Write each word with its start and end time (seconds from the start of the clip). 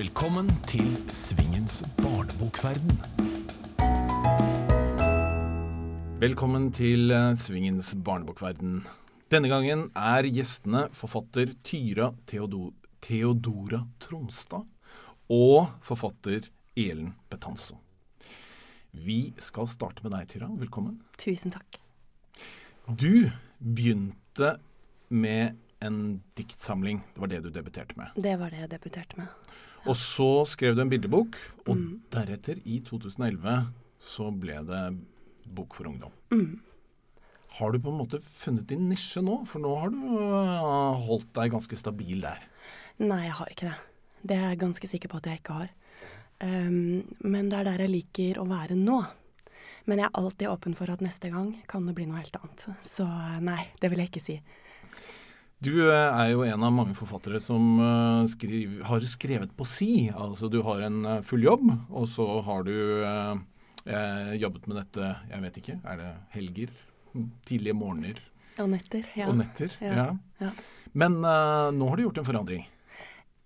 Velkommen 0.00 0.46
til 0.64 0.94
Svingens 1.12 1.82
barnebokverden. 1.98 2.94
Velkommen 6.22 6.70
til 6.72 7.12
eh, 7.12 7.34
Svingens 7.36 7.90
barnebokverden. 8.00 8.78
Denne 9.28 9.50
gangen 9.52 9.82
er 9.92 10.24
gjestene 10.32 10.86
forfatter 10.96 11.52
Tyra 11.68 12.08
Theodor 12.30 12.72
Theodora 13.04 13.82
Tronstad 14.00 14.64
og 15.36 15.68
forfatter 15.84 16.48
Elen 16.80 17.12
Betanzo. 17.28 17.76
Vi 18.96 19.34
skal 19.36 19.68
starte 19.68 20.06
med 20.06 20.16
deg, 20.16 20.30
Tyra. 20.32 20.48
Velkommen. 20.64 21.02
Tusen 21.20 21.52
takk. 21.52 21.76
Du 22.88 23.28
begynte 23.58 24.56
med 25.12 25.60
en 25.84 26.22
diktsamling. 26.40 27.04
Det 27.12 27.20
var 27.20 27.36
det 27.36 27.44
du 27.44 27.52
debuterte 27.52 28.00
med. 28.00 28.16
Det 28.16 28.38
var 28.40 28.48
det 28.48 28.64
jeg 28.64 28.78
debuterte 28.78 29.20
med. 29.20 29.28
Og 29.88 29.96
så 29.96 30.44
skrev 30.46 30.74
du 30.76 30.82
en 30.82 30.90
bildebok, 30.92 31.36
og 31.66 31.76
Mm. 31.76 32.00
deretter, 32.12 32.60
i 32.66 32.80
2011, 32.80 33.72
så 34.00 34.30
ble 34.30 34.58
det 34.66 34.98
bok 35.54 35.74
for 35.74 35.84
ungdom. 35.88 36.12
Mm. 36.30 36.60
Har 37.58 37.72
du 37.72 37.78
på 37.78 37.88
en 37.90 37.98
måte 37.98 38.20
funnet 38.22 38.66
din 38.66 38.88
nisje 38.88 39.22
nå? 39.22 39.46
For 39.46 39.58
nå 39.58 39.72
har 39.80 39.90
du 39.90 39.96
øh, 39.96 41.06
holdt 41.06 41.32
deg 41.34 41.50
ganske 41.52 41.76
stabil 41.76 42.20
der. 42.20 42.38
Nei, 42.98 43.24
jeg 43.24 43.32
har 43.32 43.46
ikke 43.50 43.68
det. 43.70 43.78
Det 44.26 44.36
er 44.36 44.48
jeg 44.50 44.58
ganske 44.60 44.86
sikker 44.88 45.08
på 45.08 45.16
at 45.16 45.26
jeg 45.26 45.40
ikke 45.40 45.52
har. 45.56 45.70
Um, 46.42 47.04
men 47.24 47.48
det 47.50 47.58
er 47.58 47.64
der 47.64 47.78
jeg 47.84 47.90
liker 47.90 48.38
å 48.40 48.46
være 48.48 48.76
nå. 48.76 49.00
Men 49.86 49.98
jeg 49.98 50.06
er 50.06 50.20
alltid 50.20 50.48
åpen 50.48 50.74
for 50.76 50.90
at 50.92 51.00
neste 51.00 51.30
gang 51.32 51.54
kan 51.68 51.86
det 51.86 51.94
bli 51.96 52.06
noe 52.06 52.20
helt 52.20 52.36
annet. 52.36 52.66
Så 52.86 53.04
nei, 53.40 53.66
det 53.80 53.90
vil 53.90 53.98
jeg 53.98 54.10
ikke 54.12 54.22
si. 54.24 54.36
Du 55.60 55.74
øh, 55.76 55.92
er 55.92 56.30
jo 56.32 56.40
en 56.46 56.62
av 56.64 56.72
mange 56.72 56.94
forfattere 56.96 57.40
som 57.44 57.74
øh, 57.84 58.24
skriv, 58.32 58.78
har 58.88 59.04
skrevet 59.04 59.50
på 59.56 59.66
si. 59.68 60.08
Altså 60.08 60.48
du 60.48 60.62
har 60.64 60.86
en 60.86 61.04
øh, 61.04 61.22
full 61.26 61.44
jobb, 61.44 61.66
og 61.90 62.08
så 62.08 62.24
har 62.46 62.64
du 62.64 62.72
eh, 63.04 64.32
jobbet 64.40 64.66
med 64.70 64.80
dette, 64.80 65.12
jeg 65.28 65.44
vet 65.44 65.60
ikke, 65.60 65.78
er 65.84 66.00
det 66.00 66.10
helger? 66.36 66.72
Tidlige 67.44 67.74
morgener 67.74 68.20
Og 68.62 68.68
netter. 68.70 69.04
Ja. 69.18 69.28
og 69.28 69.36
netter? 69.40 69.72
Ja, 69.82 70.12
Ja. 70.40 70.50
Men 70.92 71.20
eh, 71.22 71.70
nå 71.76 71.88
har 71.88 71.96
du 71.96 72.02
gjort 72.08 72.18
en 72.22 72.26
forandring. 72.26 72.64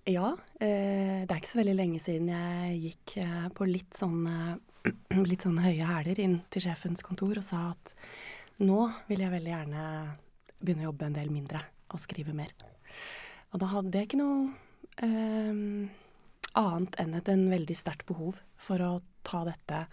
Ja, 0.07 0.35
eh, 0.61 1.25
det 1.25 1.33
er 1.33 1.41
ikke 1.41 1.51
så 1.51 1.61
veldig 1.62 1.75
lenge 1.77 2.01
siden 2.01 2.29
jeg 2.31 2.79
gikk 2.89 3.17
eh, 3.25 3.48
på 3.57 3.67
litt 3.69 3.97
sånn, 3.98 4.23
eh, 4.31 4.92
litt 5.31 5.45
sånn 5.45 5.59
høye 5.65 5.89
hæler 5.89 6.20
inn 6.20 6.42
til 6.53 6.69
sjefens 6.69 7.03
kontor 7.05 7.41
og 7.41 7.45
sa 7.45 7.70
at 7.73 7.95
nå 8.62 8.85
vil 9.09 9.25
jeg 9.25 9.33
veldig 9.35 9.51
gjerne 9.51 9.87
begynne 10.65 10.87
å 10.87 10.91
jobbe 10.91 11.09
en 11.09 11.17
del 11.17 11.31
mindre 11.33 11.62
og 11.93 12.01
skrive 12.03 12.34
mer. 12.37 12.53
Og 13.53 13.61
da 13.62 13.70
hadde 13.70 14.01
jeg 14.01 14.09
ikke 14.09 14.20
noe 14.20 14.48
eh, 15.05 15.91
annet 16.59 16.98
enn 17.03 17.17
et 17.19 17.31
en 17.31 17.45
veldig 17.53 17.77
sterkt 17.79 18.07
behov 18.09 18.41
for 18.61 18.83
å 18.83 18.92
ta 19.27 19.45
dette 19.47 19.85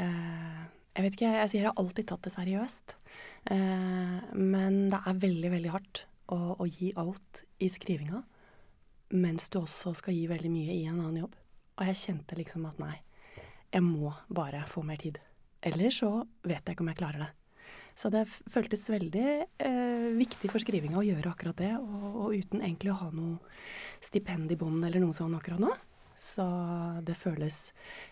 eh, 0.00 0.60
Jeg 0.96 1.04
vet 1.04 1.16
ikke, 1.16 1.32
jeg 1.40 1.50
sier 1.52 1.62
jeg 1.62 1.70
har 1.70 1.80
alltid 1.80 2.08
tatt 2.08 2.24
det 2.24 2.32
seriøst. 2.34 2.96
Eh, 3.52 4.20
men 4.36 4.86
det 4.92 5.00
er 5.02 5.24
veldig, 5.24 5.50
veldig 5.56 5.72
hardt 5.74 6.06
å, 6.32 6.38
å 6.56 6.64
gi 6.68 6.92
alt 6.96 7.44
i 7.62 7.70
skrivinga 7.72 8.22
mens 9.14 9.50
du 9.52 9.60
også 9.60 9.92
skal 9.94 10.16
gi 10.16 10.26
veldig 10.26 10.50
mye 10.50 10.74
i 10.74 10.86
en 10.88 10.98
annen 10.98 11.20
jobb. 11.22 11.34
Og 11.76 11.90
jeg 11.90 12.00
kjente 12.00 12.38
liksom 12.38 12.64
at 12.66 12.80
nei, 12.82 12.96
jeg 13.70 13.84
må 13.84 14.10
bare 14.32 14.64
få 14.66 14.82
mer 14.86 14.98
tid. 14.98 15.20
Ellers 15.66 16.00
så 16.02 16.10
vet 16.46 16.62
jeg 16.64 16.74
ikke 16.74 16.84
om 16.84 16.90
jeg 16.90 16.98
klarer 16.98 17.22
det. 17.22 17.28
Så 17.96 18.10
det 18.12 18.26
føltes 18.28 18.84
veldig 18.92 19.28
eh, 19.64 20.08
viktig 20.18 20.50
for 20.52 20.60
skrivinga 20.60 21.00
å 21.00 21.06
gjøre 21.06 21.30
akkurat 21.32 21.56
det, 21.56 21.72
og, 21.80 22.08
og 22.26 22.34
uten 22.36 22.60
egentlig 22.60 22.92
å 22.92 22.98
ha 23.00 23.08
noe 23.14 23.38
stipend 24.04 24.52
i 24.52 24.58
bånd 24.60 24.84
eller 24.84 25.00
noe 25.00 25.16
sånn 25.16 25.36
akkurat 25.38 25.62
nå. 25.62 25.72
Så 26.16 26.44
det 27.04 27.16
føles 27.16 27.70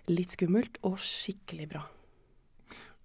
litt 0.08 0.32
skummelt 0.32 0.80
og 0.84 0.96
skikkelig 1.00 1.68
bra. 1.74 1.84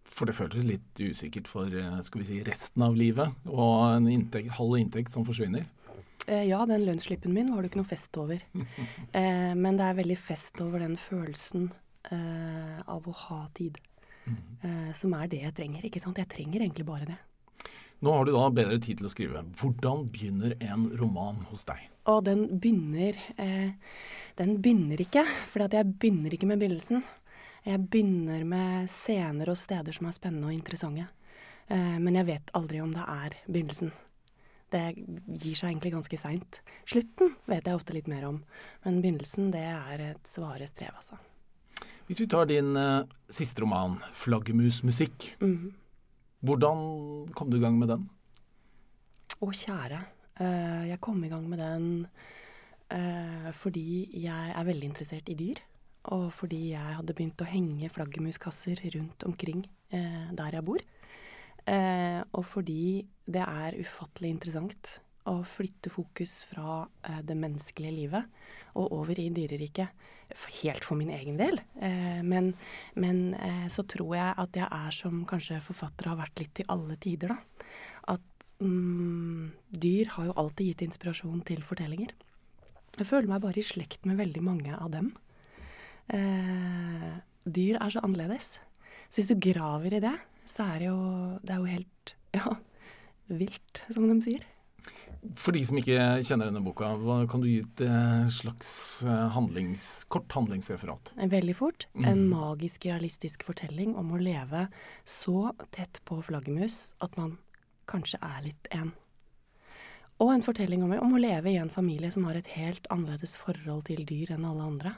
For 0.10 0.28
det 0.28 0.36
føltes 0.36 0.66
litt 0.68 1.04
usikkert 1.04 1.52
for 1.52 1.68
eh, 1.68 2.00
skal 2.08 2.24
vi 2.24 2.30
si, 2.32 2.40
resten 2.48 2.88
av 2.88 2.96
livet, 2.98 3.36
og 3.52 3.76
en 3.98 4.08
inntekt, 4.12 4.56
halv 4.58 4.80
inntekt 4.80 5.14
som 5.14 5.28
forsvinner. 5.28 5.68
Eh, 6.30 6.44
ja, 6.50 6.62
den 6.66 6.86
lønnsslippen 6.86 7.34
min 7.34 7.52
var 7.54 7.64
det 7.64 7.72
ikke 7.72 7.82
noe 7.82 7.92
fest 7.92 8.18
over. 8.22 8.44
Eh, 9.20 9.54
men 9.58 9.78
det 9.80 9.88
er 9.88 9.96
veldig 9.98 10.18
fest 10.22 10.60
over 10.62 10.84
den 10.84 10.94
følelsen 11.00 11.72
eh, 12.14 12.78
av 12.86 13.08
å 13.10 13.14
ha 13.26 13.40
tid. 13.58 13.80
Eh, 14.64 14.92
som 14.96 15.14
er 15.16 15.28
det 15.32 15.44
jeg 15.44 15.56
trenger. 15.56 15.86
ikke 15.86 16.02
sant? 16.04 16.18
Jeg 16.18 16.30
trenger 16.32 16.62
egentlig 16.62 16.86
bare 16.88 17.06
det. 17.10 17.18
Nå 18.00 18.14
har 18.16 18.26
du 18.26 18.32
da 18.32 18.46
bedre 18.56 18.80
tid 18.80 19.00
til 19.00 19.10
å 19.10 19.12
skrive. 19.12 19.44
Hvordan 19.60 20.06
begynner 20.12 20.56
en 20.64 20.88
roman 21.00 21.42
hos 21.50 21.66
deg? 21.68 21.82
Og 22.08 22.24
den 22.28 22.46
begynner 22.60 23.18
eh, 23.36 23.76
Den 24.40 24.62
begynner 24.64 25.02
ikke, 25.04 25.26
for 25.52 25.66
jeg 25.66 25.96
begynner 26.00 26.32
ikke 26.32 26.48
med 26.48 26.62
begynnelsen. 26.62 27.04
Jeg 27.68 27.82
begynner 27.92 28.46
med 28.48 28.88
scener 28.88 29.52
og 29.52 29.60
steder 29.60 29.96
som 29.96 30.08
er 30.08 30.16
spennende 30.16 30.48
og 30.48 30.56
interessante. 30.56 31.10
Eh, 31.68 31.98
men 32.00 32.16
jeg 32.16 32.30
vet 32.30 32.54
aldri 32.56 32.80
om 32.80 32.94
det 32.96 33.04
er 33.04 33.36
begynnelsen. 33.50 33.92
Det 34.72 34.84
gir 34.96 35.58
seg 35.58 35.74
egentlig 35.74 35.92
ganske 35.98 36.20
seint. 36.22 36.62
Slutten 36.88 37.34
vet 37.50 37.68
jeg 37.68 37.76
ofte 37.76 37.96
litt 37.98 38.08
mer 38.08 38.28
om, 38.30 38.44
men 38.86 39.02
begynnelsen 39.02 39.50
det 39.52 39.66
er 39.66 40.06
et 40.12 40.30
svare 40.30 40.70
strev, 40.70 40.94
altså. 40.96 41.18
Hvis 42.10 42.24
vi 42.24 42.26
tar 42.26 42.48
din 42.50 42.74
uh, 42.74 43.06
siste 43.30 43.62
roman, 43.62 44.00
'Flaggermusmusikk', 44.18 45.36
Mhm. 45.42 45.74
hvordan 46.42 47.34
kom 47.36 47.50
du 47.52 47.58
i 47.58 47.62
gang 47.62 47.78
med 47.78 47.88
den? 47.90 48.10
Å, 49.42 49.46
kjære. 49.54 50.00
Uh, 50.42 50.88
jeg 50.90 51.00
kom 51.02 51.24
i 51.24 51.30
gang 51.30 51.46
med 51.50 51.60
den 51.60 52.08
uh, 52.92 53.52
fordi 53.52 54.10
jeg 54.24 54.54
er 54.56 54.64
veldig 54.66 54.90
interessert 54.90 55.30
i 55.30 55.36
dyr. 55.36 55.62
Og 56.06 56.32
fordi 56.34 56.72
jeg 56.72 56.96
hadde 56.96 57.14
begynt 57.14 57.42
å 57.44 57.46
henge 57.46 57.90
flaggermuskasser 57.92 58.80
rundt 58.96 59.24
omkring 59.28 59.66
der 59.92 60.52
jeg 60.54 60.64
bor. 60.66 60.80
Og 62.34 62.46
fordi 62.46 63.06
det 63.28 63.42
er 63.44 63.76
ufattelig 63.78 64.30
interessant 64.32 65.02
å 65.30 65.40
flytte 65.48 65.92
fokus 65.94 66.42
fra 66.50 66.82
eh, 67.08 67.22
det 67.26 67.38
menneskelige 67.38 67.96
livet 67.96 68.40
og 68.80 68.94
over 69.00 69.20
i 69.20 69.30
dyreriket. 69.34 70.08
Helt 70.60 70.86
for 70.86 71.00
min 71.00 71.10
egen 71.14 71.40
del. 71.40 71.58
Eh, 71.82 72.22
men 72.26 72.54
men 72.94 73.34
eh, 73.36 73.68
så 73.72 73.86
tror 73.90 74.16
jeg 74.18 74.36
at 74.44 74.60
jeg 74.60 74.68
er 74.68 74.96
som 74.96 75.24
kanskje 75.30 75.62
forfattere 75.66 76.14
har 76.14 76.22
vært 76.22 76.44
litt 76.44 76.62
i 76.62 76.68
alle 76.70 76.98
tider, 77.02 77.34
da. 77.34 77.66
At 78.16 78.50
mm, 78.62 79.50
dyr 79.70 80.14
har 80.16 80.30
jo 80.30 80.38
alltid 80.38 80.74
gitt 80.74 80.86
inspirasjon 80.90 81.42
til 81.48 81.64
fortellinger. 81.66 82.14
Jeg 83.00 83.08
føler 83.08 83.30
meg 83.32 83.44
bare 83.46 83.62
i 83.62 83.66
slekt 83.66 84.06
med 84.10 84.20
veldig 84.20 84.44
mange 84.44 84.76
av 84.76 84.92
dem. 84.94 85.14
Eh, 86.14 87.12
dyr 87.46 87.80
er 87.80 87.94
så 87.94 88.04
annerledes. 88.06 88.58
Så 89.10 89.22
hvis 89.22 89.32
du 89.32 89.42
graver 89.42 89.98
i 89.98 90.04
det, 90.04 90.16
så 90.50 90.66
er 90.74 90.82
det 90.82 90.90
jo, 90.90 91.02
det 91.46 91.54
er 91.54 91.62
jo 91.62 91.74
helt 91.74 92.16
ja, 92.36 92.56
vilt, 93.42 93.84
som 93.90 94.08
de 94.10 94.18
sier. 94.26 94.46
For 95.36 95.52
de 95.52 95.62
som 95.68 95.76
ikke 95.80 95.98
kjenner 96.24 96.48
denne 96.48 96.62
boka, 96.64 96.94
hva 96.96 97.18
kan 97.30 97.42
du 97.44 97.48
gi 97.50 97.58
et 97.60 97.82
eh, 97.84 98.28
slags 98.32 98.70
eh, 99.04 99.26
handlings, 99.36 100.06
kort 100.08 100.32
handlingsreferat? 100.32 101.12
Veldig 101.20 101.56
fort. 101.60 101.88
En 101.96 102.24
Mhm. 102.24 102.30
magisk, 102.32 102.86
realistisk 102.86 103.44
fortelling 103.44 103.96
om 104.00 104.14
å 104.16 104.22
leve 104.22 104.70
så 105.04 105.52
tett 105.76 106.00
på 106.06 106.22
flaggermus 106.24 106.94
at 107.02 107.18
man 107.18 107.38
kanskje 107.88 108.20
er 108.22 108.44
litt 108.48 108.68
en. 108.72 108.94
Og 110.20 110.34
en 110.34 110.42
fortelling 110.42 110.84
om, 110.84 110.92
om 111.00 111.14
å 111.16 111.20
leve 111.20 111.52
i 111.52 111.58
en 111.58 111.70
familie 111.70 112.12
som 112.12 112.24
har 112.26 112.36
et 112.36 112.48
helt 112.56 112.88
annerledes 112.92 113.36
forhold 113.40 113.86
til 113.86 114.06
dyr 114.06 114.32
enn 114.36 114.46
alle 114.46 114.64
andre. 114.64 114.96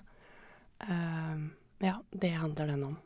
Uh, 0.82 1.50
ja, 1.82 2.00
det 2.12 2.32
handler 2.38 2.68
den 2.68 2.84
om. 2.84 2.98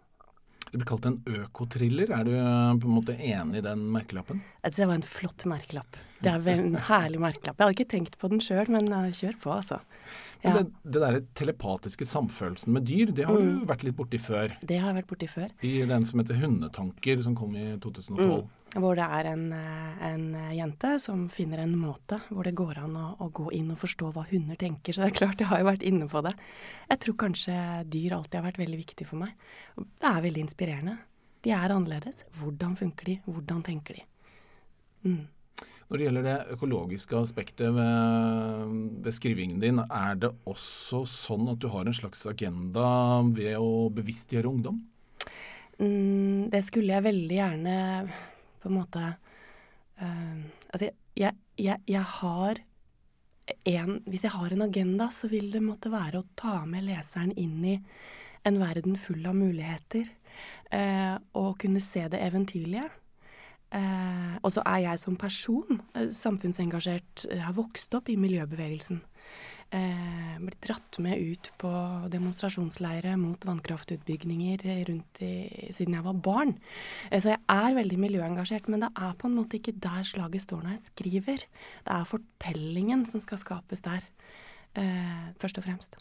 Det 0.75 0.81
blir 0.81 0.89
kalt 0.89 1.05
en 1.07 1.21
økotriller. 1.23 2.09
Er 2.11 2.25
du 2.27 2.33
eh, 2.35 2.73
på 2.83 2.89
en 2.89 2.95
måte 2.97 3.13
enig 3.15 3.61
i 3.61 3.63
den 3.63 3.85
merkelappen? 3.93 4.41
Altså, 4.61 4.81
Det 4.81 4.87
var 4.89 4.97
en 4.99 5.05
flott 5.07 5.45
merkelapp. 5.47 5.95
Det 6.19 6.31
er 6.33 6.41
vel 6.43 6.59
en 6.65 6.75
herlig 6.89 7.21
merkelapp. 7.23 7.55
Jeg 7.55 7.63
hadde 7.63 7.75
ikke 7.77 7.91
tenkt 7.93 8.17
på 8.19 8.27
den 8.33 8.41
sjøl, 8.43 8.67
men 8.73 8.91
eh, 8.91 9.05
kjør 9.15 9.37
på, 9.39 9.53
altså. 9.55 9.77
Men 10.43 10.51
Ja, 10.51 10.57
det, 10.59 10.91
det 10.91 11.01
der 11.05 11.19
telepatiske 11.39 12.05
samfølelsen 12.05 12.75
med 12.75 12.83
dyr, 12.89 13.13
det 13.15 13.23
har 13.25 13.39
Mm. 13.39 13.61
du 13.61 13.65
vært 13.71 13.83
litt 13.87 13.95
borti 13.95 14.19
før. 14.19 14.51
det 14.61 14.77
har 14.81 14.91
jeg 14.91 14.99
vært 14.99 15.07
borti 15.13 15.29
før. 15.31 15.49
I 15.63 15.85
den 15.87 16.05
som 16.05 16.19
heter 16.19 16.35
Hundetanker, 16.43 17.23
som 17.23 17.35
kom 17.39 17.55
i 17.55 17.77
2012. 17.79 18.19
Mm. 18.43 18.49
Hvor 18.75 18.97
det 18.97 19.05
er 19.07 19.29
en, 19.29 19.45
eh, 19.55 19.99
en 20.03 20.23
eh, 20.35 20.55
jente 20.57 20.97
som 20.99 21.27
finner 21.31 21.61
en 21.63 21.77
måte 21.79 22.17
hvor 22.27 22.43
det 22.43 22.57
går 22.59 22.81
an 22.81 22.97
å, 22.99 23.05
å 23.23 23.29
gå 23.31 23.47
inn 23.55 23.69
og 23.71 23.79
forstå 23.79 24.09
hva 24.11 24.25
hunder 24.27 24.59
tenker. 24.59 24.91
Så 24.91 25.05
det 25.05 25.13
er 25.13 25.19
klart, 25.21 25.39
jeg 25.39 25.47
har 25.47 25.61
jo 25.61 25.69
vært 25.69 25.85
inne 25.87 26.09
på 26.11 26.23
det. 26.25 26.33
Jeg 26.89 27.01
tror 27.05 27.19
kanskje 27.23 27.59
dyr 27.87 28.17
alltid 28.17 28.41
har 28.41 28.49
vært 28.49 28.59
veldig 28.59 28.81
viktig 28.81 29.07
for 29.07 29.21
meg. 29.21 29.37
Det 29.79 30.09
er 30.09 30.25
veldig 30.27 30.43
inspirerende. 30.43 30.97
De 31.45 31.53
er 31.55 31.71
annerledes. 31.71 32.25
Hvordan 32.35 32.75
funker 32.75 33.13
de? 33.13 33.15
Hvordan 33.29 33.63
tenker 33.63 34.01
de? 34.01 34.05
Mm. 35.05 35.23
Når 35.85 36.01
det 36.01 36.05
gjelder 36.07 36.25
det 36.25 36.37
økologiske 36.55 37.17
aspektet 37.19 37.73
ved, 37.75 38.75
ved 39.05 39.13
skrivingen 39.13 39.59
din, 39.61 39.79
er 39.85 40.17
det 40.17 40.33
også 40.49 41.03
sånn 41.07 41.51
at 41.53 41.61
du 41.61 41.69
har 41.71 41.85
en 41.85 41.95
slags 41.95 42.25
agenda 42.27 42.87
ved 43.29 43.55
å 43.61 43.87
bevisstgjøre 43.93 44.49
ungdom? 44.49 44.81
Mm, 45.77 46.49
det 46.49 46.63
skulle 46.65 46.95
jeg 46.95 47.05
veldig 47.05 47.37
gjerne 47.37 47.75
på 48.65 48.73
en 48.73 48.79
måte 48.81 49.03
uh, 50.01 50.39
Altså, 50.73 50.89
jeg, 51.15 51.37
jeg, 51.61 51.79
jeg 51.87 52.03
har 52.19 52.59
en, 53.69 53.99
hvis 54.09 54.25
jeg 54.25 54.33
har 54.33 54.51
en 54.51 54.65
agenda, 54.65 55.07
så 55.13 55.29
vil 55.31 55.51
det 55.53 55.61
måtte 55.63 55.91
være 55.93 56.19
å 56.19 56.27
ta 56.35 56.57
med 56.67 56.87
leseren 56.87 57.31
inn 57.39 57.61
i 57.63 57.75
en 58.45 58.59
verden 58.59 58.97
full 58.99 59.25
av 59.29 59.37
muligheter. 59.37 60.09
Eh, 60.73 61.15
og 61.37 61.57
kunne 61.61 61.81
se 61.83 62.05
det 62.11 62.21
eventyrlige. 62.25 62.87
Eh, 63.75 64.35
og 64.41 64.51
så 64.53 64.63
er 64.65 64.83
jeg 64.85 65.01
som 65.01 65.17
person 65.19 65.81
eh, 65.95 66.09
samfunnsengasjert. 66.13 67.27
Jeg 67.29 67.43
har 67.45 67.57
vokst 67.57 67.95
opp 67.97 68.09
i 68.09 68.17
miljøbevegelsen. 68.19 69.01
Eh, 69.73 70.35
blitt 70.39 70.61
dratt 70.61 70.99
med 71.01 71.17
ut 71.17 71.47
på 71.57 71.69
demonstrasjonsleire 72.13 73.15
mot 73.17 73.47
vannkraftutbygginger 73.47 74.61
rundt 74.87 75.21
i, 75.25 75.71
siden 75.73 75.97
jeg 75.97 76.05
var 76.05 76.19
barn. 76.27 76.53
Eh, 77.09 77.19
så 77.19 77.33
jeg 77.33 77.41
er 77.49 77.77
veldig 77.79 77.97
miljøengasjert, 77.99 78.69
men 78.69 78.85
det 78.85 78.91
er 78.93 79.15
på 79.17 79.27
en 79.27 79.35
måte 79.39 79.57
ikke 79.57 79.73
der 79.81 80.05
slaget 80.05 80.45
står 80.45 80.61
når 80.61 80.75
jeg 80.75 80.83
skriver. 80.91 81.45
Det 81.87 81.95
er 81.97 82.11
fortellingen 82.11 83.07
som 83.09 83.23
skal 83.25 83.41
skapes 83.41 83.81
der, 83.87 84.05
eh, 84.77 85.33
først 85.41 85.57
og 85.57 85.65
fremst. 85.65 85.97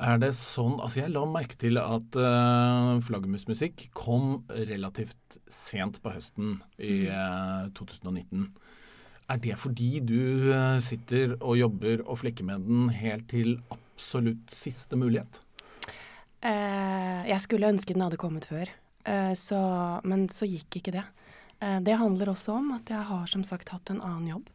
Er 0.00 0.18
det 0.18 0.32
sånn 0.34 0.80
Altså, 0.80 1.02
jeg 1.04 1.12
la 1.12 1.22
merke 1.28 1.56
til 1.60 1.78
at 1.78 2.16
uh, 2.16 2.98
flaggermusmusikk 3.04 3.90
kom 3.94 4.42
relativt 4.48 5.38
sent 5.52 6.00
på 6.02 6.10
høsten 6.10 6.62
i 6.80 7.06
uh, 7.12 7.68
2019. 7.76 8.48
Er 9.32 9.40
det 9.40 9.56
fordi 9.60 10.02
du 10.04 10.50
uh, 10.52 10.76
sitter 10.84 11.36
og 11.40 11.56
jobber 11.56 12.02
og 12.04 12.20
flekker 12.20 12.44
med 12.44 12.66
den 12.68 12.90
helt 12.92 13.30
til 13.32 13.56
absolutt 13.72 14.52
siste 14.52 14.98
mulighet? 14.98 15.40
jeg 16.42 17.38
skulle 17.38 17.68
ønske 17.70 17.94
den 17.94 18.02
hadde 18.02 18.18
kommet 18.18 18.48
før, 18.50 18.66
så, 19.38 19.58
men 20.02 20.24
så 20.26 20.42
gikk 20.42 20.80
ikke 20.80 20.94
det. 20.96 21.04
det 21.86 21.94
handler 22.00 22.32
også 22.32 22.56
om 22.58 22.72
at 22.74 22.90
jeg 22.90 22.98
har 23.12 23.30
som 23.30 23.44
sagt 23.46 23.70
hatt 23.70 23.92
en 23.94 24.00
annen 24.02 24.26
jobb 24.32 24.50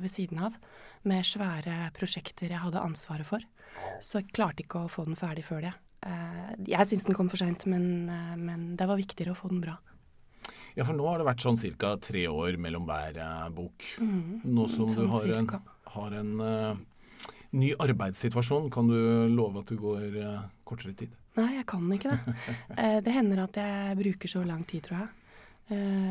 ved 0.00 0.08
siden 0.08 0.40
av, 0.46 0.56
med 1.04 1.28
svære 1.28 1.90
prosjekter 1.92 2.48
jeg 2.48 2.62
hadde 2.64 2.80
ansvaret 2.80 3.28
for. 3.28 3.44
Så 4.00 4.22
jeg 4.22 4.32
klarte 4.32 4.64
ikke 4.64 4.86
å 4.86 4.88
få 4.88 5.04
den 5.10 5.20
ferdig 5.20 5.44
før 5.44 5.66
det. 5.68 5.74
Eh, 6.06 6.52
jeg 6.70 6.88
syns 6.88 7.04
den 7.04 7.16
kom 7.16 7.28
for 7.28 7.40
seint, 7.40 7.66
men, 7.68 8.08
eh, 8.08 8.36
men, 8.36 8.74
det 8.76 8.88
var 8.88 9.00
viktigere 9.00 9.34
å 9.34 9.38
få 9.38 9.50
den 9.52 9.60
bra. 9.60 9.76
Ja, 10.80 10.86
for 10.88 10.96
nå 10.96 11.04
har 11.04 11.20
det 11.20 11.26
vært 11.28 11.42
sånn 11.44 11.58
ca. 11.76 11.92
tre 12.00 12.22
år 12.32 12.56
mellom 12.56 12.86
hver 12.88 13.18
uh, 13.20 13.48
bok. 13.52 13.84
Mm, 14.00 14.40
nå 14.48 14.64
som 14.72 14.88
sånn 14.88 15.10
du 15.10 15.12
har 15.12 15.32
en, 15.36 15.48
har 15.92 16.14
en 16.16 16.30
uh, 16.40 17.26
ny 17.60 17.74
arbeidssituasjon, 17.84 18.70
kan 18.72 18.88
du 18.88 18.96
love 19.28 19.60
at 19.60 19.68
du 19.68 19.76
går 19.76 20.16
uh, 20.16 20.46
kortere 20.64 20.96
tid? 20.96 21.12
Nei, 21.36 21.50
jeg 21.58 21.66
kan 21.68 21.84
ikke 21.92 22.14
det. 22.16 22.36
det 23.04 23.12
hender 23.12 23.44
at 23.44 23.60
jeg 23.60 23.98
bruker 24.00 24.32
så 24.32 24.40
lang 24.48 24.64
tid, 24.64 24.88
tror 24.88 25.02
jeg. 25.02 25.10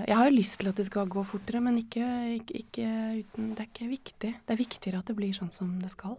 jeg 0.05 0.15
har 0.15 0.29
jo 0.29 0.37
lyst 0.37 0.59
til 0.61 0.69
at 0.69 0.77
det 0.79 0.85
skal 0.85 1.09
gå 1.11 1.25
fortere, 1.27 1.63
men 1.65 1.81
ikke, 1.81 2.05
ikke, 2.37 2.61
ikke 2.61 2.91
uten 3.23 3.49
Det 3.55 3.65
er 3.65 3.71
ikke 3.73 3.89
viktig. 3.89 4.31
Det 4.37 4.53
er 4.53 4.61
viktigere 4.61 5.01
at 5.01 5.09
det 5.09 5.17
blir 5.17 5.33
sånn 5.35 5.51
som 5.51 5.73
det 5.81 5.89
skal. 5.97 6.15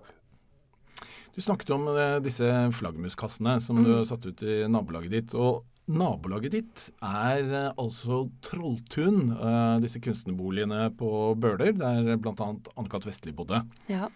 Du 1.34 1.40
snakket 1.40 1.70
om 1.70 1.86
eh, 1.94 2.18
disse 2.24 2.46
flaggermuskassene 2.76 3.60
som 3.62 3.78
mm. 3.78 3.84
du 3.86 3.92
har 3.94 4.06
satt 4.08 4.26
ut 4.26 4.42
i 4.42 4.62
nabolaget 4.68 5.14
ditt. 5.14 5.34
og 5.34 5.64
Nabolaget 5.90 6.54
ditt 6.54 6.82
er 7.02 7.48
eh, 7.48 7.70
altså 7.80 8.22
Trolltun, 8.46 9.32
uh, 9.34 9.76
disse 9.82 9.98
kunstnerboligene 10.02 10.84
på 10.98 11.10
Bøler, 11.40 11.72
der 11.74 12.14
bl.a. 12.20 12.34
Anne-Kat. 12.76 13.08
Vestli 13.08 13.32
bodde. 13.34 13.62
Ja. 13.90 14.06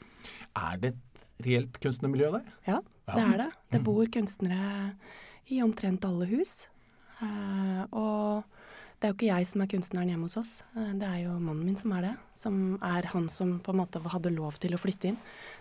Er 0.55 0.79
det 0.81 0.93
et 0.94 1.25
reelt 1.44 1.79
kunstnermiljø 1.82 2.31
der? 2.37 2.53
Ja, 2.69 2.79
det 3.11 3.25
er 3.25 3.37
det. 3.43 3.50
Det 3.75 3.81
mm. 3.82 3.87
bor 3.88 4.11
kunstnere 4.15 4.93
i 5.50 5.61
omtrent 5.65 6.06
alle 6.06 6.29
hus. 6.31 6.69
Uh, 7.19 7.82
og 7.91 8.54
det 9.05 9.11
er 9.11 9.12
jo 9.12 9.17
ikke 9.19 9.27
jeg 9.29 9.47
som 9.51 9.61
er 9.61 9.69
kunstneren 9.69 10.09
hjemme 10.09 10.25
hos 10.25 10.39
oss, 10.41 10.51
det 10.73 11.05
er 11.05 11.19
jo 11.27 11.35
mannen 11.37 11.67
min 11.69 11.75
som 11.77 11.93
er 11.93 12.06
det. 12.06 12.12
Som 12.41 12.55
er 12.81 13.05
han 13.11 13.27
som 13.29 13.51
på 13.61 13.75
en 13.75 13.83
måte 13.83 14.01
hadde 14.01 14.31
lov 14.33 14.56
til 14.62 14.73
å 14.73 14.79
flytte 14.81 15.11
inn. 15.11 15.19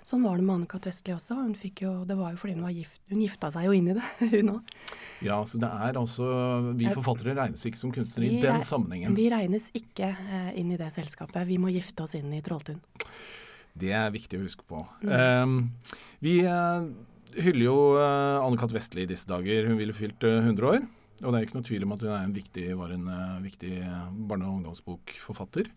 Sånn 0.07 0.23
var 0.23 0.39
det 0.39 0.45
med 0.47 0.61
Anne-Kat. 0.61 0.87
Vestli 0.87 1.11
også. 1.11 1.35
Hun 1.41 1.51
fikk 1.59 1.81
jo, 1.83 1.91
det 2.07 2.15
var 2.15 2.31
jo 2.31 2.39
fordi 2.39 2.55
hun 2.55 2.63
var 2.63 2.71
gift. 2.71 3.01
Hun 3.11 3.19
gifta 3.19 3.49
seg 3.51 3.67
jo 3.67 3.75
inn 3.75 3.91
i 3.91 3.97
det, 3.97 4.05
hun 4.37 4.53
òg. 4.53 4.71
Ja, 5.27 5.41
så 5.43 5.59
det 5.59 5.73
er 5.89 5.99
altså 5.99 6.29
Vi 6.79 6.87
forfattere 6.95 7.35
regnes 7.41 7.67
ikke 7.67 7.83
som 7.83 7.91
kunstnere 7.95 8.31
i 8.31 8.39
den 8.47 8.63
sammenhengen. 8.63 9.19
Vi 9.19 9.27
regnes 9.35 9.67
ikke 9.75 10.13
eh, 10.15 10.49
inn 10.63 10.71
i 10.71 10.79
det 10.79 10.93
selskapet. 10.95 11.43
Vi 11.51 11.59
må 11.59 11.75
gifte 11.75 12.07
oss 12.07 12.15
inn 12.15 12.31
i 12.31 12.39
Trolltun. 12.47 12.79
Det 13.75 13.91
er 13.91 14.07
viktig 14.15 14.39
å 14.39 14.47
huske 14.47 14.63
på. 14.71 14.85
Mm. 15.03 15.13
Um, 15.19 16.01
vi 16.23 16.39
uh, 16.47 16.87
hyller 17.43 17.67
jo 17.67 17.77
Anne-Kat. 17.99 18.71
Vestli 18.79 19.03
i 19.03 19.11
disse 19.11 19.27
dager. 19.27 19.67
Hun 19.67 19.83
ville 19.83 19.99
fylt 19.99 20.23
uh, 20.23 20.39
100 20.39 20.77
år. 20.77 20.85
Og 21.23 21.31
det 21.31 21.39
er 21.39 21.45
ikke 21.47 21.57
noe 21.57 21.67
tvil 21.67 21.85
om 21.87 21.93
at 21.95 22.03
hun 22.03 22.13
en 22.17 22.35
viktig, 22.35 22.65
var 22.79 22.91
en 22.91 23.07
uh, 23.07 23.43
viktig 23.43 23.71
barne- 24.27 24.49
og 24.49 24.59
ungdomsbokforfatter. 24.59 25.69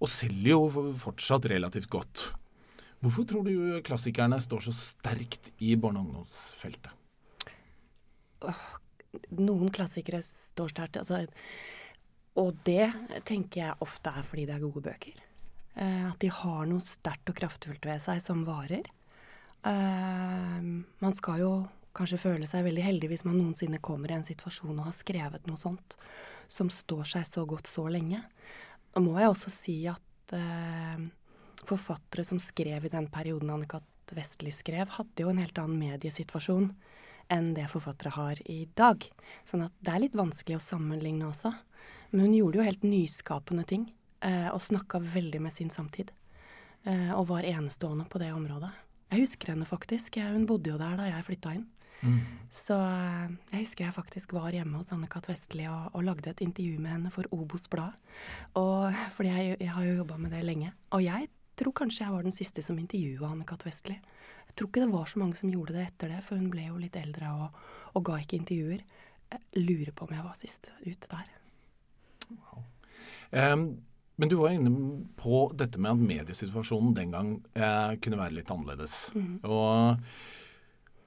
Og 0.00 0.10
selger 0.12 0.54
jo 0.54 0.92
fortsatt 1.00 1.48
relativt 1.52 1.90
godt. 1.92 2.30
Hvorfor 3.04 3.28
tror 3.28 3.44
du 3.44 3.76
klassikerne 3.84 4.38
står 4.40 4.66
så 4.66 4.74
sterkt 4.76 5.52
i 5.60 5.74
barne- 5.76 6.00
og 6.00 6.08
ungdomsfeltet? 6.08 6.90
Noen 9.36 9.72
klassikere 9.72 10.22
står 10.24 10.72
sterkt. 10.72 11.00
Altså, 11.02 11.22
og 12.36 12.56
det 12.68 12.90
tenker 13.28 13.62
jeg 13.62 13.80
ofte 13.84 14.12
er 14.12 14.26
fordi 14.28 14.48
det 14.48 14.56
er 14.56 14.64
gode 14.64 14.84
bøker. 14.88 15.22
Uh, 15.76 16.08
at 16.08 16.20
de 16.24 16.32
har 16.32 16.68
noe 16.68 16.84
sterkt 16.84 17.32
og 17.32 17.36
kraftfullt 17.36 17.84
ved 17.84 18.00
seg 18.04 18.24
som 18.24 18.46
varer. 18.48 18.88
Man 19.66 21.14
skal 21.16 21.40
jo 21.40 21.52
kanskje 21.96 22.20
føle 22.20 22.48
seg 22.48 22.66
veldig 22.66 22.84
heldig 22.84 23.10
hvis 23.10 23.24
man 23.26 23.38
noensinne 23.38 23.80
kommer 23.84 24.12
i 24.12 24.18
en 24.18 24.26
situasjon 24.26 24.76
og 24.76 24.88
har 24.88 24.96
skrevet 24.96 25.48
noe 25.48 25.60
sånt 25.60 25.96
som 26.48 26.70
står 26.70 27.04
seg 27.16 27.26
så 27.26 27.44
godt 27.48 27.68
så 27.70 27.86
lenge. 27.90 28.20
Da 28.94 29.02
må 29.02 29.16
jeg 29.18 29.32
også 29.32 29.52
si 29.52 29.76
at 29.90 30.34
eh, 30.36 31.06
forfattere 31.66 32.24
som 32.24 32.40
skrev 32.42 32.86
i 32.86 32.92
den 32.92 33.10
perioden 33.12 33.52
Anne-Kat. 33.54 33.84
Vestli 34.14 34.52
skrev, 34.54 34.86
hadde 34.94 35.24
jo 35.24 35.32
en 35.32 35.40
helt 35.42 35.56
annen 35.58 35.80
mediesituasjon 35.80 36.68
enn 37.34 37.48
det 37.56 37.64
forfattere 37.72 38.12
har 38.14 38.38
i 38.46 38.60
dag. 38.78 39.02
Sånn 39.42 39.64
at 39.66 39.74
det 39.82 39.90
er 39.90 40.04
litt 40.04 40.14
vanskelig 40.14 40.60
å 40.60 40.62
sammenligne 40.62 41.26
også. 41.26 41.50
Men 42.12 42.28
hun 42.28 42.36
gjorde 42.36 42.60
jo 42.60 42.66
helt 42.68 42.86
nyskapende 42.86 43.64
ting, 43.66 43.88
eh, 44.22 44.46
og 44.52 44.62
snakka 44.62 45.00
veldig 45.02 45.40
med 45.42 45.56
sin 45.56 45.72
samtid. 45.74 46.12
Eh, 46.86 47.10
og 47.18 47.26
var 47.32 47.42
enestående 47.42 48.06
på 48.06 48.22
det 48.22 48.30
området. 48.30 48.70
Jeg 49.10 49.24
husker 49.24 49.52
henne 49.52 49.66
faktisk. 49.66 50.20
Hun 50.22 50.46
bodde 50.46 50.70
jo 50.70 50.78
der 50.78 50.96
da 50.98 51.10
jeg 51.10 51.26
flytta 51.26 51.56
inn. 51.58 51.66
Mm. 52.02 52.18
Så 52.52 52.76
eh, 52.76 53.30
jeg 53.52 53.62
husker 53.62 53.86
jeg 53.86 53.96
faktisk 53.96 54.34
var 54.36 54.54
hjemme 54.54 54.80
hos 54.80 54.92
Anne-Kat. 54.94 55.28
Vestli 55.30 55.66
og, 55.70 55.90
og, 55.92 56.04
lagde 56.06 56.32
et 56.32 56.42
intervju 56.44 56.80
med 56.82 56.94
henne 56.94 57.12
for 57.14 57.28
Obos 57.34 57.68
Blad. 57.72 57.96
Og, 58.58 58.92
fordi 59.16 59.32
jeg, 59.32 59.56
jeg 59.60 59.72
har 59.72 59.88
jo 59.88 59.96
jobba 60.02 60.20
med 60.20 60.36
det 60.36 60.44
lenge. 60.46 60.72
Og 60.96 61.04
jeg 61.04 61.30
tror 61.56 61.76
kanskje 61.76 62.04
jeg 62.04 62.12
var 62.12 62.26
den 62.26 62.36
siste 62.36 62.64
som 62.64 62.78
intervjua 62.80 63.32
Anne-Kat. 63.32 63.66
Vestli. 63.66 63.96
Jeg 64.46 64.58
tror 64.58 64.70
ikke 64.70 64.84
det 64.84 64.92
var 64.92 65.10
så 65.10 65.20
mange 65.22 65.38
som 65.38 65.50
gjorde 65.52 65.76
det 65.76 65.88
etter 65.88 66.14
det, 66.14 66.22
for 66.24 66.40
hun 66.40 66.52
ble 66.52 66.68
jo 66.68 66.78
litt 66.80 66.96
eldre 67.00 67.32
og, 67.34 67.66
og 67.96 68.06
ga 68.06 68.20
ikke 68.22 68.38
intervjuer. 68.38 68.86
Jeg 69.26 69.66
lurer 69.66 69.92
på 69.92 70.06
om 70.06 70.14
jeg 70.14 70.24
var 70.24 70.38
sist 70.38 70.70
ute 70.86 71.10
der. 71.10 71.34
Wow. 72.30 72.62
Um, 73.32 73.66
men 74.16 74.30
du 74.32 74.38
var 74.40 74.54
inne 74.54 74.70
på 75.18 75.42
dette 75.58 75.80
med 75.82 75.92
at 75.92 76.04
mediesituasjonen 76.08 76.94
den 76.96 77.12
gang 77.12 77.32
eh, 77.52 77.96
kunne 78.00 78.20
være 78.20 78.38
litt 78.38 78.52
annerledes. 78.52 78.94
Mm. 79.12 79.34
Og 79.44 79.98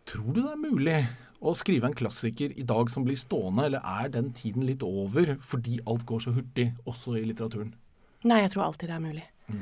tror 0.10 0.32
du 0.34 0.42
det 0.42 0.52
er 0.52 0.62
mulig 0.62 1.00
å 1.40 1.54
skrive 1.56 1.88
en 1.88 1.96
klassiker 1.96 2.52
i 2.60 2.66
dag 2.68 2.90
som 2.92 3.06
blir 3.08 3.20
stående, 3.20 3.70
eller 3.70 3.86
er 3.86 4.10
den 4.12 4.34
tiden 4.36 4.66
litt 4.68 4.84
over 4.84 5.38
fordi 5.46 5.78
alt 5.88 6.04
går 6.10 6.26
så 6.26 6.34
hurtig, 6.36 6.72
også 6.90 7.16
i 7.20 7.28
litteraturen? 7.30 7.72
Nei, 8.28 8.42
jeg 8.44 8.52
tror 8.56 8.66
alltid 8.66 8.92
det 8.92 8.98
er 8.98 9.06
mulig. 9.06 9.28
Mm. 9.48 9.62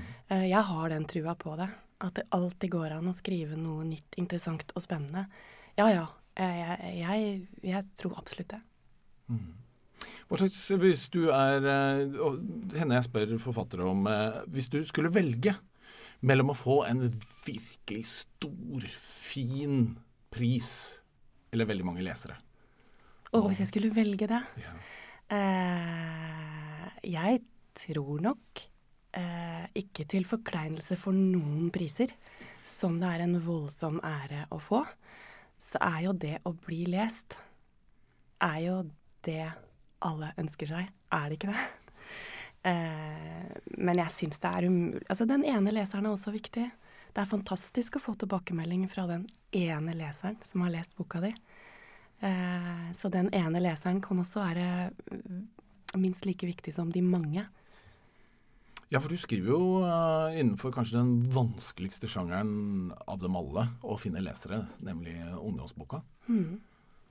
Jeg 0.49 0.63
har 0.71 0.89
den 0.89 1.05
trua 1.09 1.35
på 1.37 1.53
det. 1.59 1.69
At 2.01 2.17
det 2.17 2.27
alltid 2.33 2.71
går 2.73 2.93
an 2.97 3.09
å 3.09 3.15
skrive 3.17 3.57
noe 3.57 3.85
nytt, 3.85 4.17
interessant 4.21 4.73
og 4.77 4.83
spennende. 4.83 5.25
Ja 5.77 5.87
ja, 5.89 6.03
jeg, 6.37 6.91
jeg, 6.97 7.31
jeg 7.65 7.87
tror 7.97 8.19
absolutt 8.21 8.53
det. 8.53 8.59
Mm. 9.33 9.55
Hva 10.27 10.39
slags, 10.41 10.59
hvis 10.81 11.07
du 11.11 11.29
er 11.31 11.65
eh, 11.67 12.17
Henne 12.77 12.97
jeg 12.97 13.05
spør 13.07 13.33
forfattere 13.43 13.87
om 13.87 14.05
eh, 14.07 14.37
Hvis 14.51 14.69
du 14.71 14.77
skulle 14.87 15.11
velge 15.11 15.55
mellom 16.25 16.51
å 16.51 16.57
få 16.57 16.77
en 16.87 17.03
virkelig 17.45 18.03
stor, 18.09 18.85
fin 19.03 19.97
pris 20.38 20.72
eller 21.51 21.70
veldig 21.70 21.88
mange 21.88 22.06
lesere 22.06 22.38
Å, 23.34 23.41
hvis 23.44 23.63
jeg 23.63 23.72
skulle 23.72 23.91
velge 23.91 24.29
det? 24.29 24.39
Ja. 24.62 24.74
Eh, 25.36 26.86
jeg 27.12 27.41
tror 27.75 28.22
nok 28.24 28.62
eh, 29.20 29.65
ikke 29.82 30.06
til 30.08 30.24
forkleinelse 30.27 30.96
for 31.00 31.15
noen 31.15 31.67
priser, 31.75 32.13
som 32.63 32.96
det 33.01 33.10
er 33.12 33.25
en 33.25 33.36
voldsom 33.44 34.00
ære 34.06 34.46
å 34.56 34.62
få, 34.63 34.79
så 35.60 35.82
er 35.84 36.00
jo 36.06 36.15
det 36.15 36.38
å 36.48 36.53
bli 36.56 36.86
lest 36.94 37.36
er 38.44 38.60
jo 38.63 38.77
det 39.25 39.44
alle 40.06 40.32
ønsker 40.38 40.70
seg. 40.70 40.89
Er 41.13 41.27
det 41.27 41.39
ikke 41.39 41.53
det? 41.53 41.67
Eh, 42.67 43.51
men 43.79 44.00
jeg 44.01 44.12
syns 44.12 44.41
det 44.41 44.50
er 44.50 44.65
umulig 44.67 45.03
Altså, 45.06 45.27
den 45.29 45.46
ene 45.48 45.72
leseren 45.72 46.08
er 46.10 46.15
også 46.15 46.34
viktig. 46.34 46.65
Det 47.17 47.24
er 47.24 47.29
fantastisk 47.31 47.95
å 47.97 48.00
få 48.03 48.13
tilbakemelding 48.21 48.83
fra 48.93 49.07
den 49.09 49.24
ene 49.57 49.95
leseren 49.97 50.36
som 50.45 50.62
har 50.62 50.69
lest 50.69 50.91
boka 51.00 51.17
di. 51.24 51.31
Eh, 52.21 52.83
så 52.93 53.09
den 53.09 53.31
ene 53.33 53.57
leseren 53.57 54.03
kan 54.05 54.21
også 54.21 54.43
være 54.43 54.67
minst 55.97 56.27
like 56.29 56.45
viktig 56.45 56.75
som 56.75 56.91
de 56.93 57.01
mange 57.01 57.41
Ja, 58.93 59.01
for 59.01 59.09
du 59.09 59.17
skriver 59.17 59.50
jo 59.50 59.81
uh, 59.81 60.29
innenfor 60.38 60.71
kanskje 60.71 61.00
den 61.00 61.25
vanskeligste 61.33 62.07
sjangeren 62.07 62.93
av 63.09 63.17
dem 63.19 63.36
alle 63.36 63.65
å 63.81 63.97
finne 64.00 64.21
lesere, 64.24 64.62
nemlig 64.79 65.17
ungdomsboka. 65.41 66.03
Mm. 66.29 66.62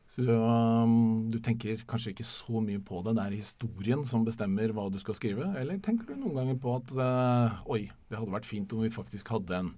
Så 0.07 0.23
um, 0.23 1.27
du 1.31 1.41
tenker 1.43 1.81
kanskje 1.89 2.13
ikke 2.13 2.27
så 2.27 2.61
mye 2.63 2.79
på 2.83 3.01
det. 3.03 3.17
Det 3.19 3.25
er 3.25 3.39
historien 3.41 4.05
som 4.07 4.25
bestemmer 4.27 4.71
hva 4.75 4.87
du 4.93 5.01
skal 5.03 5.17
skrive. 5.19 5.49
Eller 5.59 5.81
tenker 5.83 6.07
du 6.07 6.21
noen 6.21 6.39
ganger 6.39 6.61
på 6.63 6.77
at 6.79 6.93
uh, 6.95 7.57
oi, 7.75 7.89
det 8.07 8.21
hadde 8.21 8.37
vært 8.37 8.47
fint 8.47 8.75
om 8.77 8.85
vi 8.87 8.93
faktisk 8.95 9.35
hadde 9.35 9.59
en 9.59 9.73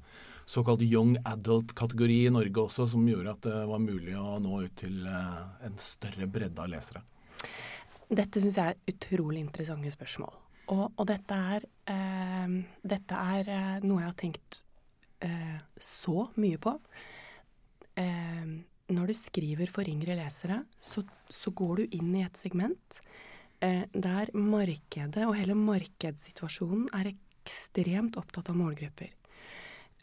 såkalt 0.49 0.85
young 0.85 1.17
adult-kategori 1.29 2.21
i 2.27 2.33
Norge 2.33 2.67
også, 2.67 2.87
som 2.93 3.09
gjorde 3.09 3.35
at 3.35 3.49
det 3.49 3.65
var 3.73 3.83
mulig 3.85 4.17
å 4.21 4.37
nå 4.45 4.63
ut 4.67 4.77
til 4.81 5.01
uh, 5.09 5.49
en 5.65 5.81
større 5.81 6.29
bredde 6.29 6.61
av 6.61 6.73
lesere? 6.77 7.05
Dette 8.09 8.41
syns 8.41 8.61
jeg 8.61 8.77
er 8.77 8.95
utrolig 8.95 9.43
interessante 9.43 9.93
spørsmål. 9.93 10.39
Og, 10.69 10.87
og 10.93 11.05
dette 11.09 11.43
er, 11.57 11.69
uh, 11.89 12.57
dette 12.85 13.27
er 13.37 13.85
noe 13.85 14.03
jeg 14.05 14.13
har 14.13 14.25
tenkt 14.25 14.65
så 15.83 16.29
mye 16.39 16.61
på. 16.63 16.71
Uh, 17.99 18.61
når 18.93 19.11
du 19.11 19.17
skriver 19.17 19.71
for 19.73 19.89
yngre 19.89 20.17
lesere, 20.19 20.63
så, 20.81 21.05
så 21.29 21.53
går 21.57 21.81
du 21.81 21.97
inn 21.99 22.13
i 22.17 22.25
et 22.25 22.39
segment 22.41 23.01
eh, 23.65 23.85
der 23.93 24.33
markedet 24.35 25.27
og 25.27 25.37
hele 25.37 25.57
markedssituasjonen 25.59 26.89
er 26.97 27.13
ekstremt 27.13 28.17
opptatt 28.21 28.51
av 28.53 28.59
målgrupper. 28.59 29.13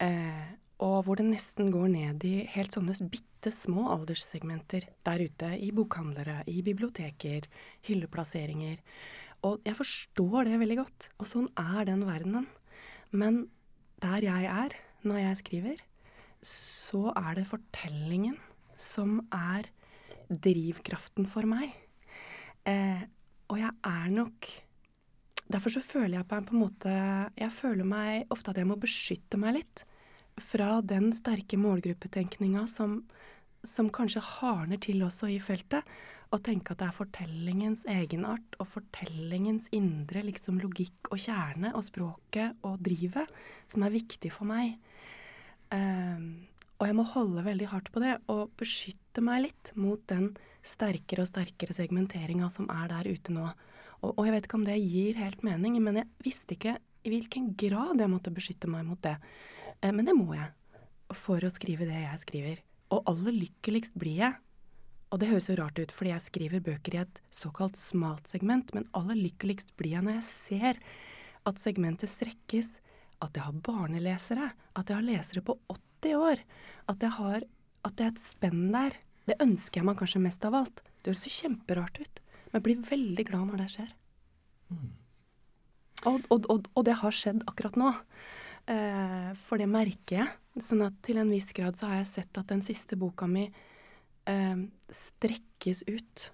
Eh, 0.03 0.45
og 0.83 1.05
hvor 1.05 1.19
det 1.19 1.27
nesten 1.29 1.71
går 1.71 1.87
ned 1.93 2.25
i 2.27 2.35
helt 2.51 2.75
sånne 2.75 2.95
bitte 3.07 3.51
små 3.53 3.87
alderssegmenter 3.93 4.89
der 5.07 5.23
ute. 5.23 5.53
I 5.55 5.71
bokhandlere, 5.71 6.41
i 6.51 6.59
biblioteker, 6.65 7.47
hylleplasseringer. 7.87 8.81
Og 9.47 9.63
jeg 9.63 9.77
forstår 9.77 10.49
det 10.49 10.59
veldig 10.59 10.79
godt. 10.81 11.09
Og 11.21 11.29
sånn 11.29 11.47
er 11.55 11.87
den 11.87 12.03
verdenen. 12.07 12.49
Men 13.15 13.45
der 14.03 14.25
jeg 14.25 14.49
er 14.51 14.75
når 15.07 15.21
jeg 15.21 15.39
skriver, 15.43 15.85
så 16.45 17.07
er 17.15 17.39
det 17.39 17.47
fortellingen 17.47 18.35
som 18.79 19.19
er 19.33 19.69
drivkraften 20.29 21.27
for 21.29 21.47
meg. 21.49 21.73
Eh, 22.65 23.03
og 23.51 23.59
jeg 23.61 23.73
er 23.85 24.13
nok 24.13 24.53
Derfor 25.45 25.69
så 25.69 25.81
føler 25.85 26.17
jeg 26.17 26.25
på 26.25 26.39
en, 26.39 26.47
måte 26.57 26.91
Jeg 27.37 27.53
føler 27.53 27.85
meg 27.85 28.31
ofte 28.33 28.49
at 28.49 28.57
jeg 28.57 28.65
må 28.65 28.79
beskytte 28.81 29.37
meg 29.37 29.59
litt 29.59 29.83
fra 30.41 30.79
den 30.81 31.11
sterke 31.15 31.55
målgruppetenkninga 31.61 32.65
som, 32.67 32.97
som 33.63 33.91
kanskje 33.93 34.23
hardner 34.25 34.81
til 34.83 35.05
også 35.05 35.29
i 35.31 35.37
feltet. 35.39 35.85
Og 36.33 36.41
tenke 36.43 36.73
at 36.73 36.81
det 36.81 36.89
er 36.89 36.97
fortellingens 36.97 37.85
egenart 37.87 38.57
og 38.59 38.67
fortellingens 38.67 39.69
indre 39.77 40.25
liksom 40.25 40.57
logikk 40.59 41.13
og 41.13 41.21
kjerne 41.23 41.71
og 41.77 41.85
språket 41.87 42.57
og 42.67 42.81
drivet 42.83 43.31
som 43.71 43.85
er 43.85 43.95
viktig 43.95 44.33
for 44.33 44.49
meg. 44.49 44.75
Um, 45.71 46.49
og 46.75 46.89
jeg 46.89 46.95
må 46.97 47.05
holde 47.07 47.45
veldig 47.45 47.69
hardt 47.71 47.91
på 47.93 48.01
det 48.03 48.17
og 48.31 48.51
beskytte 48.59 49.23
meg 49.23 49.45
litt 49.45 49.71
mot 49.79 50.01
den 50.11 50.33
sterkere 50.65 51.23
og 51.23 51.29
sterkere 51.29 51.75
segmenteringa 51.75 52.49
som 52.51 52.67
er 52.73 52.89
der 52.91 53.07
ute 53.07 53.35
nå. 53.35 53.45
Og, 54.01 54.11
og, 54.11 54.23
jeg 54.27 54.35
vet 54.35 54.47
ikke 54.47 54.59
om 54.59 54.67
det 54.67 54.75
gir 54.81 55.19
helt 55.21 55.45
mening, 55.45 55.77
men 55.83 56.01
jeg 56.01 56.09
visste 56.25 56.57
ikke 56.57 56.75
i 57.05 57.13
hvilken 57.13 57.53
grad 57.59 58.01
jeg 58.01 58.11
måtte 58.11 58.33
beskytte 58.33 58.69
meg 58.71 58.83
mot 58.87 58.99
det. 59.05 59.15
Eh, 59.79 59.93
men 59.93 60.07
det 60.07 60.17
må 60.17 60.33
jeg 60.35 60.51
for 61.15 61.43
å 61.45 61.53
skrive 61.53 61.87
det 61.87 62.01
jeg 62.01 62.23
skriver. 62.25 62.59
Og 62.93 63.07
aller 63.09 63.37
lykkeligst 63.45 63.95
blir 64.01 64.19
jeg. 64.25 64.39
Og 65.13 65.21
det 65.21 65.29
høres 65.29 65.47
jo 65.47 65.55
rart 65.59 65.79
ut, 65.79 65.93
fordi 65.93 66.11
jeg 66.11 66.25
skriver 66.25 66.63
bøker 66.65 66.97
i 66.97 67.03
et 67.05 67.21
såkalt 67.33 67.77
smalt 67.79 68.27
segment, 68.27 68.73
men 68.75 68.87
aller 68.97 69.15
lykkeligst 69.15 69.71
blir 69.79 69.95
jeg 69.95 70.03
når 70.03 70.17
jeg 70.17 70.27
ser 70.27 70.81
at 71.45 71.61
segmentet 71.61 72.11
strekkes, 72.11 72.73
at 73.23 73.37
jeg 73.37 73.45
har 73.45 73.61
barnelesere, 73.63 74.49
at 74.75 74.89
jeg 74.89 74.97
har 74.97 75.05
lesere 75.05 75.45
på 75.45 75.55
80 76.01 76.05
30 76.05 76.15
år. 76.15 76.43
At 76.87 77.01
jeg 77.01 77.11
har 77.11 77.43
At 77.85 77.97
det 77.97 78.03
er 78.05 78.13
et 78.13 78.19
spenn 78.19 78.71
der. 78.73 78.93
Det 79.29 79.35
ønsker 79.39 79.79
jeg 79.79 79.85
meg 79.85 79.97
kanskje 79.99 80.21
mest 80.21 80.45
av 80.45 80.55
alt. 80.57 80.81
Det 81.03 81.11
høres 81.11 81.27
jo 81.27 81.33
kjemperart 81.35 81.99
ut, 82.01 82.19
men 82.49 82.57
jeg 82.57 82.63
blir 82.65 82.87
veldig 82.89 83.25
glad 83.27 83.43
når 83.45 83.59
det 83.61 83.67
skjer. 83.75 83.91
Mm. 84.73 84.87
Og, 86.09 86.25
og, 86.33 86.47
og, 86.49 86.65
og, 86.73 86.81
det 86.85 86.95
har 86.97 87.13
skjedd 87.13 87.43
akkurat 87.45 87.77
nå. 87.77 87.91
Eh, 88.73 89.29
for 89.45 89.61
det 89.61 89.67
merker 89.69 90.17
jeg. 90.17 90.33
Sånn 90.57 90.81
at 90.81 90.97
til 91.05 91.21
en 91.21 91.29
viss 91.29 91.53
grad 91.53 91.77
så 91.77 91.91
har 91.91 92.01
jeg 92.01 92.09
sett 92.09 92.39
at 92.41 92.49
den 92.49 92.65
siste 92.65 92.97
boka 92.97 93.29
mi 93.29 93.45
eh, 93.45 94.65
strekkes 94.89 95.83
ut. 95.85 96.25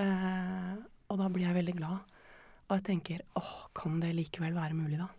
Eh, 0.00 0.72
og 1.12 1.20
da 1.20 1.28
blir 1.28 1.50
jeg 1.50 1.58
veldig 1.58 1.76
glad. 1.82 2.16
Og 2.64 2.78
jeg 2.78 2.86
tenker 2.88 3.20
åh, 3.36 3.52
kan 3.76 4.00
det 4.00 4.14
likevel 4.16 4.56
være 4.56 4.80
mulig, 4.80 5.04
da? 5.04 5.10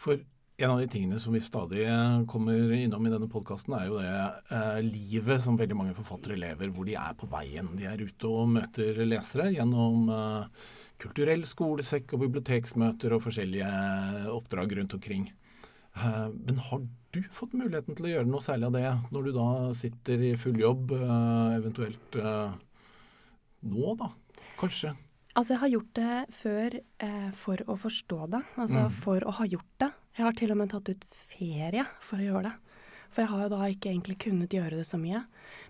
For 0.00 0.24
en 0.56 0.72
av 0.72 0.80
de 0.80 0.88
tingene 0.88 1.18
som 1.20 1.34
vi 1.36 1.42
stadig 1.44 1.84
eh, 1.84 2.22
kommer 2.30 2.72
innom 2.72 3.06
i 3.06 3.12
denne 3.12 3.28
podkasten, 3.28 3.74
er 3.76 3.90
jo 3.90 3.98
det 4.00 4.12
eh, 4.56 4.78
livet 4.86 5.42
som 5.44 5.58
veldig 5.58 5.76
mange 5.76 5.96
forfattere 5.98 6.38
lever, 6.40 6.72
hvor 6.72 6.88
de 6.88 6.96
er 6.96 7.16
på 7.18 7.28
veien. 7.32 7.74
De 7.76 7.84
er 7.88 8.00
ute 8.00 8.30
og 8.30 8.54
møter 8.54 9.02
lesere 9.04 9.50
gjennom 9.52 10.08
eh, 10.08 10.68
kulturell 11.02 11.44
skolesekk 11.48 12.16
og 12.16 12.24
biblioteksmøter 12.24 13.12
og 13.12 13.26
forskjellige 13.26 13.72
oppdrag 14.32 14.78
rundt 14.78 14.96
omkring. 14.96 15.28
Eh, 15.96 16.28
men 16.28 16.58
har 16.70 16.86
du 17.16 17.22
fått 17.32 17.56
muligheten 17.56 17.96
til 17.96 18.08
å 18.08 18.12
gjøre 18.14 18.28
noe 18.28 18.44
særlig 18.44 18.68
av 18.68 18.76
det 18.76 18.92
når 19.14 19.26
du 19.26 19.32
da 19.36 19.48
sitter 19.76 20.24
i 20.30 20.34
full 20.40 20.58
jobb, 20.60 20.92
eh, 20.96 21.56
eventuelt 21.56 22.18
eh, 22.20 22.56
nå, 23.66 23.92
da? 24.00 24.10
Kanskje? 24.60 24.92
Altså, 25.36 25.52
jeg 25.52 25.60
har 25.60 25.72
gjort 25.74 25.94
det 25.98 26.18
før 26.32 26.74
for 27.36 27.60
å 27.68 27.74
forstå 27.76 28.18
det. 28.32 28.38
Altså 28.56 28.86
mm. 28.86 28.94
for 29.02 29.24
å 29.28 29.34
ha 29.36 29.44
gjort 29.52 29.72
det. 29.82 29.88
Jeg 30.16 30.24
har 30.24 30.36
til 30.36 30.52
og 30.54 30.56
med 30.56 30.70
tatt 30.72 30.88
ut 30.88 31.02
ferie 31.12 31.84
for 32.00 32.16
å 32.16 32.24
gjøre 32.24 32.48
det. 32.48 32.54
For 33.12 33.22
jeg 33.22 33.30
har 33.32 33.42
jo 33.44 33.52
da 33.52 33.66
ikke 33.68 33.90
egentlig 33.90 34.16
kunnet 34.24 34.54
gjøre 34.56 34.78
det 34.78 34.86
så 34.88 34.96
mye. 35.00 35.22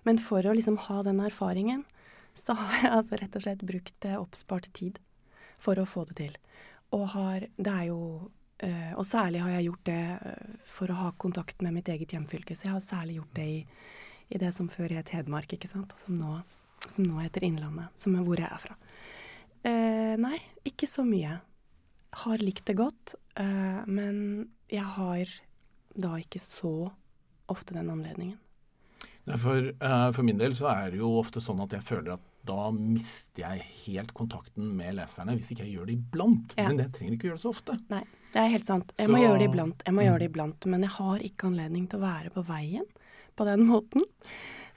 Men 0.07 0.19
for 0.23 0.45
å 0.47 0.53
liksom 0.55 0.79
ha 0.85 1.01
den 1.03 1.19
erfaringen, 1.23 1.83
så 2.37 2.55
har 2.55 2.77
jeg 2.79 2.93
altså 2.95 3.19
rett 3.19 3.35
og 3.35 3.43
slett 3.43 3.65
brukt 3.67 4.07
oppspart 4.15 4.69
tid 4.77 5.01
for 5.59 5.79
å 5.79 5.87
få 5.89 6.05
det 6.07 6.17
til. 6.21 6.37
Og 6.95 7.09
har 7.11 7.47
Det 7.57 7.71
er 7.71 7.87
jo 7.89 8.29
øh, 8.63 8.93
Og 8.95 9.05
særlig 9.05 9.41
har 9.41 9.49
jeg 9.49 9.65
gjort 9.65 9.85
det 9.85 10.19
øh, 10.25 10.53
for 10.63 10.91
å 10.91 10.99
ha 11.01 11.11
kontakt 11.17 11.61
med 11.61 11.73
mitt 11.73 11.89
eget 11.89 12.13
hjemfylke. 12.13 12.55
Så 12.55 12.69
jeg 12.69 12.71
har 12.71 12.79
særlig 12.79 13.17
gjort 13.17 13.35
det 13.35 13.47
i, 13.47 13.59
i 14.29 14.37
det 14.37 14.53
som 14.55 14.69
før 14.69 14.95
het 14.95 15.11
Hedmark, 15.11 15.51
ikke 15.53 15.67
sant. 15.67 15.91
Og 15.91 15.99
som 15.99 16.15
nå, 16.15 16.39
som 16.87 17.03
nå 17.03 17.19
heter 17.19 17.43
Innlandet. 17.43 17.91
Som 17.99 18.15
er 18.15 18.23
hvor 18.23 18.39
jeg 18.39 18.47
er 18.47 18.63
fra. 18.63 18.79
Eh, 19.67 20.15
nei, 20.15 20.39
ikke 20.63 20.87
så 20.87 21.03
mye 21.03 21.41
har 22.23 22.43
likt 22.43 22.65
det 22.69 22.77
godt, 22.79 23.15
uh, 23.39 23.83
men 23.87 24.47
jeg 24.71 24.85
har 24.97 25.31
da 25.97 26.17
ikke 26.19 26.41
så 26.41 26.91
ofte 27.51 27.75
den 27.77 27.89
anledningen. 27.89 28.37
For, 29.27 29.73
uh, 29.83 30.09
for, 30.15 30.23
min 30.23 30.39
del 30.39 30.55
så 30.55 30.69
er 30.71 30.93
det 30.93 31.01
jo 31.01 31.09
ofte 31.19 31.41
sånn 31.43 31.59
at 31.65 31.73
jeg 31.75 31.83
føler 31.83 32.13
at 32.15 32.23
da 32.47 32.69
mister 32.71 33.43
jeg 33.43 33.65
helt 33.83 34.13
kontakten 34.15 34.69
med 34.77 34.95
leserne 34.95 35.35
hvis 35.35 35.49
ikke 35.51 35.65
jeg 35.65 35.75
gjør 35.75 35.89
det 35.89 35.97
iblant. 35.97 36.55
Ja. 36.55 36.69
Men 36.69 36.79
det 36.79 36.93
trenger 36.95 37.17
ikke 37.17 37.27
gjøre 37.31 37.39
det 37.39 37.43
så 37.43 37.51
ofte. 37.51 37.75
Nei, 37.91 38.03
det 38.31 38.39
er 38.39 38.53
helt 38.53 38.67
sant. 38.69 38.93
Jeg 38.95 39.09
så, 39.09 39.11
må 39.11 39.19
gjøre 39.19 39.41
det 39.41 39.49
iblant. 39.49 39.83
Jeg 39.83 39.97
må 39.97 39.99
mm. 39.99 40.07
gjøre 40.07 40.21
det 40.21 40.29
iblant, 40.31 40.69
Men 40.71 40.87
jeg 40.87 40.93
har 40.95 41.27
ikke 41.27 41.49
anledning 41.51 41.89
til 41.91 41.99
å 41.99 42.05
være 42.05 42.31
på 42.37 42.45
veien 42.47 42.87
på 43.37 43.47
den 43.49 43.67
måten. 43.67 44.07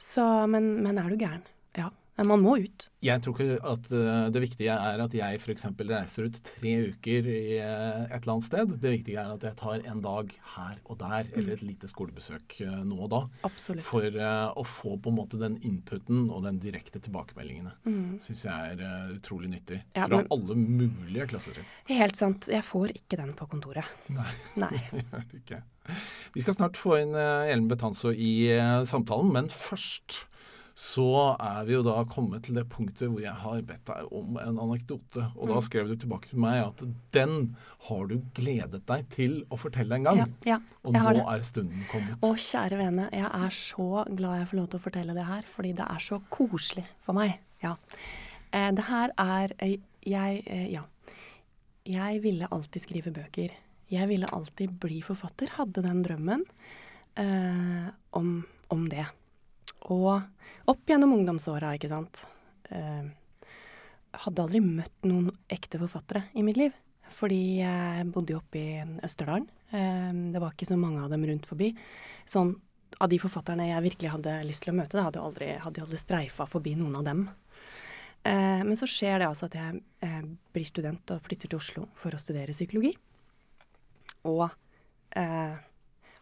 Så, 0.01 0.25
men, 0.51 0.73
men 0.83 0.99
er 0.99 1.13
du 1.13 1.21
gæren? 1.21 1.47
Ja. 1.79 1.93
Men 2.21 2.29
man 2.29 2.43
må 2.45 2.59
ut. 2.61 2.85
Jeg 3.01 3.23
tror 3.25 3.39
ikke 3.41 3.55
at 3.65 3.87
uh, 3.97 4.27
det 4.29 4.43
viktige 4.43 4.75
er 4.75 5.01
at 5.01 5.15
jeg 5.17 5.39
f.eks. 5.41 5.63
reiser 5.89 6.27
ut 6.29 6.35
tre 6.45 6.73
uker 6.91 7.29
i 7.33 7.39
uh, 7.57 8.03
et 8.05 8.19
eller 8.19 8.35
annet 8.35 8.45
sted. 8.45 8.75
Det 8.83 8.93
viktige 8.93 9.23
er 9.23 9.31
at 9.39 9.47
jeg 9.49 9.57
tar 9.57 9.87
en 9.89 10.03
dag 10.05 10.35
her 10.59 10.75
og 10.85 10.99
der, 11.01 11.31
mm. 11.31 11.39
eller 11.41 11.55
et 11.55 11.65
lite 11.65 11.89
skolebesøk 11.89 12.59
nå 12.85 13.01
og 13.07 13.09
da. 13.15 13.23
Absolutt. 13.49 13.87
For 13.89 14.21
å 14.21 14.67
få 14.69 14.99
på 15.01 15.15
en 15.15 15.17
måte 15.17 15.41
den 15.41 15.57
inputen 15.65 16.29
og 16.29 16.45
den 16.45 16.61
direkte 16.61 17.01
tilbakemeldingene. 17.01 17.73
Mm. 17.89 18.21
Syns 18.21 18.45
jeg 18.45 18.77
er 18.77 19.17
utrolig 19.17 19.55
nyttig. 19.55 19.81
Ja, 19.97 20.05
fra 20.05 20.21
men, 20.21 20.29
alle 20.37 20.61
mulige 20.61 21.31
klassetrinn. 21.33 21.73
Helt 21.89 22.21
sant. 22.21 22.53
Jeg 22.53 22.67
får 22.69 22.99
ikke 23.01 23.23
den 23.23 23.33
på 23.39 23.49
kontoret. 23.49 23.89
Nei. 24.19 24.29
Nei. 24.61 24.75
gjør 25.01 25.25
det 25.31 25.41
ikke. 25.41 25.65
Vi 26.37 26.45
skal 26.45 26.61
snart 26.61 26.77
få 26.77 27.01
inn 27.01 27.17
Ellen 27.17 27.71
Betanzo 27.71 28.13
i 28.13 28.35
samtalen, 28.87 29.33
men 29.33 29.49
først 29.49 30.27
så 30.79 31.35
er 31.35 31.65
vi 31.69 31.75
jo 31.75 31.83
da 31.85 31.97
kommet 32.09 32.47
til 32.47 32.57
det 32.57 32.65
punktet 32.73 33.11
hvor 33.11 33.21
jeg 33.23 33.35
har 33.43 33.63
bedt 33.67 33.83
deg 33.91 34.13
om 34.17 34.39
en 34.41 34.61
anekdote. 34.63 35.27
Og 35.37 35.49
mm. 35.49 35.53
da 35.53 35.61
skrev 35.67 35.91
du 35.91 35.97
tilbake 36.01 36.31
til 36.31 36.41
meg 36.43 36.63
at 36.63 36.83
den 37.17 37.35
har 37.89 38.09
du 38.11 38.17
gledet 38.37 38.83
deg 38.89 39.09
til 39.13 39.39
å 39.51 39.59
fortelle 39.61 39.99
en 39.99 40.09
gang. 40.09 40.23
Ja, 40.23 40.29
ja, 40.55 40.59
og 40.85 40.97
nå 40.97 41.05
det. 41.19 41.27
er 41.35 41.47
stunden 41.47 41.85
kommet. 41.91 42.17
Å, 42.25 42.33
kjære 42.35 42.81
vene. 42.81 43.09
Jeg 43.15 43.29
er 43.29 43.57
så 43.61 44.07
glad 44.09 44.41
jeg 44.41 44.51
får 44.53 44.61
lov 44.61 44.71
til 44.71 44.81
å 44.81 44.87
fortelle 44.87 45.17
det 45.17 45.29
her, 45.29 45.49
fordi 45.57 45.75
det 45.81 45.87
er 45.87 46.05
så 46.07 46.21
koselig 46.33 46.87
for 47.07 47.19
meg. 47.19 47.37
Ja. 47.65 47.75
Eh, 48.51 48.71
det 48.77 48.87
her 48.89 49.15
er 49.21 49.57
eh, 49.59 49.79
Jeg 50.07 50.45
eh, 50.47 50.71
Ja. 50.73 50.87
Jeg 51.91 52.21
ville 52.23 52.47
alltid 52.53 52.83
skrive 52.85 53.11
bøker. 53.11 53.55
Jeg 53.91 54.07
ville 54.07 54.29
alltid 54.31 54.77
bli 54.79 55.01
forfatter. 55.03 55.51
Hadde 55.57 55.83
den 55.83 56.05
drømmen 56.05 56.45
eh, 57.19 57.89
om, 58.15 58.29
om 58.71 58.85
det. 58.93 59.07
Og 59.89 60.21
opp 60.69 60.91
gjennom 60.91 61.15
ungdomsåra, 61.17 61.73
ikke 61.77 61.91
sant. 61.91 62.25
Eh, 62.71 63.09
hadde 64.25 64.45
aldri 64.45 64.61
møtt 64.63 65.07
noen 65.07 65.31
ekte 65.51 65.81
forfattere 65.81 66.27
i 66.35 66.45
mitt 66.47 66.61
liv. 66.61 66.77
fordi 67.11 67.59
jeg 67.59 68.05
bodde 68.15 68.31
jo 68.31 68.39
oppe 68.39 68.59
i 68.59 68.83
Østerdalen. 69.03 69.49
Eh, 69.75 70.13
det 70.31 70.39
var 70.39 70.53
ikke 70.53 70.69
så 70.69 70.77
mange 70.79 71.03
av 71.03 71.11
dem 71.11 71.25
rundt 71.27 71.47
forbi. 71.49 71.73
Sånn, 72.25 72.53
av 73.01 73.09
de 73.11 73.19
forfatterne 73.19 73.67
jeg 73.67 73.83
virkelig 73.83 74.13
hadde 74.13 74.35
lyst 74.47 74.63
til 74.63 74.71
å 74.71 74.77
møte, 74.79 74.95
da 74.95 75.09
hadde 75.09 75.19
jeg 75.19 75.27
aldri, 75.27 75.49
hadde 75.65 75.83
aldri 75.83 75.99
streifa 75.99 76.47
forbi 76.47 76.77
noen 76.79 77.01
av 77.01 77.09
dem. 77.09 77.25
Eh, 78.23 78.63
men 78.63 78.77
så 78.77 78.87
skjer 78.87 79.19
det 79.19 79.27
altså 79.27 79.49
at 79.49 79.57
jeg 79.57 79.81
eh, 80.05 80.23
blir 80.55 80.69
student 80.69 81.15
og 81.15 81.23
flytter 81.25 81.51
til 81.51 81.59
Oslo 81.59 81.87
for 81.99 82.15
å 82.15 82.21
studere 82.21 82.55
psykologi. 82.55 82.93
Og 84.29 84.45
eh, 85.17 85.59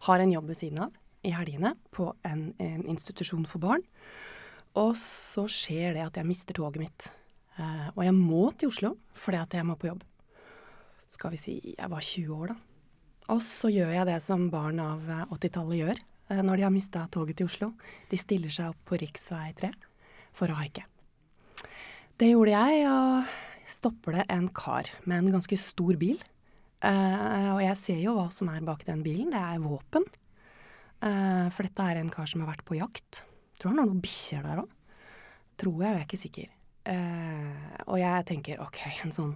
har 0.07 0.25
en 0.25 0.33
jobb 0.33 0.53
ved 0.53 0.61
siden 0.61 0.85
av 0.87 0.97
i 1.29 1.35
helgene 1.37 1.75
på 1.95 2.11
en, 2.27 2.53
en, 2.63 2.83
institusjon 2.89 3.47
for 3.49 3.63
barn. 3.63 3.85
Og 4.79 4.95
så 5.01 5.47
skjer 5.51 5.97
det 5.97 6.05
at 6.07 6.21
jeg 6.21 6.29
mister 6.29 6.57
toget 6.57 6.83
mitt. 6.83 7.09
Eh, 7.59 7.89
og 7.95 8.05
jeg 8.07 8.15
må 8.17 8.49
til 8.55 8.73
Oslo 8.73 8.95
fordi 9.19 9.41
at 9.41 9.59
jeg 9.59 9.67
må 9.67 9.77
på 9.79 9.91
jobb. 9.91 10.05
Skal 11.09 11.35
vi 11.35 11.41
si 11.41 11.57
jeg 11.73 11.91
var 11.91 12.05
20 12.05 12.37
år, 12.37 12.53
da. 12.53 12.59
Og 13.35 13.43
så 13.45 13.69
gjør 13.69 13.91
jeg 13.93 14.09
det 14.09 14.21
som 14.25 14.47
barn 14.53 14.79
av 14.81 15.03
80-tallet 15.35 15.83
gjør 15.83 15.99
eh, 15.99 16.41
når 16.45 16.61
de 16.61 16.67
har 16.69 16.73
mista 16.73 17.05
toget 17.13 17.41
til 17.41 17.51
Oslo. 17.51 17.73
De 18.09 18.21
stiller 18.21 18.53
seg 18.55 18.73
opp 18.73 18.81
på 18.89 19.01
rv. 19.01 19.13
3 19.59 19.73
for 20.39 20.53
å 20.53 20.61
haike. 20.61 20.87
Det 22.19 22.31
gjorde 22.31 22.55
jeg, 22.55 22.87
og 22.91 23.69
stopper 23.71 24.19
det 24.19 24.25
en 24.33 24.49
kar 24.55 24.89
med 25.05 25.21
en 25.21 25.37
ganske 25.37 25.59
stor 25.61 25.99
bil. 25.99 26.19
Og 26.79 27.61
jeg 27.63 27.79
ser 27.79 28.01
jo 28.03 28.15
hva 28.17 28.27
som 28.35 28.51
er 28.51 28.63
bak 28.67 28.85
den 28.87 29.05
bilen. 29.07 29.31
Det 29.35 29.39
er 29.39 29.63
våpen. 29.63 30.07
Uh, 30.99 31.47
for 31.55 31.67
dette 31.67 31.85
er 31.85 32.01
en 32.01 32.13
kar 32.13 32.29
som 32.31 32.43
har 32.43 32.53
vært 32.53 32.67
på 32.69 32.79
jakt. 32.79 33.23
Tror 33.59 33.73
han 33.73 33.83
har 33.83 33.91
noen 33.91 34.03
bikkjer 34.03 34.47
der 34.47 34.63
òg. 34.65 34.73
Tror 35.59 35.83
jeg, 35.83 35.91
jeg 35.93 35.99
er 35.99 36.07
ikke 36.07 36.23
sikker. 36.23 36.55
Uh, 36.89 37.69
og 37.87 37.99
jeg 38.01 38.27
tenker 38.31 38.63
ok, 38.65 38.81
en 39.05 39.15
sånn 39.15 39.35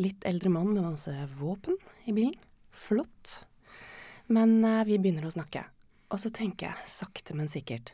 litt 0.00 0.24
eldre 0.28 0.52
mann 0.54 0.72
med 0.72 0.86
masse 0.86 1.14
våpen 1.38 1.78
i 2.08 2.16
bilen. 2.16 2.36
Flott. 2.74 3.40
Men 4.32 4.56
vi 4.88 4.96
begynner 4.98 5.26
å 5.28 5.34
snakke. 5.34 5.66
Og 6.12 6.20
så 6.22 6.30
tenker 6.32 6.70
jeg 6.70 6.90
sakte, 6.90 7.34
men 7.36 7.50
sikkert 7.50 7.92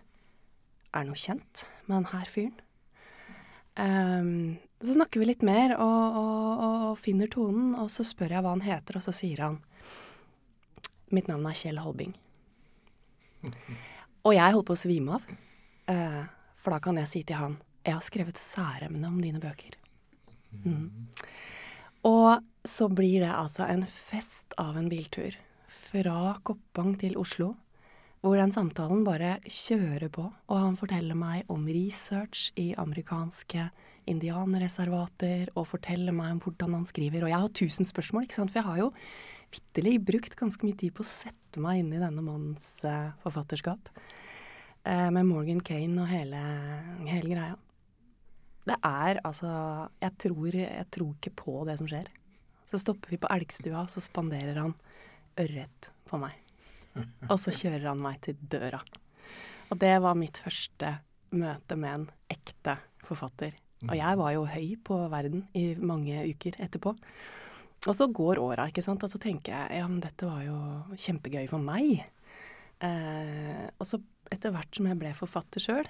Er 0.93 1.05
det 1.05 1.11
noe 1.11 1.19
kjent 1.19 1.65
med 1.87 1.97
den 1.97 2.11
her 2.13 2.29
fyren? 2.31 2.59
Um, 3.81 4.59
så 4.83 4.97
snakker 4.97 5.21
vi 5.21 5.29
litt 5.29 5.45
mer 5.47 5.77
og, 5.77 6.17
og, 6.19 6.63
og, 6.65 6.99
finner 7.01 7.31
tonen, 7.31 7.75
og 7.79 7.91
så 7.93 8.05
spør 8.05 8.35
jeg 8.35 8.45
hva 8.45 8.55
han 8.57 8.65
heter, 8.65 8.99
og 8.99 9.05
så 9.05 9.15
sier 9.15 9.45
han 9.45 9.61
Mitt 11.15 11.31
navn 11.31 11.47
er 11.49 11.57
Kjell 11.59 11.81
Halbing. 11.83 12.13
Og 14.27 14.35
jeg 14.37 14.55
holdt 14.55 14.69
på 14.69 14.77
å 14.77 14.81
svime 14.81 15.19
av, 15.19 15.29
uh, 15.91 16.23
for 16.61 16.77
da 16.77 16.81
kan 16.85 17.01
jeg 17.01 17.11
si 17.11 17.23
til 17.25 17.41
han 17.41 17.59
Jeg 17.81 17.97
har 17.97 18.05
skrevet 18.05 18.37
særemne 18.37 19.09
om 19.09 19.21
dine 19.23 19.41
bøker. 19.41 19.73
Mm. 20.67 21.09
Og 22.05 22.43
så 22.69 22.91
blir 22.93 23.23
det 23.23 23.31
altså 23.33 23.65
en 23.65 23.87
fest 23.89 24.53
av 24.61 24.77
en 24.77 24.91
biltur. 24.93 25.33
Fra 25.71 26.35
Koppang 26.45 26.93
til 27.01 27.17
Oslo 27.17 27.55
hvor 28.21 28.37
den 28.37 28.53
samtalen 28.53 29.05
bare 29.05 29.39
kjører 29.49 30.11
på, 30.13 30.27
og 30.29 30.59
han 30.59 30.77
forteller 30.77 31.17
meg 31.17 31.49
om 31.53 31.65
research 31.71 32.51
i 32.61 32.71
amerikanske 32.77 33.71
indianerreservater, 34.11 35.49
og 35.57 35.69
forteller 35.71 36.13
meg 36.17 36.35
om 36.35 36.43
hvordan 36.45 36.77
han 36.77 36.89
skriver. 36.89 37.25
Og 37.25 37.33
jeg 37.33 37.41
har 37.45 37.55
tusen 37.57 37.89
spørsmål, 37.89 38.27
ikke 38.27 38.37
sant, 38.37 38.53
for 38.53 38.61
jeg 38.61 38.69
har 38.69 38.83
jo 38.83 38.91
vitterlig 39.51 39.99
brukt 40.07 40.37
ganske 40.39 40.67
mye 40.67 40.79
tid 40.79 40.95
på 40.97 41.05
å 41.05 41.09
sette 41.09 41.63
meg 41.63 41.83
inn 41.83 41.93
i 41.95 42.03
denne 42.03 42.23
mannens 42.25 42.81
uh, 42.87 43.13
forfatterskap. 43.25 43.91
Uh, 44.87 45.09
med 45.13 45.27
Morgan 45.29 45.61
Kane 45.65 45.99
og 46.03 46.09
hele, 46.11 46.41
hele, 47.09 47.29
greia. 47.29 47.57
Det 48.69 48.77
er 48.87 49.21
altså 49.27 49.51
jeg 50.03 50.17
tror, 50.21 50.55
jeg 50.55 50.89
tror 50.95 51.15
ikke 51.17 51.37
på 51.43 51.57
det 51.69 51.79
som 51.81 51.89
skjer. 51.91 52.11
Så 52.71 52.79
stopper 52.79 53.11
vi 53.11 53.19
på 53.19 53.31
Elgstua, 53.35 53.87
så 53.91 54.03
spanderer 54.05 54.61
han 54.61 54.77
ørret 55.41 55.91
på 56.07 56.21
meg. 56.23 56.37
Og 57.29 57.37
så 57.41 57.55
kjører 57.55 57.89
han 57.91 58.03
meg 58.03 58.21
til 58.25 58.39
døra. 58.51 58.81
Og 59.71 59.79
det 59.81 59.97
var 60.03 60.19
mitt 60.19 60.39
første 60.43 60.97
møte 61.31 61.77
med 61.79 61.93
en 61.95 62.07
ekte 62.31 62.77
forfatter. 63.07 63.55
Og 63.89 63.95
jeg 63.97 64.19
var 64.21 64.33
jo 64.35 64.49
høy 64.51 64.73
på 64.85 64.97
verden 65.13 65.45
i 65.57 65.71
mange 65.79 66.25
uker 66.29 66.59
etterpå. 66.61 66.93
Og 67.89 67.97
så 67.97 68.07
går 68.13 68.41
åra, 68.43 68.69
ikke 68.69 68.85
sant. 68.85 69.05
Og 69.07 69.13
så 69.13 69.21
tenker 69.21 69.55
jeg 69.55 69.81
ja, 69.81 69.87
men 69.89 70.03
dette 70.05 70.29
var 70.29 70.43
jo 70.45 70.59
kjempegøy 70.95 71.47
for 71.51 71.65
meg. 71.65 72.03
Eh, 72.85 73.67
og 73.77 73.89
så 73.89 74.01
etter 74.31 74.53
hvert 74.55 74.77
som 74.77 74.89
jeg 74.89 74.99
ble 75.01 75.13
forfatter 75.17 75.65
sjøl, 75.65 75.89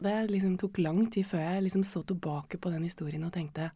det 0.00 0.14
liksom 0.30 0.56
tok 0.60 0.80
lang 0.80 1.04
tid 1.12 1.28
før 1.28 1.44
jeg 1.44 1.66
liksom 1.66 1.84
så 1.84 2.02
tilbake 2.08 2.58
på 2.60 2.72
den 2.72 2.86
historien 2.86 3.26
og 3.26 3.34
tenkte 3.34 3.66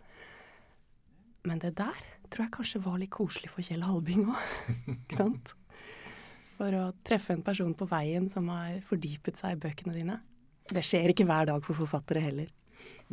Men 1.45 1.61
det 1.61 1.75
der 1.77 1.99
tror 2.33 2.47
jeg 2.47 2.55
kanskje 2.55 2.81
var 2.81 2.97
litt 2.97 3.13
koselig 3.13 3.51
for 3.53 3.61
Kjell 3.67 3.85
Halbing 3.85 4.31
òg. 4.33 4.47
ikke 4.95 5.19
sant? 5.19 5.53
for 6.55 6.75
å 6.79 6.85
treffe 7.07 7.35
en 7.35 7.43
person 7.45 7.73
på 7.77 7.87
veien 7.91 8.29
som 8.31 8.49
har 8.53 8.79
fordypet 8.87 9.41
seg 9.41 9.57
i 9.57 9.61
bøkene 9.65 9.95
dine. 9.97 10.19
Det 10.71 10.85
skjer 10.87 11.13
ikke 11.13 11.27
hver 11.29 11.49
dag 11.51 11.65
for 11.67 11.77
forfattere 11.77 12.23
heller. 12.25 12.53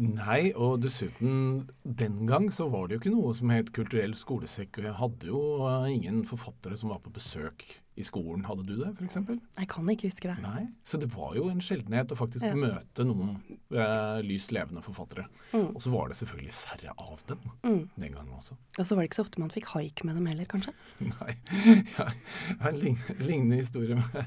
Nei, 0.01 0.53
og 0.55 0.79
dessuten, 0.81 1.67
den 1.83 2.23
gang 2.29 2.47
så 2.55 2.69
var 2.71 2.87
det 2.87 2.95
jo 2.95 3.01
ikke 3.01 3.13
noe 3.13 3.35
som 3.37 3.51
het 3.53 3.73
kulturell 3.75 4.15
skolesekk. 4.17 4.79
Og 4.79 4.87
jeg 4.87 4.97
hadde 5.01 5.29
jo 5.29 5.41
uh, 5.61 5.87
ingen 5.91 6.23
forfattere 6.29 6.79
som 6.79 6.93
var 6.93 7.03
på 7.03 7.13
besøk 7.13 7.67
i 7.99 8.05
skolen. 8.07 8.45
Hadde 8.47 8.63
du 8.65 8.73
det, 8.79 8.89
f.eks.? 8.95 9.17
Jeg 9.59 9.69
kan 9.69 9.89
ikke 9.91 10.07
huske 10.07 10.29
det. 10.29 10.37
Nei, 10.43 10.63
Så 10.87 10.99
det 11.01 11.09
var 11.13 11.35
jo 11.35 11.49
en 11.51 11.61
sjeldenhet 11.63 12.13
å 12.13 12.17
faktisk 12.17 12.45
ja. 12.47 12.53
møte 12.57 13.05
noen 13.07 13.35
eh, 13.51 14.21
lyst 14.25 14.53
levende 14.55 14.83
forfattere. 14.85 15.27
Mm. 15.51 15.73
Og 15.75 15.81
så 15.83 15.91
var 15.93 16.09
det 16.11 16.17
selvfølgelig 16.21 16.55
færre 16.55 16.95
av 16.95 17.25
dem 17.29 17.43
mm. 17.65 17.83
den 17.97 18.15
gangen 18.15 18.31
også. 18.37 18.55
Og 18.77 18.87
så 18.87 18.95
var 18.95 19.03
det 19.03 19.11
ikke 19.11 19.19
så 19.19 19.27
ofte 19.27 19.43
man 19.43 19.53
fikk 19.53 19.69
haik 19.75 20.05
med 20.07 20.17
dem 20.17 20.31
heller, 20.31 20.47
kanskje? 20.49 20.73
Nei. 21.03 21.35
Jeg 21.99 22.59
har 22.63 22.71
en 22.71 22.81
lignende 23.19 23.59
historie 23.59 23.97
med 23.99 24.17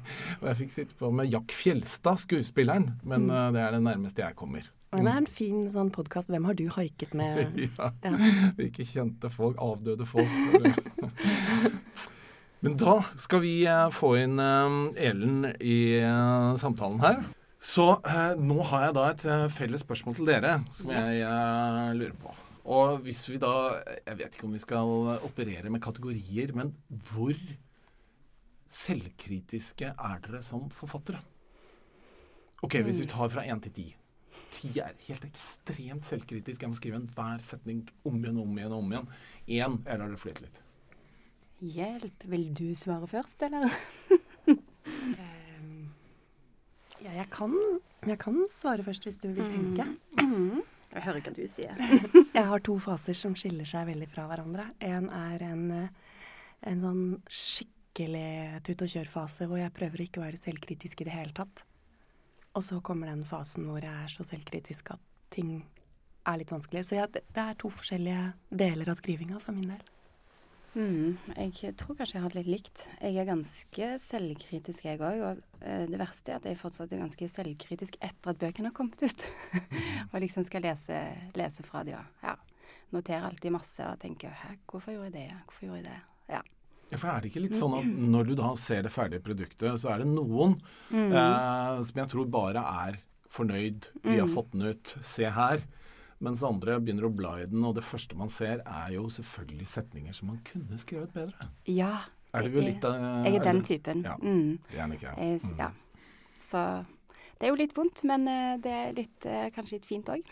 Og 0.41 0.47
jeg 0.49 0.59
fikk 0.59 0.73
sitte 0.75 0.97
på 0.99 1.09
med 1.15 1.31
Jack 1.33 1.53
Fjelstad, 1.57 2.21
skuespilleren. 2.25 2.93
Men 3.03 3.29
mm. 3.29 3.35
uh, 3.35 3.49
det 3.55 3.65
er 3.65 3.77
det 3.77 3.85
nærmeste 3.85 4.25
jeg 4.25 4.37
kommer. 4.39 4.69
Men 4.95 5.09
det 5.09 5.13
er 5.13 5.23
en 5.25 5.31
fin 5.31 5.63
sånn 5.75 5.91
podkast. 5.95 6.31
Hvem 6.31 6.45
har 6.47 6.57
du 6.59 6.67
haiket 6.77 7.15
med? 7.19 7.57
ja. 7.79 7.91
Ikke 8.63 8.87
kjente 8.87 9.31
folk. 9.33 9.59
Avdøde 9.63 10.07
folk. 10.07 10.31
Men 12.65 12.79
da 12.81 12.95
skal 13.21 13.43
vi 13.45 13.67
eh, 13.69 13.91
få 13.93 14.15
inn 14.23 14.39
eh, 14.41 15.09
Elen 15.11 15.51
i 15.61 15.99
eh, 15.99 16.55
samtalen 16.61 17.03
her. 17.03 17.19
Så 17.65 17.97
nå 18.37 18.61
har 18.71 18.87
jeg 18.87 18.95
da 18.97 19.05
et 19.09 19.23
felles 19.57 19.81
spørsmål 19.81 20.15
til 20.19 20.27
dere 20.29 20.59
som 20.77 20.91
jeg 20.93 21.25
lurer 21.97 22.17
på. 22.21 22.35
Og 22.77 22.99
hvis 23.07 23.23
vi 23.29 23.39
da 23.41 23.53
Jeg 24.05 24.19
vet 24.19 24.37
ikke 24.37 24.45
om 24.45 24.53
vi 24.53 24.61
skal 24.61 24.91
operere 25.25 25.73
med 25.73 25.81
kategorier, 25.85 26.53
men 26.53 26.75
hvor 27.09 27.33
selvkritiske 28.69 29.95
er 29.97 30.21
dere 30.27 30.43
som 30.45 30.69
forfattere? 30.73 31.23
Ok, 32.65 32.77
hvis 32.85 33.01
vi 33.01 33.09
tar 33.09 33.33
fra 33.33 33.47
én 33.49 33.61
til 33.65 33.73
ti 33.81 33.87
ti 34.55 34.71
er 34.83 34.95
helt 35.09 35.25
ekstremt 35.27 36.07
selvkritisk. 36.07 36.63
Jeg 36.63 36.71
må 36.71 36.79
skrive 36.79 37.01
enhver 37.01 37.43
setning 37.45 37.83
om 38.07 38.21
igjen 38.21 38.39
og 38.39 38.47
om 38.47 38.61
igjen. 38.61 38.77
om 38.77 38.93
igjen. 38.93 39.09
Én, 39.49 39.81
jeg 39.87 40.01
lar 40.01 40.13
det 40.13 40.23
flyte 40.23 40.47
litt. 40.47 40.61
Hjelp. 41.75 42.27
Vil 42.29 42.47
du 42.57 42.69
svare 42.77 43.09
først, 43.09 43.43
eller? 43.47 43.67
ja, 47.05 47.13
jeg 47.21 47.29
kan, 47.33 47.55
jeg 48.07 48.19
kan, 48.21 48.41
svare 48.51 48.85
først, 48.87 49.09
hvis 49.09 49.21
du 49.23 49.31
vil 49.33 49.49
tenke. 49.49 49.87
Jeg 50.95 51.03
hører 51.03 51.21
ikke 51.21 51.33
hva 51.33 51.39
du 51.39 51.51
sier. 51.51 51.75
jeg 52.39 52.49
har 52.51 52.67
to 52.67 52.75
faser 52.83 53.17
som 53.19 53.35
skiller 53.39 53.69
seg 53.69 53.89
veldig 53.91 54.09
fra 54.13 54.27
hverandre. 54.31 54.69
En 54.85 55.09
er 55.11 55.47
en, 55.49 55.65
en 56.71 56.85
sånn 56.85 57.05
skikkelig 57.27 58.63
tut-og-kjør-fase 58.67 59.49
hvor 59.51 59.63
jeg 59.63 59.75
prøver 59.75 60.03
å 60.03 60.09
ikke 60.09 60.23
være 60.23 60.43
selvkritisk 60.43 61.03
i 61.03 61.09
det 61.09 61.17
hele 61.17 61.35
tatt. 61.35 61.65
Og 62.55 62.63
så 62.63 62.79
kommer 62.87 63.11
den 63.11 63.25
fasen 63.27 63.67
hvor 63.69 63.83
jeg 63.83 63.91
er 63.91 64.13
så 64.13 64.27
selvkritisk 64.27 64.95
at 64.95 65.03
ting 65.35 65.57
er 66.25 66.39
litt 66.39 66.53
vanskelig. 66.55 66.85
Så 66.87 67.01
ja, 67.01 67.09
det, 67.11 67.25
det, 67.35 67.43
er 67.43 67.59
to 67.59 67.71
forskjellige 67.73 68.29
deler 68.55 68.93
av 68.93 69.01
skrivinga 69.01 69.41
for 69.43 69.57
min 69.57 69.75
del. 69.75 69.91
Mm, 70.75 71.19
jeg 71.37 71.75
tror 71.79 71.95
kanskje 71.99 72.17
jeg 72.17 72.25
har 72.25 72.33
det 72.33 72.41
litt 72.41 72.51
likt. 72.51 72.85
Jeg 72.99 73.19
er 73.21 73.29
ganske 73.29 73.91
selvkritisk, 74.03 74.87
jeg 74.87 75.03
òg. 75.03 75.21
Og 75.29 75.43
eh, 75.67 75.85
det 75.91 76.01
verste 76.01 76.35
er 76.35 76.41
at 76.41 76.49
jeg 76.51 76.59
fortsatt 76.63 76.95
er 76.95 77.05
ganske 77.05 77.29
selvkritisk 77.31 77.99
etter 78.01 78.33
at 78.33 78.41
bøkene 78.41 78.71
har 78.71 78.77
kommet 78.77 79.03
ut. 79.03 79.29
og 80.13 80.19
liksom 80.23 80.47
skal 80.47 80.67
lese, 80.67 81.05
lese 81.39 81.67
fra 81.67 81.85
de 81.87 81.99
og 81.99 82.27
ja, 82.27 82.39
noterer 82.95 83.29
alltid 83.29 83.55
masse 83.55 83.87
og 83.87 84.03
tenker 84.03 84.35
Hæ, 84.45 84.57
hvorfor 84.71 84.95
gjorde 84.95 85.13
jeg 85.13 85.19
det? 85.21 85.45
Hvorfor 85.47 85.69
gjorde 85.69 85.83
jeg 85.83 85.91
det? 85.93 86.01
Ja. 86.95 87.01
For 87.01 87.11
er 87.13 87.23
det 87.23 87.33
ikke 87.33 87.45
litt 87.45 87.57
sånn 87.59 87.77
at 87.79 87.87
når 88.15 88.31
du 88.31 88.35
da 88.39 88.53
ser 88.61 88.87
det 88.87 88.93
ferdige 88.95 89.25
produktet, 89.25 89.81
så 89.83 89.93
er 89.95 90.03
det 90.05 90.11
noen 90.11 90.57
mm. 90.91 91.11
eh, 91.11 91.81
som 91.89 92.03
jeg 92.03 92.13
tror 92.15 92.31
bare 92.33 92.65
er 92.87 93.01
fornøyd, 93.35 93.91
vi 94.05 94.19
har 94.21 94.29
mm. 94.29 94.35
fått 94.35 94.53
den 94.55 94.69
ut, 94.71 94.95
se 95.03 95.27
her. 95.37 95.65
Mens 96.23 96.45
andre 96.47 96.79
begynner 96.81 97.09
å 97.09 97.13
bla 97.13 97.35
i 97.43 97.49
den, 97.51 97.65
og 97.67 97.75
det 97.77 97.85
første 97.85 98.17
man 98.17 98.31
ser, 98.33 98.63
er 98.63 98.95
jo 98.95 99.09
selvfølgelig 99.13 99.67
setninger 99.69 100.15
som 100.17 100.31
man 100.31 100.39
kunne 100.47 100.79
skrevet 100.81 101.13
bedre. 101.17 101.51
Ja. 101.69 102.07
Er 102.35 102.47
det 102.47 102.55
jo 102.55 102.63
litt 102.65 102.87
av 102.87 102.95
Jeg 103.27 103.39
er 103.39 103.45
den 103.47 103.63
typen. 103.67 104.03
Ja. 104.07 104.15
Mm. 104.23 104.57
Gjerne 104.73 104.97
ikke 104.97 105.11
jeg. 105.11 105.41
Mm. 105.43 105.59
Ja. 105.61 105.71
Så 106.43 106.63
det 107.39 107.49
er 107.49 107.53
jo 107.53 107.61
litt 107.61 107.77
vondt, 107.77 108.05
men 108.09 108.27
eh, 108.31 108.55
det 108.63 108.75
er 108.75 108.97
litt, 108.97 109.27
eh, 109.29 109.51
kanskje 109.55 109.79
litt 109.79 109.91
fint 109.91 110.11
òg. 110.15 110.23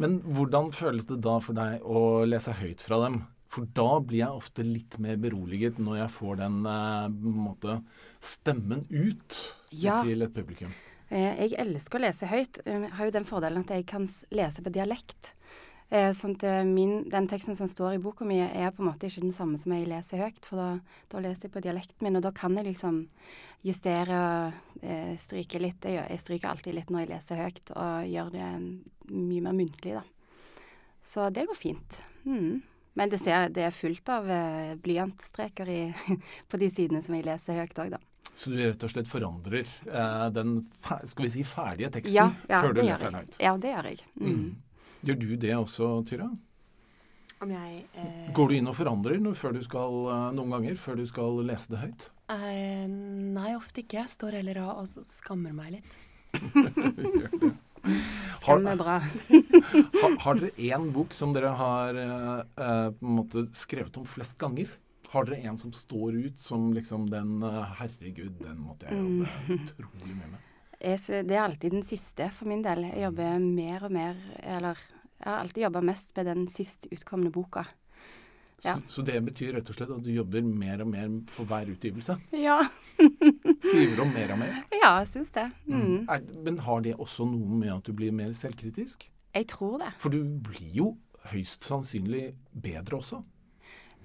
Men 0.00 0.18
hvordan 0.24 0.70
føles 0.72 1.06
det 1.10 1.20
da 1.24 1.36
for 1.42 1.56
deg 1.58 1.82
å 1.84 2.24
lese 2.26 2.54
høyt 2.56 2.82
fra 2.82 3.00
dem? 3.04 3.20
For 3.54 3.68
da 3.76 4.00
blir 4.02 4.22
jeg 4.24 4.34
ofte 4.40 4.64
litt 4.66 4.96
mer 5.02 5.16
beroliget 5.22 5.78
når 5.78 6.00
jeg 6.02 6.12
får 6.16 6.40
den 6.42 6.56
eh, 6.66 7.06
måte, 7.44 7.78
stemmen 8.24 8.86
ut 8.90 9.38
Ja. 9.70 10.00
til 10.02 10.22
et 10.26 10.34
publikum. 10.34 10.72
Eh, 11.10 11.36
Jeg 11.44 11.54
elsker 11.60 12.00
å 12.00 12.04
lese 12.06 12.26
høyt. 12.30 12.58
Jeg 12.66 12.90
har 12.96 13.06
jo 13.06 13.14
den 13.14 13.24
fordelen 13.28 13.62
at 13.62 13.70
jeg 13.76 13.86
kan 13.86 14.08
lese 14.34 14.62
på 14.64 14.72
dialekt. 14.74 15.34
Eh, 15.92 16.10
Sånn 16.16 16.34
eh, 16.42 16.64
min, 16.66 17.04
den 17.12 17.28
teksten 17.30 17.54
som 17.54 17.68
står 17.70 17.94
i 17.94 18.02
boka 18.02 18.24
mi, 18.26 18.40
er 18.40 18.72
på 18.74 18.82
en 18.82 18.88
måte 18.90 19.06
ikke 19.06 19.20
den 19.22 19.36
samme 19.36 19.58
som 19.60 19.70
jeg 19.76 19.86
leser 19.86 20.18
høyt. 20.24 20.40
For 20.48 20.56
da, 20.58 20.68
da 21.12 21.20
leser 21.22 21.46
jeg 21.46 21.52
på 21.54 21.62
dialekten 21.62 22.02
min, 22.08 22.16
og 22.18 22.24
da 22.24 22.32
kan 22.34 22.56
jeg 22.58 22.66
liksom 22.72 23.04
justere 23.62 24.16
og 24.18 24.82
eh, 24.82 25.14
stryke 25.20 25.60
litt. 25.62 25.84
Jeg, 25.84 26.08
jeg 26.10 26.18
stryker 26.24 26.50
alltid 26.50 26.74
litt 26.80 26.90
når 26.90 27.04
jeg 27.04 27.12
leser 27.14 27.42
høyt, 27.44 27.70
og 27.76 28.08
gjør 28.10 28.32
det 28.34 28.48
mye 29.12 29.44
mer 29.44 29.54
muntlig, 29.60 29.94
da. 30.00 30.02
Så 31.04 31.28
det 31.30 31.46
går 31.46 31.60
fint. 31.60 32.00
Mm. 32.24 32.62
Men 32.94 33.10
det, 33.10 33.18
ser, 33.18 33.48
det 33.50 33.64
er 33.66 33.74
fullt 33.74 34.08
av 34.14 34.28
eh, 34.30 34.74
blyantstreker 34.82 35.70
i, 35.70 35.78
på 36.50 36.60
de 36.60 36.68
sidene 36.70 37.02
som 37.02 37.16
jeg 37.16 37.26
leser 37.26 37.58
høyt 37.58 37.80
òg, 37.82 37.94
da. 37.96 38.00
Så 38.34 38.50
du 38.50 38.56
rett 38.58 38.82
og 38.82 38.90
slett 38.90 39.10
forandrer 39.10 39.68
eh, 39.86 40.24
den 40.34 40.56
skal 41.06 41.26
vi 41.26 41.30
si, 41.36 41.44
ferdige 41.46 41.90
teksten 41.94 42.16
Ja, 42.16 42.26
ja, 42.50 42.62
før 42.64 42.74
du 42.74 42.80
leser 42.82 43.10
den 43.10 43.20
høyt? 43.20 43.38
Ja, 43.42 43.52
det 43.62 43.74
gjør 43.74 43.90
jeg. 43.92 44.00
Mm. 44.18 44.32
Mm. 44.32 44.88
Gjør 45.04 45.20
du 45.20 45.28
det 45.44 45.52
også, 45.58 45.90
Tyra? 46.08 46.30
Om 47.44 47.50
jeg 47.52 47.82
eh, 48.00 48.32
Går 48.34 48.50
du 48.50 48.56
inn 48.56 48.70
og 48.70 48.78
forandrer 48.78 49.20
før 49.38 49.54
du 49.58 49.62
skal, 49.66 50.00
eh, 50.14 50.26
noen 50.38 50.54
ganger 50.56 50.78
før 50.80 50.98
du 50.98 51.04
skal 51.10 51.42
lese 51.46 51.74
det 51.74 51.82
høyt? 51.82 52.08
eh, 52.34 52.86
Nei, 52.88 53.50
ofte 53.58 53.82
ikke. 53.84 54.00
Jeg 54.00 54.14
står 54.14 54.38
heller 54.40 54.62
og 54.64 54.84
og 54.84 55.06
skammer 55.06 55.54
meg 55.54 55.76
litt. 55.78 55.98
Skam 58.40 58.66
er 58.68 58.76
bra. 58.80 58.96
Har, 60.02 60.16
har 60.20 60.38
dere 60.40 60.50
én 60.68 60.90
bok 60.92 61.14
som 61.16 61.32
dere 61.34 61.52
har 61.56 61.96
eh, 61.96 62.40
eh, 62.60 62.88
på 62.92 63.06
en 63.06 63.14
måte 63.18 63.44
skrevet 63.56 63.96
om 64.00 64.06
flest 64.08 64.36
ganger? 64.40 64.68
Har 65.14 65.28
dere 65.28 65.44
en 65.48 65.56
som 65.60 65.72
står 65.72 66.16
ut 66.26 66.40
som 66.42 66.72
liksom 66.74 67.06
den 67.12 67.38
eh, 67.42 67.60
Herregud, 67.80 68.34
den 68.42 68.58
måtte 68.64 68.88
jeg 68.90 68.98
jobbe 68.98 69.30
Mm. 69.48 69.62
utrolig 69.68 70.16
mye 70.18 70.32
med. 70.34 70.50
Jeg 70.84 71.24
Det 71.28 71.36
er 71.38 71.44
alltid 71.44 71.72
den 71.78 71.86
siste 71.86 72.28
for 72.34 72.50
min 72.50 72.62
del. 72.64 72.84
Jeg 72.90 73.06
jobber 73.06 73.38
mer 73.40 73.86
og 73.86 73.92
mer 73.94 74.18
Eller 74.42 74.76
jeg 75.24 75.30
har 75.30 75.38
alltid 75.40 75.62
jobba 75.64 75.80
mest 75.80 76.16
med 76.16 76.26
den 76.26 76.46
sist 76.52 76.88
utkomne 76.92 77.30
boka. 77.32 77.64
Ja. 78.64 78.74
Så, 78.74 78.80
så 78.88 79.02
det 79.06 79.20
betyr 79.24 79.54
rett 79.56 79.70
og 79.70 79.76
slett 79.76 79.92
at 79.92 80.02
du 80.04 80.10
jobber 80.12 80.42
mer 80.44 80.82
og 80.84 80.88
mer 80.90 81.08
for 81.32 81.48
hver 81.48 81.68
utgivelse? 81.72 82.16
Ja, 82.36 82.58
Skriver 83.64 84.00
om 84.04 84.12
mer 84.14 84.32
og 84.34 84.38
mer? 84.38 84.56
ja 84.72 84.90
jeg 85.00 85.08
syns 85.08 85.30
det. 85.34 85.46
Mm. 85.66 86.06
Er, 86.08 86.20
men 86.44 86.58
har 86.66 86.80
det 86.84 86.94
også 87.00 87.26
noe 87.28 87.58
med 87.60 87.72
at 87.74 87.84
du 87.88 87.92
blir 87.96 88.12
mer 88.12 88.32
selvkritisk? 88.36 89.08
Jeg 89.34 89.46
tror 89.50 89.78
det. 89.82 89.92
For 89.98 90.10
du 90.14 90.20
blir 90.46 90.74
jo 90.76 90.90
høyst 91.32 91.64
sannsynlig 91.64 92.34
bedre 92.52 92.98
også. 93.00 93.22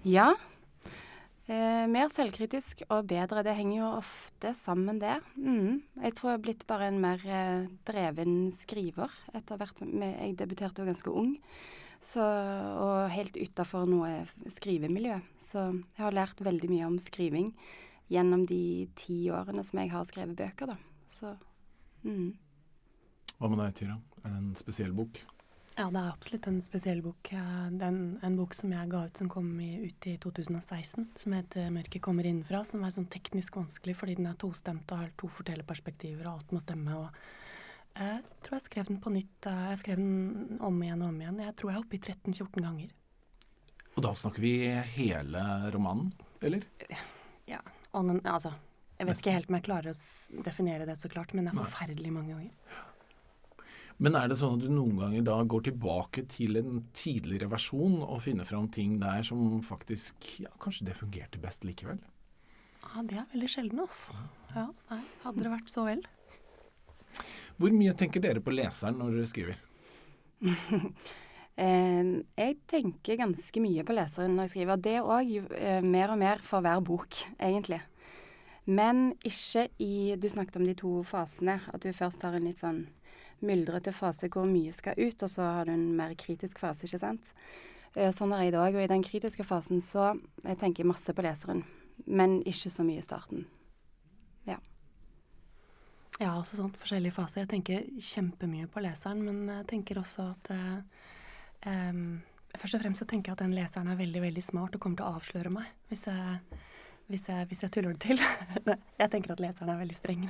Ja. 0.07 0.31
Eh, 1.49 1.85
mer 1.89 2.11
selvkritisk 2.13 2.83
og 2.93 3.07
bedre. 3.09 3.41
Det 3.43 3.55
henger 3.57 3.79
jo 3.81 3.89
ofte 3.97 4.51
sammen, 4.57 4.99
det. 5.01 5.15
Mm. 5.35 5.81
Jeg 6.03 6.13
tror 6.15 6.29
jeg 6.31 6.37
har 6.37 6.43
blitt 6.45 6.65
bare 6.69 6.87
en 6.91 6.99
mer 7.01 7.23
eh, 7.25 7.65
dreven 7.89 8.51
skriver 8.53 9.09
etter 9.33 9.57
hvert. 9.57 9.81
med- 9.81 10.15
Jeg 10.21 10.37
debuterte 10.37 10.81
jo 10.83 10.85
ganske 10.91 11.09
ung, 11.11 11.37
så, 12.01 12.21
og 12.79 13.09
helt 13.09 13.35
utafor 13.35 13.85
noe 13.89 14.25
skrivemiljø. 14.47 15.19
Så 15.39 15.73
jeg 15.97 16.05
har 16.05 16.11
lært 16.15 16.39
veldig 16.39 16.69
mye 16.69 16.85
om 16.85 16.99
skriving 16.99 17.53
gjennom 18.09 18.45
de 18.49 18.87
ti 18.99 19.21
årene 19.31 19.63
som 19.65 19.81
jeg 19.81 19.91
har 19.93 20.07
skrevet 20.09 20.37
bøker, 20.37 20.73
da. 20.73 20.77
Så 21.09 21.33
mm. 22.03 22.29
Hva 23.39 23.49
med 23.49 23.61
deg, 23.63 23.75
Tyra? 23.77 23.99
Er 24.23 24.33
det 24.33 24.39
en 24.39 24.55
spesiell 24.59 24.95
bok? 24.95 25.21
Ja, 25.79 25.85
det 25.87 25.99
er 26.01 26.09
absolutt 26.11 26.47
en 26.49 26.57
spesiell 26.59 26.99
bok. 27.05 27.29
Det 27.31 27.85
er 27.87 27.99
en 28.27 28.35
bok 28.35 28.55
som 28.57 28.73
jeg 28.75 28.89
ga 28.91 29.05
ut 29.07 29.21
som 29.21 29.29
kom 29.31 29.53
i, 29.63 29.69
ut 29.87 30.07
i 30.11 30.17
2016, 30.19 31.05
som 31.15 31.35
heter 31.37 31.69
'Mørket 31.71 32.01
kommer 32.03 32.27
innenfra', 32.27 32.65
som 32.67 32.83
er 32.83 32.91
sånn 32.91 33.07
teknisk 33.07 33.55
vanskelig 33.55 33.95
fordi 33.95 34.17
den 34.19 34.27
er 34.27 34.35
tostemt 34.35 34.91
og 34.91 34.97
har 35.05 35.13
to 35.15 35.29
fortellerperspektiver, 35.31 36.27
og 36.27 36.33
alt 36.33 36.51
må 36.51 36.59
stemme. 36.59 36.97
og 36.97 37.09
jeg 37.99 38.23
tror 38.43 38.55
jeg 38.55 38.65
skrev 38.67 38.85
den 38.85 38.99
på 39.01 39.11
nytt. 39.11 39.45
eh, 39.45 39.69
Jeg 39.71 39.77
skrev 39.79 39.95
den 39.97 40.57
om 40.61 40.83
igjen 40.83 41.01
og 41.01 41.09
om 41.09 41.21
igjen. 41.21 41.39
Jeg 41.39 41.55
tror 41.55 41.71
jeg 41.71 41.77
er 41.77 41.83
oppe 41.83 41.95
i 41.95 41.99
13-14 41.99 42.61
ganger. 42.63 42.89
Og 43.95 44.03
da 44.03 44.13
snakker 44.15 44.39
vi 44.39 44.53
hele 44.95 45.71
romanen, 45.73 46.13
eller? 46.41 46.63
Ja. 47.47 47.59
Og 47.97 48.06
den, 48.06 48.21
altså, 48.28 48.54
jeg 48.99 49.08
vet 49.08 49.21
ikke 49.21 49.34
helt 49.34 49.49
om 49.49 49.58
jeg 49.58 49.65
klarer 49.65 49.93
å 49.93 50.43
definere 50.45 50.86
det 50.89 50.95
så 50.99 51.10
klart, 51.12 51.34
men 51.34 51.47
det 51.47 51.54
er 51.54 51.62
forferdelig 51.62 52.13
mange 52.13 52.36
ganger. 52.36 52.86
Men 53.99 54.15
er 54.15 54.30
det 54.32 54.38
sånn 54.39 54.56
at 54.56 54.63
du 54.63 54.69
noen 54.71 54.99
ganger 55.02 55.25
da 55.28 55.36
går 55.52 55.65
tilbake 55.67 56.23
til 56.32 56.56
en 56.60 56.84
tidligere 56.95 57.49
versjon 57.52 57.97
og 58.06 58.21
finner 58.23 58.47
fram 58.47 58.69
ting 58.71 58.95
der 59.02 59.25
som 59.28 59.60
faktisk 59.65 60.30
Ja, 60.45 60.52
kanskje 60.63 60.88
det 60.88 60.95
fungerte 61.02 61.41
best 61.43 61.67
likevel? 61.67 61.99
Ja, 62.80 63.04
det 63.04 63.17
er 63.19 63.25
veldig 63.34 63.49
sjelden, 63.52 63.82
altså. 63.84 64.15
Ja, 64.54 64.69
nei, 64.91 65.02
hadde 65.25 65.43
det 65.43 65.52
vært 65.52 65.73
så 65.73 65.84
vel. 65.89 66.06
Hvor 67.60 67.75
mye 67.75 67.95
tenker 67.99 68.23
dere 68.23 68.43
på 68.43 68.54
leseren 68.56 69.02
når 69.02 69.17
dere 69.17 69.32
skriver? 69.34 69.60
Eh, 71.59 72.11
jeg 72.39 72.57
tenker 72.71 73.19
ganske 73.19 73.61
mye 73.63 73.83
på 73.83 73.95
leseren 73.97 74.37
når 74.37 74.47
jeg 74.47 74.53
skriver, 74.53 74.75
og 74.77 74.83
det 74.85 74.97
òg 75.03 75.33
eh, 75.59 75.81
mer 75.83 76.13
og 76.13 76.21
mer 76.21 76.43
for 76.45 76.63
hver 76.63 76.79
bok, 76.85 77.17
egentlig. 77.35 77.81
Men 78.69 79.15
ikke 79.25 79.65
i 79.81 80.15
Du 80.21 80.29
snakket 80.29 80.59
om 80.59 80.65
de 80.67 80.75
to 80.77 81.01
fasene. 81.03 81.57
At 81.73 81.83
du 81.83 81.91
først 81.91 82.21
har 82.23 82.37
en 82.37 82.45
litt 82.45 82.61
sånn 82.61 82.85
myldrete 83.41 83.91
fase 83.95 84.29
hvor 84.29 84.45
mye 84.47 84.71
skal 84.75 84.99
ut, 84.99 85.23
og 85.23 85.29
så 85.31 85.47
har 85.57 85.67
du 85.67 85.73
en 85.73 85.89
mer 85.97 86.13
kritisk 86.19 86.59
fase, 86.61 86.85
ikke 86.85 87.01
sant. 87.01 87.33
Eh, 87.95 88.11
sånn 88.15 88.31
er 88.35 88.45
jeg 88.45 88.53
i 88.53 88.57
dag, 88.57 88.75
og 88.75 88.83
i 88.83 88.91
den 88.91 89.03
kritiske 89.03 89.47
fasen 89.47 89.83
så 89.83 90.13
jeg 90.45 90.59
tenker 90.61 90.85
jeg 90.85 90.93
masse 90.93 91.15
på 91.15 91.25
leseren. 91.25 91.65
Men 92.05 92.39
ikke 92.47 92.71
så 92.71 92.85
mye 92.87 93.01
i 93.01 93.05
starten. 93.05 93.47
Ja, 96.19 96.33
også 96.35 96.57
sånn 96.57 96.73
forskjellige 96.75 97.15
faser. 97.15 97.45
Jeg 97.45 97.49
tenker 97.53 97.85
kjempemye 98.03 98.67
på 98.71 98.81
leseren, 98.83 99.21
men 99.23 99.45
jeg 99.47 99.67
tenker 99.71 100.01
også 100.01 100.25
at 100.33 100.49
eh, 100.51 100.98
em, 101.67 102.21
Først 102.57 102.79
og 102.79 102.81
fremst 102.81 103.03
så 103.03 103.05
tenker 103.09 103.29
jeg 103.29 103.37
at 103.37 103.43
den 103.43 103.53
leseren 103.53 103.91
er 103.91 103.99
veldig 103.99 104.23
veldig 104.23 104.41
smart 104.41 104.73
og 104.75 104.81
kommer 104.81 104.97
til 104.97 105.05
å 105.05 105.19
avsløre 105.19 105.51
meg 105.53 105.67
hvis 105.91 106.07
jeg, 106.07 106.61
hvis 107.11 107.27
jeg, 107.29 107.45
hvis 107.49 107.61
jeg 107.61 107.73
tuller 107.75 107.93
det 107.93 108.01
til. 108.07 108.23
jeg 109.01 109.11
tenker 109.13 109.35
at 109.35 109.43
leseren 109.43 109.69
er 109.73 109.77
veldig 109.83 109.97
streng. 109.97 110.25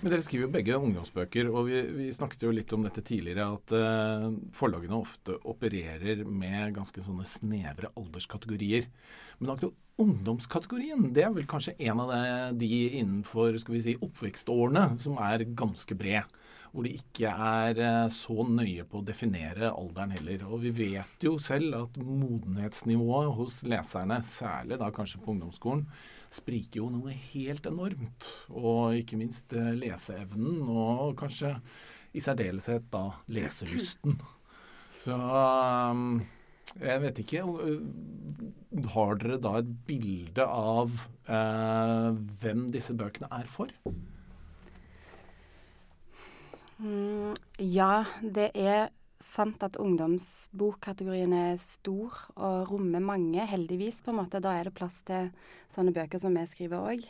Men 0.00 0.10
dere 0.10 0.24
skriver 0.26 0.48
jo 0.48 0.52
begge 0.56 0.78
ungdomsbøker, 0.80 1.50
og 1.52 1.68
vi, 1.68 1.82
vi 1.94 2.08
snakket 2.14 2.42
jo 2.46 2.54
litt 2.54 2.74
om 2.74 2.82
dette 2.86 3.04
tidligere, 3.06 3.46
at 3.54 3.74
uh, 3.76 4.26
forlagene 4.56 4.98
ofte 4.98 5.36
opererer 5.50 6.24
med 6.26 6.74
ganske 6.80 7.04
sånne 7.06 7.26
snevre 7.28 7.92
alderskategorier. 7.94 8.90
Men 9.38 9.54
akkurat 9.54 9.78
ungdomskategorien, 10.00 11.10
det 11.14 11.24
er 11.26 11.32
vel 11.34 11.48
kanskje 11.50 11.74
en 11.88 12.02
av 12.04 12.12
de, 12.56 12.70
innenfor 13.00 13.58
skal 13.60 13.76
vi 13.76 13.82
si, 13.84 13.96
oppvekstårene 14.00 14.84
som 15.02 15.18
er 15.22 15.48
ganske 15.58 15.96
bred. 15.98 16.38
Hvor 16.70 16.86
de 16.86 16.92
ikke 16.94 17.30
er 17.34 17.80
eh, 17.82 18.12
så 18.14 18.44
nøye 18.46 18.84
på 18.86 19.00
å 19.00 19.06
definere 19.06 19.72
alderen 19.72 20.14
heller. 20.14 20.44
Og 20.46 20.62
vi 20.62 20.70
vet 20.76 21.26
jo 21.26 21.34
selv 21.42 21.74
at 21.80 21.98
modenhetsnivået 21.98 23.32
hos 23.40 23.56
leserne, 23.66 24.20
særlig 24.22 24.78
da 24.78 24.92
kanskje 24.94 25.18
på 25.18 25.34
ungdomsskolen, 25.34 25.82
spriker 26.30 26.84
jo 26.84 26.92
noe 26.94 27.16
helt 27.32 27.66
enormt. 27.66 28.28
Og 28.54 29.00
ikke 29.00 29.18
minst 29.18 29.50
eh, 29.58 29.72
leseevnen, 29.82 30.62
og 30.70 31.16
kanskje 31.18 31.56
i 32.14 32.22
særdeleshet 32.22 32.86
da 32.94 33.08
leselysten. 33.34 34.20
Så 35.02 35.16
um, 35.16 36.20
jeg 36.78 37.02
vet 37.02 37.18
ikke 37.18 37.42
øh, 37.42 37.82
Har 38.94 39.18
dere 39.18 39.40
da 39.42 39.56
et 39.58 39.72
bilde 39.88 40.44
av 40.46 40.92
eh, 41.26 42.20
hvem 42.42 42.68
disse 42.74 42.94
bøkene 42.94 43.30
er 43.34 43.50
for? 43.50 43.72
Mm, 46.80 47.34
ja, 47.58 48.04
det 48.22 48.52
er 48.54 48.88
sant 49.20 49.60
at 49.66 49.76
ungdomsbokkategorien 49.82 51.34
er 51.36 51.58
stor 51.60 52.14
og 52.38 52.70
rommer 52.70 53.02
mange, 53.04 53.44
heldigvis, 53.50 54.00
på 54.00 54.14
en 54.14 54.20
måte. 54.22 54.40
Da 54.40 54.54
er 54.56 54.70
det 54.70 54.76
plass 54.78 55.02
til 55.04 55.28
sånne 55.74 55.92
bøker 55.92 56.22
som 56.22 56.38
vi 56.38 56.46
skriver 56.48 56.86
òg. 56.94 57.04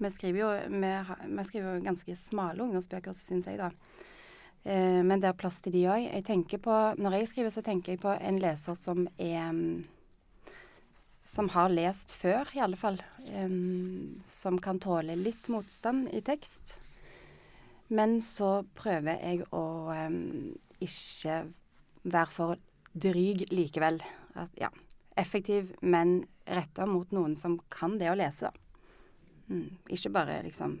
vi, 0.00 0.10
skriver 0.10 0.40
jo, 0.40 0.50
vi, 0.72 0.90
vi 1.36 1.46
skriver 1.46 1.76
jo 1.76 1.84
ganske 1.84 2.16
smale 2.18 2.64
ungdomsbøker, 2.64 3.14
syns 3.14 3.46
jeg, 3.46 3.60
da. 3.60 3.70
Eh, 4.64 5.00
men 5.04 5.20
det 5.20 5.28
er 5.30 5.38
plass 5.38 5.60
til 5.64 5.74
de 5.76 5.84
òg. 5.92 6.06
Når 6.98 7.18
jeg 7.18 7.30
skriver, 7.32 7.52
så 7.52 7.64
tenker 7.64 7.94
jeg 7.94 8.02
på 8.04 8.14
en 8.14 8.40
leser 8.42 8.78
som 8.78 9.06
er 9.18 9.50
mm, 9.52 9.84
Som 11.24 11.48
har 11.48 11.70
lest 11.72 12.10
før, 12.12 12.50
i 12.52 12.60
alle 12.60 12.76
fall. 12.76 12.98
Som 14.28 14.58
kan 14.60 14.78
tåle 14.78 15.16
litt 15.16 15.48
motstand 15.48 16.10
i 16.12 16.20
tekst. 16.20 16.78
Men 17.88 18.20
så 18.20 18.64
prøver 18.76 19.22
jeg 19.22 19.46
å 19.48 19.64
ikke 20.84 21.38
være 22.04 22.30
for 22.30 22.60
dryg 22.92 23.46
likevel. 23.50 24.02
At, 24.36 24.52
ja, 24.60 24.68
effektiv, 25.16 25.72
men 25.80 26.24
retta 26.44 26.86
mot 26.86 27.10
noen 27.14 27.36
som 27.36 27.56
kan 27.72 27.98
det 27.98 28.10
å 28.12 28.18
lese. 28.18 28.50
Mm, 29.48 29.78
ikke 29.92 30.12
bare 30.12 30.42
liksom 30.46 30.78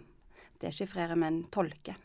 deschiffrere, 0.60 1.16
men 1.16 1.44
tolke. 1.52 1.96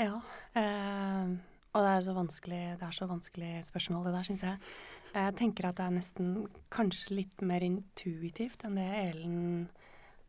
Ja. 0.00 0.16
Eh, 0.56 1.32
og 1.70 1.84
det 1.84 1.90
er 1.90 2.04
så 2.06 2.14
vanskelig 2.16 2.60
det 2.80 2.86
er 2.86 2.94
så 2.96 3.06
vanskelig 3.06 3.50
spørsmål, 3.68 4.06
det 4.08 4.14
der, 4.14 4.26
syns 4.26 4.44
jeg. 4.46 4.70
Jeg 5.12 5.36
tenker 5.38 5.68
at 5.68 5.78
det 5.78 5.86
er 5.86 5.96
nesten 5.98 6.30
kanskje 6.72 7.18
litt 7.18 7.44
mer 7.46 7.64
intuitivt 7.66 8.64
enn 8.66 8.78
Elen 8.80 9.40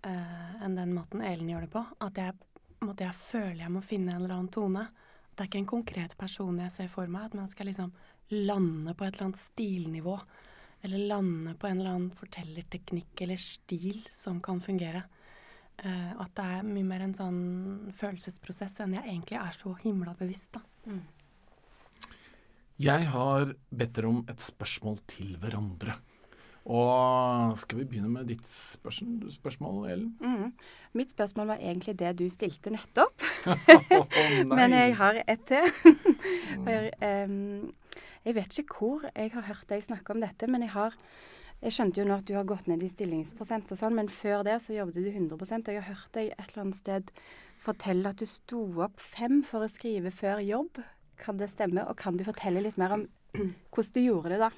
eh, 0.06 0.52
enn 0.66 0.78
den 0.78 0.94
måten 0.98 1.24
Elen 1.26 1.50
gjør 1.50 1.66
det 1.66 1.72
på. 1.74 1.86
At 2.04 2.20
jeg, 2.20 2.36
måtte 2.84 3.08
jeg 3.08 3.18
føler 3.18 3.64
jeg 3.64 3.74
må 3.74 3.84
finne 3.86 4.16
en 4.16 4.26
eller 4.26 4.36
annen 4.38 4.54
tone. 4.54 4.86
Det 5.32 5.46
er 5.46 5.50
ikke 5.50 5.64
en 5.64 5.74
konkret 5.74 6.18
person 6.20 6.60
jeg 6.60 6.76
ser 6.76 6.92
for 6.92 7.08
meg, 7.10 7.32
men 7.32 7.46
man 7.46 7.54
skal 7.54 7.72
liksom 7.72 7.94
lande 8.32 8.94
på 8.94 9.06
et 9.06 9.16
eller 9.16 9.30
annet 9.30 9.42
stilnivå. 9.42 10.18
Eller 10.84 11.08
lande 11.14 11.56
på 11.56 11.70
en 11.70 11.80
eller 11.80 11.96
annen 11.96 12.14
fortellerteknikk 12.18 13.24
eller 13.24 13.40
stil 13.42 14.04
som 14.12 14.42
kan 14.44 14.62
fungere. 14.62 15.06
Uh, 15.82 16.14
at 16.22 16.36
det 16.38 16.46
er 16.46 16.68
mye 16.68 16.86
mer 16.86 17.02
en 17.02 17.16
sånn 17.18 17.42
følelsesprosess 17.98 18.78
enn 18.84 18.94
jeg 19.00 19.08
egentlig 19.08 19.40
er 19.42 19.56
så 19.58 19.74
himla 19.82 20.14
bevisst, 20.20 20.52
da. 20.54 20.62
Mm. 20.86 21.02
Jeg 22.82 23.08
har 23.14 23.52
bedt 23.70 23.96
dere 23.98 24.10
om 24.10 24.22
et 24.30 24.42
spørsmål 24.42 25.02
til 25.10 25.36
hverandre. 25.42 25.98
Og 26.70 27.58
skal 27.58 27.80
vi 27.80 27.88
begynne 27.90 28.10
med 28.10 28.28
ditt 28.30 28.46
spørsmål, 28.46 29.32
spørsmål 29.34 29.90
Ellen? 29.90 30.16
Mm. 30.22 30.54
Mitt 30.98 31.12
spørsmål 31.12 31.48
var 31.56 31.62
egentlig 31.62 31.98
det 32.00 32.14
du 32.20 32.28
stilte 32.30 32.74
nettopp. 32.74 33.26
oh, 33.50 34.06
Men 34.58 34.74
jeg 34.78 34.96
har 34.98 35.22
et 35.26 35.46
til. 35.50 35.66
For, 36.66 36.90
um, 37.26 37.74
jeg 38.26 38.38
vet 38.38 38.60
ikke 38.62 38.78
hvor 38.78 39.06
jeg 39.16 39.34
har 39.34 39.48
hørt 39.50 39.66
deg 39.70 39.82
snakke 39.82 40.14
om 40.14 40.22
dette, 40.22 40.48
men 40.48 40.62
jeg 40.62 40.74
har 40.76 40.98
jeg 41.62 41.76
skjønte 41.76 42.02
jo 42.02 42.08
nå 42.10 42.18
at 42.18 42.26
du 42.26 42.34
har 42.34 42.48
gått 42.50 42.66
ned 42.72 42.82
i 42.82 42.90
stillingsprosent 42.90 43.70
og 43.70 43.78
sånn, 43.78 43.94
men 44.00 44.10
før 44.10 44.42
det 44.48 44.58
så 44.64 44.74
jobbet 44.74 44.98
du 44.98 45.12
100 45.12 45.38
og 45.38 45.70
jeg 45.70 45.78
har 45.78 45.90
hørt 45.92 46.16
deg 46.18 46.32
et 46.34 46.48
eller 46.48 46.64
annet 46.64 46.80
sted 46.80 47.12
fortelle 47.62 48.10
at 48.10 48.18
du 48.18 48.26
sto 48.26 48.64
opp 48.82 49.02
fem 49.02 49.42
for 49.46 49.62
å 49.62 49.70
skrive 49.70 50.10
før 50.14 50.42
jobb. 50.42 50.82
Kan 51.22 51.38
det 51.38 51.52
stemme? 51.52 51.86
Og 51.86 51.98
kan 52.02 52.18
du 52.18 52.26
fortelle 52.26 52.64
litt 52.66 52.80
mer 52.82 52.98
om 52.98 53.06
hvordan 53.74 53.94
du 53.94 54.02
gjorde 54.02 54.34
det 54.34 54.42
da? 54.42 54.50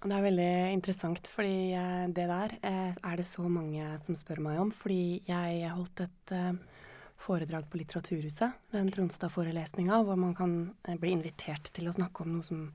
Det 0.00 0.16
er 0.16 0.24
veldig 0.24 0.52
interessant, 0.72 1.28
fordi 1.28 1.72
eh, 1.76 2.04
det 2.08 2.24
der 2.30 2.54
eh, 2.64 2.92
er 2.96 3.16
det 3.20 3.26
så 3.28 3.44
mange 3.52 3.84
som 4.00 4.16
spør 4.16 4.40
meg 4.46 4.60
om. 4.62 4.70
Fordi 4.72 5.20
jeg 5.28 5.72
holdt 5.74 6.04
et 6.06 6.32
eh, 6.36 6.54
foredrag 7.20 7.66
på 7.68 7.80
Litteraturhuset, 7.82 8.56
den 8.72 8.88
Tronstad-forelesninga, 8.94 9.98
hvor 10.04 10.16
man 10.20 10.32
kan 10.36 10.54
bli 11.02 11.12
invitert 11.12 11.68
til 11.76 11.90
å 11.90 11.96
snakke 11.96 12.24
om 12.24 12.32
noe 12.32 12.46
som 12.46 12.70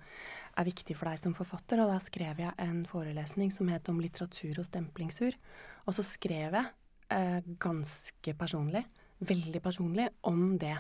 er 0.56 0.68
viktig 0.68 0.96
for 0.98 1.10
deg 1.10 1.22
som 1.22 1.36
forfatter. 1.38 1.82
Og 1.84 1.92
da 1.92 2.00
skrev 2.04 2.42
jeg 2.44 2.56
en 2.64 2.82
forelesning 2.90 3.54
som 3.54 3.70
het 3.72 3.90
om 3.92 4.02
litteratur 4.02 4.62
og 4.62 4.68
stemplingsur. 4.68 5.38
Og 5.86 5.98
så 5.98 6.06
skrev 6.06 6.58
jeg 6.58 6.66
eh, 7.14 7.40
ganske 7.62 8.36
personlig, 8.40 8.86
veldig 9.26 9.62
personlig, 9.64 10.10
om 10.28 10.58
det 10.62 10.76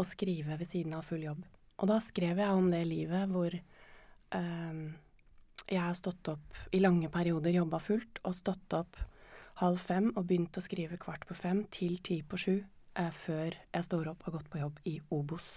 å 0.00 0.06
skrive 0.06 0.56
ved 0.60 0.70
siden 0.70 0.96
av 0.96 1.06
full 1.06 1.24
jobb. 1.26 1.44
Og 1.80 1.88
da 1.88 2.00
skrev 2.04 2.40
jeg 2.40 2.56
om 2.56 2.68
det 2.72 2.82
livet 2.88 3.30
hvor 3.32 3.54
eh, 3.54 4.82
jeg 5.70 5.80
har 5.80 5.96
stått 5.96 6.32
opp 6.32 6.60
i 6.74 6.82
lange 6.82 7.10
perioder, 7.12 7.54
jobba 7.56 7.80
fullt, 7.82 8.20
og 8.24 8.36
stått 8.36 8.76
opp 8.76 9.00
halv 9.60 9.80
fem 9.82 10.10
og 10.14 10.24
begynt 10.28 10.56
å 10.56 10.64
skrive 10.64 10.98
kvart 11.00 11.26
på 11.28 11.36
fem 11.36 11.64
til 11.72 11.98
ti 12.04 12.20
på 12.24 12.38
sju 12.40 12.54
eh, 12.56 13.12
før 13.12 13.56
jeg 13.56 13.86
står 13.86 14.12
opp 14.12 14.22
og 14.22 14.30
har 14.30 14.38
gått 14.38 14.52
på 14.52 14.62
jobb 14.62 14.84
i 14.88 14.98
Obos. 15.14 15.56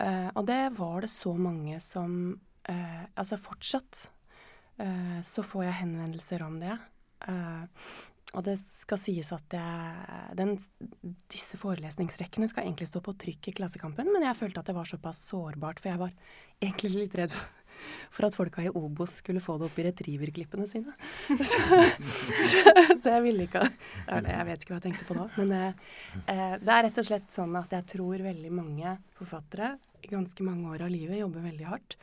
Uh, 0.00 0.30
og 0.32 0.46
det 0.48 0.70
var 0.78 1.04
det 1.04 1.10
så 1.12 1.34
mange 1.36 1.76
som 1.84 2.12
eh, 2.68 3.04
Altså 3.14 3.38
fortsatt 3.40 4.06
eh, 4.80 5.20
så 5.24 5.44
får 5.46 5.66
jeg 5.66 5.78
henvendelser 5.82 6.44
om 6.46 6.58
det. 6.60 6.76
Eh, 7.28 7.92
og 8.30 8.44
det 8.46 8.56
skal 8.62 9.00
sies 9.02 9.32
at 9.34 9.56
jeg, 9.56 10.34
den, 10.38 10.54
disse 11.32 11.58
forelesningsrekkene 11.58 12.46
skal 12.50 12.66
egentlig 12.66 12.86
stå 12.86 13.02
på 13.02 13.16
trykk 13.18 13.50
i 13.50 13.54
Klassekampen, 13.58 14.12
men 14.14 14.22
jeg 14.22 14.38
følte 14.38 14.62
at 14.62 14.70
det 14.70 14.76
var 14.76 14.86
såpass 14.86 15.24
sårbart, 15.32 15.82
for 15.82 15.90
jeg 15.90 16.02
var 16.04 16.14
egentlig 16.62 16.92
litt 16.94 17.16
redd 17.18 17.34
for 17.34 17.56
for 18.12 18.26
at 18.28 18.36
folka 18.36 18.64
i 18.64 18.70
Obos 18.76 19.16
skulle 19.20 19.42
få 19.42 19.56
det 19.58 19.68
opp 19.68 19.78
i 19.80 19.86
retrieverklippene 19.86 20.66
sine. 20.70 20.94
Så, 21.50 21.60
så, 22.44 22.74
så, 22.98 23.12
jeg 23.14 23.22
ville 23.24 23.46
ikke 23.46 23.62
Jeg 23.64 24.46
vet 24.48 24.64
ikke 24.64 24.74
hva 24.74 24.78
jeg 24.78 24.86
tenkte 24.88 25.06
på 25.08 25.16
da. 25.16 25.26
Men 25.38 25.52
eh, 25.56 25.84
eh, 26.26 26.56
det 26.60 26.74
er 26.74 26.86
rett 26.88 27.00
og 27.02 27.08
slett 27.08 27.32
sånn 27.34 27.56
at 27.58 27.72
jeg 27.76 27.88
tror 27.94 28.24
veldig 28.24 28.52
mange 28.54 28.96
forfattere 29.18 29.74
i 30.00 30.10
ganske 30.10 30.44
mange 30.44 30.70
år 30.74 30.86
av 30.86 30.92
livet 30.92 31.20
jobber 31.20 31.44
veldig 31.44 31.68
hardt 31.70 31.96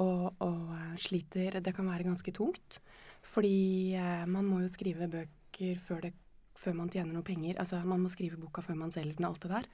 og, 0.00 0.36
og 0.44 0.70
uh, 0.72 0.94
sliter 1.00 1.60
Det 1.64 1.74
kan 1.76 1.88
være 1.88 2.06
ganske 2.08 2.32
tungt. 2.36 2.80
Fordi 3.26 3.96
uh, 3.98 4.24
man 4.30 4.46
må 4.48 4.62
jo 4.62 4.70
skrive 4.72 5.08
bøker 5.10 5.80
før, 5.82 6.06
det, 6.06 6.12
før 6.56 6.76
man 6.80 6.92
tjener 6.92 7.16
noe 7.16 7.26
penger. 7.26 7.58
Altså 7.62 7.82
man 7.84 8.02
må 8.04 8.12
skrive 8.12 8.40
boka 8.40 8.64
før 8.64 8.78
man 8.82 8.94
selger 8.94 9.18
den, 9.18 9.28
alt 9.28 9.42
det 9.44 9.54
der. 9.54 9.70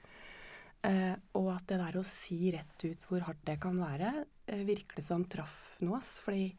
Uh, 0.83 1.15
og 1.39 1.53
at 1.53 1.67
det 1.71 1.79
der 1.79 1.99
å 1.99 2.05
si 2.07 2.51
rett 2.51 2.83
ut 2.83 3.05
hvor 3.07 3.23
hardt 3.23 3.43
det 3.47 3.55
kan 3.63 3.77
være, 3.79 4.25
uh, 4.51 4.63
virker 4.67 4.99
det 4.99 5.05
som 5.05 5.23
traff 5.31 5.77
noe. 5.83 6.01
Fordi 6.01 6.49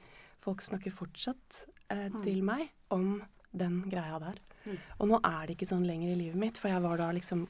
folk 0.44 0.64
snakker 0.64 0.94
fortsatt 0.94 1.64
uh, 1.92 2.08
mm. 2.08 2.22
til 2.24 2.40
meg 2.46 2.70
om 2.94 3.18
den 3.54 3.82
greia 3.90 4.18
der. 4.22 4.40
Mm. 4.64 4.78
Og 4.98 5.10
nå 5.10 5.20
er 5.20 5.42
det 5.44 5.58
ikke 5.58 5.68
sånn 5.68 5.84
lenger 5.86 6.14
i 6.14 6.20
livet 6.22 6.40
mitt, 6.40 6.60
for 6.60 6.72
jeg 6.72 6.82
var 6.84 7.00
da 7.00 7.10
liksom 7.14 7.44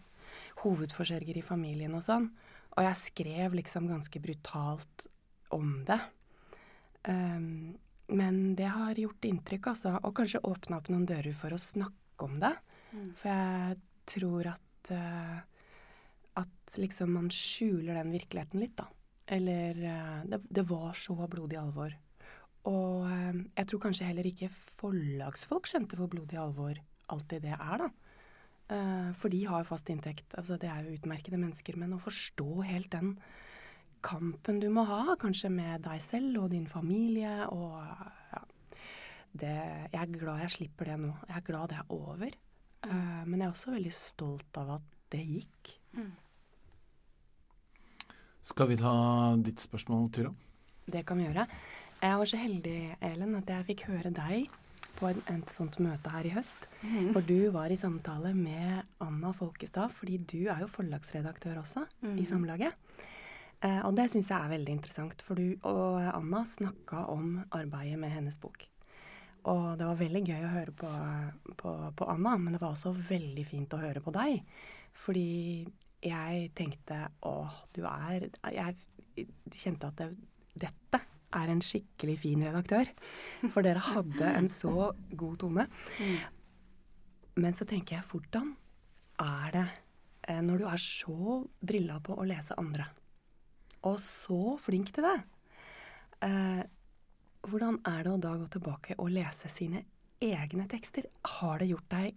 hovedforsørger 0.65 1.39
i 1.39 1.47
familien 1.47 1.95
og 1.97 2.05
sånn. 2.07 2.29
Og 2.75 2.83
jeg 2.83 2.99
skrev 2.99 3.55
liksom 3.55 3.87
ganske 3.87 4.21
brutalt 4.23 5.07
om 5.53 5.73
det. 5.89 6.01
Um, 7.09 7.75
men 8.15 8.39
det 8.57 8.69
har 8.73 9.01
gjort 9.01 9.27
inntrykk, 9.29 9.73
altså. 9.73 9.97
Og 10.03 10.15
kanskje 10.17 10.45
åpna 10.45 10.79
opp 10.79 10.89
noen 10.93 11.07
dører 11.09 11.35
for 11.37 11.55
å 11.55 11.61
snakke 11.61 12.29
om 12.29 12.39
det. 12.43 12.53
Mm. 12.93 13.11
For 13.21 13.31
jeg 13.33 13.79
tror 14.15 14.53
at 14.53 14.93
at 16.35 16.79
liksom 16.81 17.13
man 17.15 17.31
skjuler 17.33 17.99
den 17.99 18.15
virkeligheten 18.15 18.63
litt, 18.63 18.77
da. 18.79 18.89
Eller 19.35 19.79
uh, 19.81 20.23
det, 20.29 20.41
det 20.51 20.67
var 20.69 20.97
så 20.99 21.17
blodig 21.31 21.59
alvor. 21.61 21.95
Og 22.69 23.05
uh, 23.07 23.37
jeg 23.55 23.69
tror 23.71 23.83
kanskje 23.87 24.09
heller 24.09 24.27
ikke 24.29 24.51
forlagsfolk 24.81 25.71
skjønte 25.71 25.99
hvor 26.01 26.11
blodig 26.13 26.41
alvor 26.41 26.81
alltid 27.13 27.47
det 27.47 27.55
er, 27.57 27.87
da. 27.87 27.91
Uh, 28.65 29.11
for 29.21 29.33
de 29.33 29.43
har 29.47 29.67
fast 29.69 29.91
inntekt. 29.93 30.35
Altså, 30.41 30.59
det 30.61 30.71
er 30.73 30.85
jo 30.85 30.99
utmerkede 30.99 31.41
mennesker. 31.41 31.79
Men 31.81 31.97
å 31.97 32.03
forstå 32.03 32.65
helt 32.67 32.91
den 32.95 33.15
kampen 34.05 34.61
du 34.63 34.69
må 34.73 34.85
ha, 34.89 35.17
kanskje 35.21 35.51
med 35.53 35.85
deg 35.87 36.03
selv 36.05 36.43
og 36.45 36.51
din 36.53 36.67
familie 36.69 37.47
og 37.53 37.79
ja, 38.33 38.43
det, 39.33 39.55
Jeg 39.93 40.01
er 40.03 40.19
glad 40.19 40.43
jeg 40.45 40.57
slipper 40.59 40.93
det 40.93 40.99
nå. 41.03 41.13
Jeg 41.29 41.39
er 41.41 41.47
glad 41.47 41.73
det 41.73 41.79
er 41.81 41.95
over. 41.95 42.35
Uh, 42.85 43.23
men 43.27 43.41
jeg 43.41 43.47
er 43.47 43.55
også 43.55 43.73
veldig 43.75 43.95
stolt 43.97 44.61
av 44.61 44.77
at 44.77 44.91
det 45.15 45.23
gikk. 45.25 45.73
Mm. 45.97 46.13
Skal 48.45 48.69
vi 48.69 48.77
ta 48.77 48.93
ditt 49.41 49.63
spørsmål, 49.65 50.11
Tyra? 50.13 50.35
Det 50.85 51.05
kan 51.09 51.19
vi 51.19 51.25
gjøre. 51.25 51.47
Jeg 52.03 52.21
var 52.21 52.29
så 52.29 52.37
heldig, 52.37 52.79
Elen, 53.09 53.39
at 53.39 53.49
jeg 53.49 53.67
fikk 53.71 53.87
høre 53.89 54.13
deg 54.13 54.51
på 54.99 55.09
et, 55.09 55.21
et 55.33 55.53
sånt 55.55 55.79
møte 55.83 56.13
her 56.13 56.29
i 56.29 56.33
høst. 56.35 56.69
Mm. 56.83 57.15
For 57.15 57.25
du 57.25 57.49
var 57.55 57.73
i 57.73 57.79
samtale 57.81 58.35
med 58.37 58.85
Anna 59.03 59.33
Folkestad, 59.35 59.95
fordi 59.97 60.19
du 60.21 60.43
er 60.53 60.61
jo 60.61 60.71
forlagsredaktør 60.71 61.63
også 61.63 61.87
mm. 62.05 62.19
i 62.21 62.27
Samlaget. 62.29 62.77
Eh, 63.65 63.81
og 63.87 63.95
det 63.97 64.11
syns 64.13 64.29
jeg 64.29 64.37
er 64.37 64.53
veldig 64.53 64.77
interessant, 64.77 65.25
for 65.25 65.41
du 65.41 65.57
og 65.65 66.03
Anna 66.11 66.43
snakka 66.49 67.07
om 67.13 67.39
arbeidet 67.57 67.99
med 68.01 68.13
hennes 68.13 68.37
bok. 68.41 68.67
Og 69.49 69.75
det 69.77 69.89
var 69.89 70.01
veldig 70.01 70.23
gøy 70.25 70.45
å 70.45 70.53
høre 70.55 70.75
på, 70.77 70.91
på, 71.61 71.73
på 71.97 72.09
Anna, 72.09 72.37
men 72.41 72.55
det 72.57 72.61
var 72.63 72.73
også 72.73 72.95
veldig 72.97 73.45
fint 73.49 73.77
å 73.77 73.81
høre 73.81 74.01
på 74.05 74.13
deg. 74.15 74.39
Fordi 75.05 75.65
jeg 76.05 76.51
tenkte 76.57 77.01
åh, 77.25 77.53
du 77.73 77.81
er 77.89 78.27
Jeg 78.53 79.27
kjente 79.55 79.89
at 79.89 80.01
det, 80.01 80.09
dette 80.67 81.01
er 81.35 81.51
en 81.51 81.63
skikkelig 81.65 82.19
fin 82.23 82.45
redaktør. 82.45 82.91
For 83.53 83.65
dere 83.65 83.83
hadde 83.85 84.33
en 84.33 84.51
så 84.53 84.91
god 85.13 85.39
tone. 85.43 85.67
Men 87.41 87.57
så 87.57 87.67
tenker 87.69 87.99
jeg, 87.99 88.09
hvordan 88.13 88.53
er 89.25 89.49
det 89.55 89.65
eh, 90.29 90.41
når 90.45 90.61
du 90.61 90.69
er 90.71 90.83
så 90.83 91.41
drilla 91.61 91.99
på 92.05 92.17
å 92.17 92.27
lese 92.29 92.57
andre, 92.61 92.87
og 93.85 93.99
så 94.03 94.57
flink 94.63 94.93
til 94.95 95.07
det? 95.07 95.17
Eh, 96.25 96.63
hvordan 97.45 97.81
er 97.89 98.05
det 98.05 98.13
å 98.15 98.21
da 98.21 98.35
gå 98.41 98.47
tilbake 98.53 98.97
og 98.99 99.13
lese 99.13 99.51
sine 99.53 99.85
egne 100.25 100.67
tekster? 100.71 101.09
Har 101.39 101.61
det 101.61 101.71
gjort 101.73 101.91
deg 101.93 102.15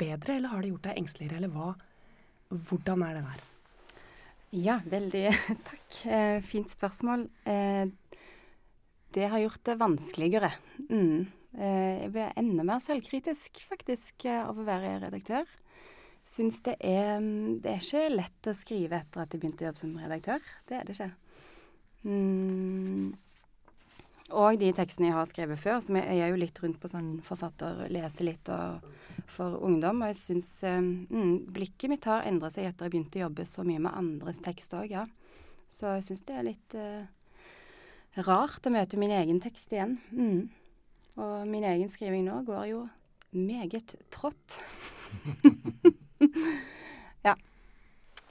bedre, 0.00 0.36
eller 0.36 0.54
har 0.54 0.62
det 0.62 0.72
gjort 0.72 0.86
deg 0.88 1.00
engsteligere, 1.00 1.40
eller 1.40 1.54
hva? 1.54 1.72
Hvordan 2.50 3.04
er 3.06 3.18
det 3.18 3.24
der? 3.26 3.46
Ja, 4.50 4.80
veldig 4.90 5.26
takk. 5.68 5.98
Eh, 6.10 6.38
fint 6.42 6.70
spørsmål. 6.72 7.28
Eh, 7.44 7.90
det 9.14 9.28
har 9.30 9.42
gjort 9.42 9.62
det 9.66 9.78
vanskeligere. 9.78 10.52
Mm. 10.88 11.26
Eh, 11.58 11.94
jeg 12.04 12.12
blir 12.14 12.38
enda 12.38 12.66
mer 12.66 12.82
selvkritisk, 12.82 13.62
faktisk, 13.70 14.26
av 14.30 14.58
å 14.58 14.66
være 14.66 14.96
redaktør. 15.04 15.46
Syns 16.30 16.60
det 16.62 16.76
er 16.86 17.18
Det 17.62 17.72
er 17.72 17.80
ikke 17.82 18.04
lett 18.12 18.50
å 18.50 18.54
skrive 18.54 19.00
etter 19.02 19.24
at 19.24 19.34
jeg 19.34 19.42
begynte 19.42 19.64
å 19.64 19.70
jobbe 19.70 19.82
som 19.82 19.96
redaktør. 19.98 20.46
Det 20.68 20.78
er 20.78 20.86
det 20.86 20.94
ikke. 20.94 21.10
Mm. 22.06 23.10
Og 24.30 24.60
de 24.60 24.68
tekstene 24.74 25.08
jeg 25.08 25.16
har 25.16 25.26
skrevet 25.26 25.58
før. 25.58 25.80
som 25.82 25.96
jeg, 25.98 26.06
jeg 26.06 26.22
er 26.22 26.30
jo 26.30 26.38
litt 26.38 26.58
rundt 26.62 26.78
på 26.80 26.90
sånn 26.90 27.08
forfatter, 27.26 27.82
leser 27.90 28.28
litt 28.28 28.50
og, 28.54 28.86
for 29.26 29.58
ungdom. 29.66 30.04
Og 30.04 30.12
jeg 30.12 30.20
syns 30.20 30.50
eh, 30.68 30.78
mm, 30.78 31.50
blikket 31.50 31.90
mitt 31.90 32.06
har 32.06 32.26
endra 32.28 32.50
seg 32.54 32.68
etter 32.68 32.86
jeg 32.86 32.94
begynte 32.94 33.18
å 33.18 33.26
jobbe 33.26 33.46
så 33.48 33.66
mye 33.66 33.82
med 33.82 33.96
andres 33.98 34.38
tekst 34.44 34.76
òg, 34.78 34.94
ja. 34.94 35.08
Så 35.70 35.96
jeg 35.96 36.06
syns 36.06 36.22
det 36.26 36.36
er 36.36 36.46
litt 36.46 36.74
uh, 36.78 37.02
rart 38.26 38.66
å 38.66 38.72
møte 38.74 38.98
min 38.98 39.14
egen 39.14 39.42
tekst 39.42 39.74
igjen. 39.74 39.98
Mm. 40.14 40.46
Og 41.18 41.34
min 41.50 41.66
egen 41.66 41.90
skriving 41.90 42.24
nå 42.26 42.40
går 42.46 42.70
jo 42.70 42.84
meget 43.34 43.94
trått. 44.14 44.60
ja. 47.28 47.34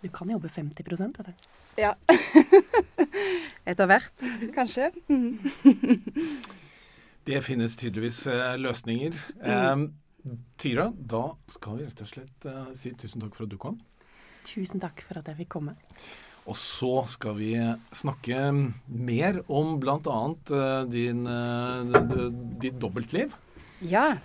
Du 0.02 0.10
kan 0.14 0.30
jobbe 0.32 0.50
50 0.50 0.84
vet 1.08 1.28
du. 1.28 1.34
Ja. 1.80 1.94
Etter 3.70 3.88
hvert, 3.88 4.24
kanskje. 4.56 4.90
Mm. 5.08 5.38
det 7.30 7.42
finnes 7.46 7.76
tydeligvis 7.80 8.24
uh, 8.28 8.56
løsninger. 8.60 9.16
Um, 9.44 9.92
Tyra, 10.60 10.90
da 10.94 11.30
skal 11.48 11.78
vi 11.80 11.86
rett 11.88 12.02
og 12.04 12.10
slett 12.10 12.50
uh, 12.50 12.72
si 12.76 12.92
tusen 13.00 13.24
takk 13.24 13.38
for 13.38 13.48
at 13.48 13.54
du 13.54 13.60
kom. 13.62 13.78
Tusen 14.48 14.82
takk 14.82 15.04
for 15.06 15.22
at 15.22 15.30
jeg 15.30 15.44
fikk 15.44 15.54
komme. 15.60 15.78
Og 16.50 16.58
så 16.58 17.04
skal 17.12 17.36
vi 17.38 17.54
snakke 17.94 18.50
mer 18.88 19.44
om 19.52 19.76
bl.a. 19.80 20.20
Uh, 20.50 20.82
din, 20.90 21.28
uh, 21.30 22.30
ditt 22.60 22.80
dobbeltliv. 22.82 23.36
Ja. 23.86 24.18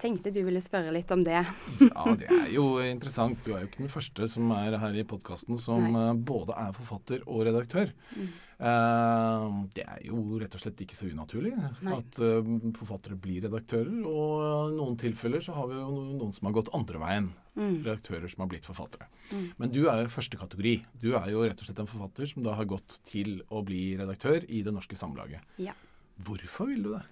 Tenkte 0.00 0.32
du 0.32 0.40
ville 0.46 0.60
spørre 0.64 0.92
litt 0.94 1.10
om 1.12 1.22
det. 1.24 1.40
ja, 1.80 2.04
det 2.18 2.28
er 2.28 2.52
jo 2.54 2.66
interessant. 2.84 3.40
Du 3.44 3.52
er 3.54 3.64
jo 3.64 3.70
ikke 3.70 3.82
den 3.84 3.92
første 3.92 4.28
som 4.32 4.52
er 4.56 4.78
her 4.80 4.96
i 4.96 5.06
podkasten 5.08 5.58
som 5.60 5.90
Nei. 5.94 6.06
både 6.14 6.56
er 6.56 6.76
forfatter 6.76 7.26
og 7.26 7.44
redaktør. 7.48 7.92
Mm. 8.16 8.30
Uh, 8.60 9.44
det 9.72 9.86
er 9.88 10.02
jo 10.04 10.20
rett 10.36 10.52
og 10.52 10.60
slett 10.60 10.80
ikke 10.84 10.96
så 10.98 11.06
unaturlig 11.08 11.54
Nei. 11.56 11.94
at 11.96 12.18
uh, 12.20 12.50
forfattere 12.76 13.16
blir 13.16 13.46
redaktører. 13.46 13.92
Og 14.04 14.72
i 14.72 14.76
noen 14.76 14.98
tilfeller 15.00 15.44
så 15.44 15.56
har 15.56 15.70
vi 15.70 15.78
jo 15.78 15.88
noen 16.18 16.34
som 16.36 16.50
har 16.50 16.56
gått 16.60 16.72
andre 16.76 17.00
veien. 17.00 17.30
Mm. 17.56 17.80
Redaktører 17.84 18.28
som 18.30 18.44
har 18.44 18.50
blitt 18.52 18.68
forfattere. 18.68 19.08
Mm. 19.30 19.46
Men 19.60 19.72
du 19.72 19.82
er 19.84 20.04
jo 20.04 20.12
første 20.12 20.40
kategori. 20.40 20.74
Du 21.00 21.12
er 21.12 21.30
jo 21.32 21.44
rett 21.44 21.60
og 21.60 21.68
slett 21.68 21.80
en 21.82 21.90
forfatter 21.90 22.28
som 22.28 22.44
da 22.44 22.56
har 22.58 22.68
gått 22.68 23.00
til 23.08 23.40
å 23.48 23.64
bli 23.66 23.94
redaktør 24.00 24.44
i 24.48 24.64
Det 24.66 24.74
Norske 24.76 24.98
Samlaget. 24.98 25.44
Ja. 25.60 25.76
Hvorfor 26.20 26.68
vil 26.68 26.84
du 26.84 26.92
det? 26.94 27.04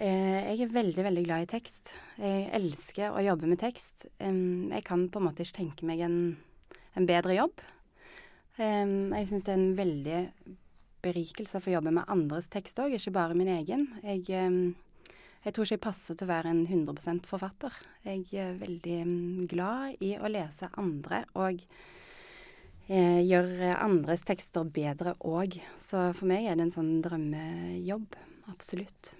Uh, 0.00 0.56
jeg 0.56 0.64
er 0.64 0.72
veldig, 0.72 1.02
veldig 1.04 1.26
glad 1.26 1.44
i 1.44 1.50
tekst. 1.50 1.92
Jeg 2.16 2.48
elsker 2.56 3.12
å 3.12 3.20
jobbe 3.20 3.50
med 3.50 3.60
tekst. 3.60 4.06
Jeg 4.16 4.86
kan 4.86 5.04
på 5.12 5.20
en 5.20 5.26
måte 5.28 5.44
ikke 5.44 5.58
tenke 5.60 5.88
meg 5.88 6.00
en, 6.06 6.16
en 6.96 7.08
bedre 7.08 7.36
jobb. 7.36 7.60
Jeg 8.60 9.28
syns 9.28 9.46
det 9.46 9.52
er 9.52 9.60
en 9.60 9.76
veldig 9.76 10.18
berikelse 11.04 11.60
for 11.60 11.70
å 11.70 11.78
jobbe 11.78 11.92
med 11.96 12.08
andres 12.12 12.48
tekst 12.52 12.80
òg, 12.82 12.94
ikke 12.96 13.14
bare 13.14 13.36
min 13.36 13.50
egen. 13.52 13.86
Jeg, 14.04 14.26
jeg, 14.28 15.52
tror 15.54 15.64
ikke 15.64 15.76
jeg 15.78 15.84
passer 15.84 16.18
til 16.18 16.28
å 16.28 16.32
være 16.32 16.52
en 16.52 16.64
100 16.66 17.22
forfatter. 17.28 17.76
Jeg 18.04 18.26
er 18.36 18.60
veldig 18.60 18.98
glad 19.52 20.04
i 20.04 20.14
å 20.18 20.32
lese 20.32 20.68
andre 20.80 21.22
og 21.40 21.62
eh, 22.88 23.22
gjøre 23.24 23.76
andres 23.80 24.26
tekster 24.28 24.68
bedre 24.68 25.16
òg. 25.24 25.56
Så 25.80 26.10
for 26.16 26.28
meg 26.30 26.48
er 26.48 26.60
det 26.60 26.68
en 26.68 26.76
sånn 26.76 26.94
drømmejobb. 27.04 28.20
Absolutt. 28.52 29.14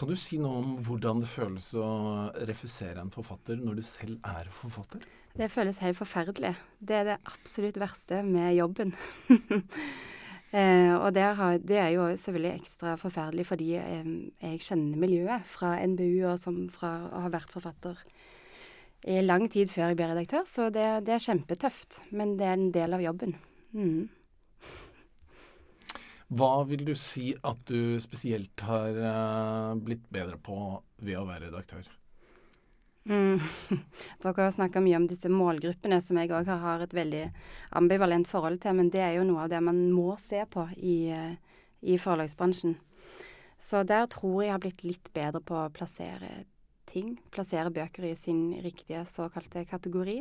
Kan 0.00 0.08
du 0.08 0.16
si 0.16 0.38
noe 0.40 0.62
om 0.62 0.76
hvordan 0.80 1.18
det 1.20 1.28
føles 1.28 1.66
å 1.76 1.86
refusere 2.48 3.02
en 3.02 3.10
forfatter 3.12 3.58
når 3.60 3.74
du 3.76 3.82
selv 3.84 4.22
er 4.24 4.46
forfatter? 4.56 5.02
Det 5.36 5.50
føles 5.52 5.76
helt 5.84 5.98
forferdelig. 5.98 6.54
Det 6.80 6.94
er 6.96 7.04
det 7.04 7.16
absolutt 7.28 7.76
verste 7.82 8.22
med 8.24 8.54
jobben. 8.56 8.94
eh, 10.56 10.94
og 10.96 11.10
det, 11.12 11.26
har, 11.36 11.58
det, 11.60 11.76
er 11.82 11.90
jo 11.98 12.06
selvfølgelig 12.16 12.62
ekstra 12.62 12.94
forferdelig 13.02 13.44
fordi 13.50 13.68
eh, 13.76 14.08
jeg 14.40 14.62
kjenner 14.70 15.02
miljøet 15.04 15.44
fra 15.52 15.74
NBU 15.84 16.24
og 16.30 16.40
som 16.40 16.62
fra 16.72 16.94
å 17.10 17.26
ha 17.26 17.32
vært 17.36 17.52
forfatter 17.52 18.00
i 19.04 19.20
lang 19.20 19.50
tid 19.52 19.68
før 19.68 19.90
jeg 19.90 20.00
ble 20.00 20.08
redaktør. 20.14 20.48
Så 20.48 20.70
det, 20.72 20.86
det 21.04 21.18
er 21.18 21.26
kjempetøft. 21.28 22.06
Men 22.16 22.38
det 22.40 22.48
er 22.48 22.56
en 22.56 22.72
del 22.72 22.96
av 22.96 23.04
jobben. 23.04 23.36
Mm. 23.76 24.08
Hva 26.30 26.62
vil 26.68 26.84
du 26.86 26.92
si 26.94 27.32
at 27.34 27.62
du 27.66 27.98
spesielt 28.02 28.62
har 28.62 28.98
uh, 29.02 29.72
blitt 29.74 30.04
bedre 30.14 30.38
på 30.38 30.56
ved 31.02 31.18
å 31.18 31.26
være 31.26 31.48
redaktør? 31.48 31.88
Mm. 33.10 33.40
Dere 34.22 34.44
har 34.44 34.52
snakka 34.54 34.82
mye 34.84 35.00
om 35.00 35.08
disse 35.10 35.30
målgruppene, 35.32 35.98
som 36.04 36.20
jeg 36.20 36.30
òg 36.36 36.50
har 36.52 36.84
et 36.84 36.94
veldig 36.94 37.24
ambivalent 37.80 38.30
forhold 38.30 38.60
til. 38.62 38.76
Men 38.78 38.92
det 38.94 39.02
er 39.02 39.16
jo 39.18 39.26
noe 39.26 39.46
av 39.46 39.50
det 39.50 39.62
man 39.64 39.82
må 39.90 40.14
se 40.22 40.44
på 40.46 40.68
i, 40.76 41.10
i 41.80 41.98
forlagsbransjen. 41.98 42.76
Så 43.60 43.82
der 43.84 44.06
tror 44.08 44.44
jeg 44.44 44.54
har 44.54 44.62
blitt 44.62 44.86
litt 44.86 45.10
bedre 45.16 45.42
på 45.44 45.58
å 45.58 45.72
plassere 45.74 46.44
ting. 46.90 47.14
Plassere 47.34 47.72
bøker 47.74 48.08
i 48.10 48.14
sin 48.18 48.52
riktige 48.64 49.02
såkalte 49.08 49.62
kategori. 49.70 50.18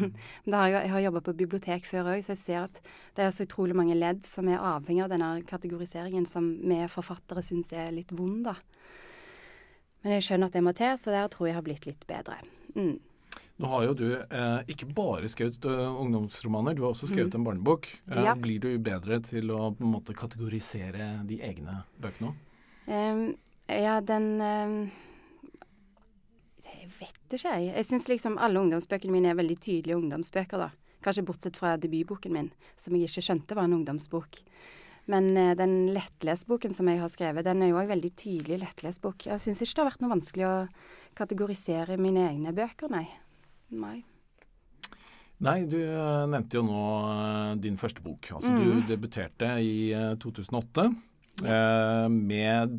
Men 0.46 0.56
har 0.56 0.70
jeg, 0.72 0.78
jeg 0.86 0.94
har 0.94 1.04
jobba 1.06 1.24
på 1.28 1.36
bibliotek 1.44 1.88
før 1.88 2.12
òg, 2.14 2.24
så 2.24 2.34
jeg 2.34 2.42
ser 2.42 2.62
at 2.64 2.80
det 3.16 3.26
er 3.26 3.34
så 3.36 3.46
utrolig 3.46 3.76
mange 3.78 3.96
ledd 3.98 4.24
som 4.26 4.48
er 4.50 4.62
avhengig 4.62 5.04
av 5.04 5.12
denne 5.12 5.32
kategoriseringen, 5.48 6.28
som 6.28 6.54
vi 6.64 6.80
forfattere 6.92 7.44
syns 7.44 7.74
er 7.76 7.92
litt 7.94 8.14
vond, 8.16 8.46
da. 8.48 8.56
Men 10.02 10.16
jeg 10.16 10.26
skjønner 10.28 10.50
at 10.50 10.56
det 10.56 10.64
må 10.64 10.72
til, 10.76 10.96
så 11.02 11.12
der 11.14 11.28
tror 11.32 11.48
jeg 11.50 11.58
har 11.58 11.66
blitt 11.66 11.86
litt 11.88 12.08
bedre. 12.08 12.40
Mm. 12.76 12.96
Nå 13.56 13.70
har 13.72 13.86
jo 13.86 13.94
du 13.96 14.08
eh, 14.12 14.58
ikke 14.68 14.88
bare 14.92 15.30
skrevet 15.32 15.64
uh, 15.64 15.96
ungdomsromaner, 16.02 16.76
du 16.76 16.84
har 16.84 16.92
også 16.92 17.08
skrevet 17.08 17.32
mm. 17.32 17.38
en 17.40 17.46
barnebok. 17.46 17.88
Eh, 18.10 18.20
ja. 18.26 18.34
Blir 18.36 18.60
du 18.60 18.68
bedre 18.84 19.18
til 19.24 19.48
å 19.54 19.70
på 19.72 19.84
en 19.84 19.94
måte 19.94 20.16
kategorisere 20.16 21.08
de 21.28 21.40
egne 21.44 21.80
bøkene 22.02 22.32
òg? 22.32 22.42
Um, 22.86 23.22
ja, 23.66 23.96
den 24.04 24.28
um, 24.38 24.74
Jeg 26.66 26.88
vet 26.98 27.36
ikke, 27.36 27.52
jeg. 27.52 27.68
Jeg 27.72 27.86
syns 27.88 28.08
liksom 28.10 28.40
alle 28.42 28.60
ungdomsbøkene 28.62 29.14
mine 29.14 29.30
er 29.32 29.38
veldig 29.38 29.58
tydelige 29.58 29.98
ungdomsbøker, 29.98 30.66
da. 30.66 30.70
Kanskje 31.04 31.26
bortsett 31.28 31.58
fra 31.58 31.76
debutboken 31.78 32.34
min, 32.34 32.50
som 32.80 32.96
jeg 32.96 33.10
ikke 33.10 33.24
skjønte 33.28 33.56
var 33.58 33.68
en 33.68 33.76
ungdomsbok. 33.78 34.40
Men 35.12 35.30
eh, 35.38 35.54
den 35.58 35.92
lettlesboken 35.94 36.74
som 36.74 36.88
jeg 36.90 36.98
har 36.98 37.12
skrevet, 37.12 37.46
den 37.46 37.62
er 37.62 37.70
jo 37.70 37.78
òg 37.78 37.92
veldig 37.92 38.10
tydelig 38.18 38.58
lettlesbok. 38.64 39.28
Jeg 39.28 39.42
syns 39.42 39.62
ikke 39.62 39.76
det 39.76 39.84
har 39.84 39.90
vært 39.92 40.02
noe 40.02 40.14
vanskelig 40.16 40.46
å 40.48 40.56
kategorisere 41.16 41.98
mine 42.00 42.26
egne 42.26 42.54
bøker, 42.56 42.90
nei. 42.90 43.06
Nei. 43.76 44.00
Nei, 45.46 45.58
du 45.68 45.76
uh, 45.78 46.24
nevnte 46.32 46.58
jo 46.58 46.64
nå 46.64 46.82
uh, 47.04 47.52
din 47.60 47.76
første 47.78 48.02
bok. 48.02 48.32
Altså 48.38 48.50
mm. 48.50 48.62
du 48.64 48.88
debuterte 48.88 49.52
i 49.62 49.76
2008. 50.22 50.88
Uh, 51.44 52.06
med 52.08 52.78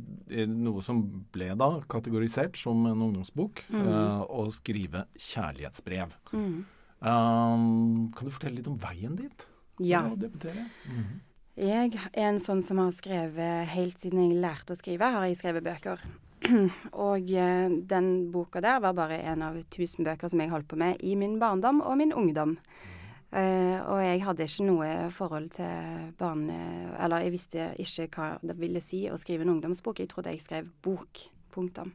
noe 0.50 0.82
som 0.82 1.04
ble 1.34 1.52
da 1.60 1.68
kategorisert 1.92 2.58
som 2.58 2.88
en 2.90 3.04
ungdomsbok, 3.06 3.62
mm. 3.70 3.92
å 4.34 4.48
skrive 4.54 5.06
kjærlighetsbrev. 5.14 6.16
Mm. 6.34 6.66
kan 6.98 8.26
du 8.26 8.34
fortelle 8.34 8.58
litt 8.58 8.72
om 8.72 8.80
veien 8.82 9.14
dit? 9.20 9.46
Ja. 9.86 10.02
Mm. 10.10 11.22
Jeg 11.58 11.94
er 11.94 12.32
en 12.32 12.42
sånn 12.42 12.64
som 12.66 12.82
har 12.82 12.94
skrevet 12.94 13.70
helt 13.74 14.02
siden 14.02 14.26
jeg 14.26 14.42
lærte 14.42 14.74
å 14.74 14.80
skrive, 14.80 15.12
har 15.14 15.30
jeg 15.30 15.38
skrevet 15.38 15.66
bøker. 15.66 16.02
og 17.08 17.32
eh, 17.34 17.70
den 17.90 18.10
boka 18.34 18.62
der 18.62 18.82
var 18.82 18.94
bare 18.98 19.18
en 19.26 19.42
av 19.46 19.58
tusen 19.74 20.06
bøker 20.06 20.30
som 20.30 20.42
jeg 20.42 20.52
holdt 20.54 20.70
på 20.70 20.78
med 20.80 21.02
i 21.02 21.16
min 21.18 21.40
barndom 21.42 21.82
og 21.82 21.98
min 22.02 22.14
ungdom. 22.14 22.58
Uh, 22.58 22.97
og 23.28 24.00
jeg 24.00 24.22
hadde 24.24 24.46
ikke 24.48 24.68
noe 24.70 24.90
forhold 25.12 25.50
til 25.58 26.12
barne... 26.20 26.58
Eller 26.96 27.26
jeg 27.26 27.34
visste 27.34 27.66
ikke 27.84 28.08
hva 28.16 28.28
det 28.40 28.56
ville 28.60 28.82
si 28.82 29.04
å 29.12 29.20
skrive 29.20 29.44
en 29.44 29.52
ungdomsbok. 29.58 30.00
Jeg 30.00 30.12
trodde 30.14 30.32
jeg 30.32 30.46
skrev 30.46 30.70
bok. 30.86 31.26
Punktum. 31.52 31.92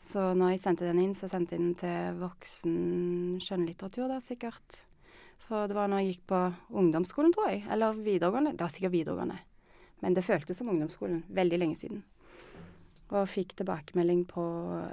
Så 0.00 0.30
når 0.34 0.54
jeg 0.54 0.62
sendte 0.62 0.86
den 0.88 1.00
inn, 1.02 1.16
så 1.16 1.28
sendte 1.28 1.54
jeg 1.54 1.60
den 1.60 1.74
til 1.78 2.20
voksen 2.22 2.76
skjønnlitteratur, 3.44 4.08
da 4.08 4.16
sikkert. 4.24 4.80
For 5.44 5.68
det 5.68 5.76
var 5.76 5.90
når 5.90 6.02
jeg 6.02 6.14
gikk 6.14 6.24
på 6.30 6.40
ungdomsskolen, 6.80 7.34
tror 7.34 7.50
jeg. 7.52 7.64
Eller 7.72 7.98
videregående. 7.98 8.54
Det 8.54 8.64
var 8.64 8.72
sikkert 8.72 8.94
videregående. 8.94 9.36
Men 10.00 10.16
det 10.16 10.24
føltes 10.24 10.60
som 10.60 10.70
ungdomsskolen. 10.72 11.24
Veldig 11.28 11.60
lenge 11.60 11.76
siden. 11.76 12.04
Og 13.10 13.26
fikk 13.26 13.56
tilbakemelding 13.58 14.22
på 14.30 14.42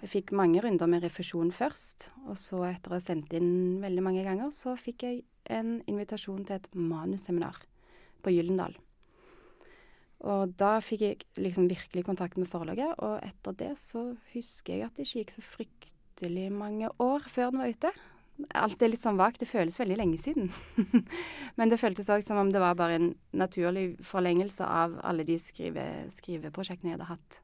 Jeg 0.02 0.10
fikk 0.10 0.34
mange 0.36 0.62
runder 0.66 0.90
med 0.90 1.06
refusjon 1.06 1.54
først. 1.54 2.10
Og 2.26 2.36
så, 2.42 2.64
etter 2.72 2.92
å 2.92 2.98
ha 2.98 3.04
sendt 3.04 3.36
inn 3.38 3.78
veldig 3.84 4.04
mange 4.04 4.26
ganger, 4.26 4.50
så 4.52 4.74
fikk 4.82 5.06
jeg 5.06 5.22
en 5.54 5.80
invitasjon 5.88 6.44
til 6.48 6.60
et 6.60 6.70
manusseminar 6.76 7.62
på 8.24 8.34
Gyllendal. 8.34 8.76
Og 10.26 10.54
da 10.58 10.78
fikk 10.82 11.04
jeg 11.06 11.26
liksom 11.38 11.70
virkelig 11.70 12.06
kontakt 12.08 12.40
med 12.42 12.50
forlaget, 12.50 12.96
og 12.98 13.20
etter 13.26 13.56
det 13.60 13.74
så 13.78 14.10
husker 14.34 14.74
jeg 14.80 14.88
at 14.88 14.98
det 14.98 15.06
ikke 15.06 15.24
gikk 15.24 15.34
så 15.36 15.44
fryktelig 15.46 16.48
mange 16.54 16.90
år 17.04 17.28
før 17.30 17.52
den 17.52 17.62
var 17.62 17.74
ute. 17.74 17.92
Alt 18.58 18.82
er 18.82 18.92
litt 18.92 19.02
sånn 19.02 19.18
vagt. 19.18 19.42
Det 19.42 19.50
føles 19.50 19.80
veldig 19.80 19.98
lenge 19.98 20.20
siden. 20.22 20.52
Men 21.58 21.72
det 21.72 21.80
føltes 21.82 22.10
òg 22.14 22.26
som 22.26 22.38
om 22.42 22.52
det 22.54 22.62
var 22.62 22.78
bare 22.78 22.98
en 23.00 23.12
naturlig 23.38 23.96
forlengelse 24.06 24.66
av 24.66 24.98
alle 25.06 25.26
de 25.26 25.38
skrive, 25.42 25.86
skriveprosjektene 26.14 26.92
jeg 26.94 27.00
hadde 27.00 27.12
hatt 27.12 27.40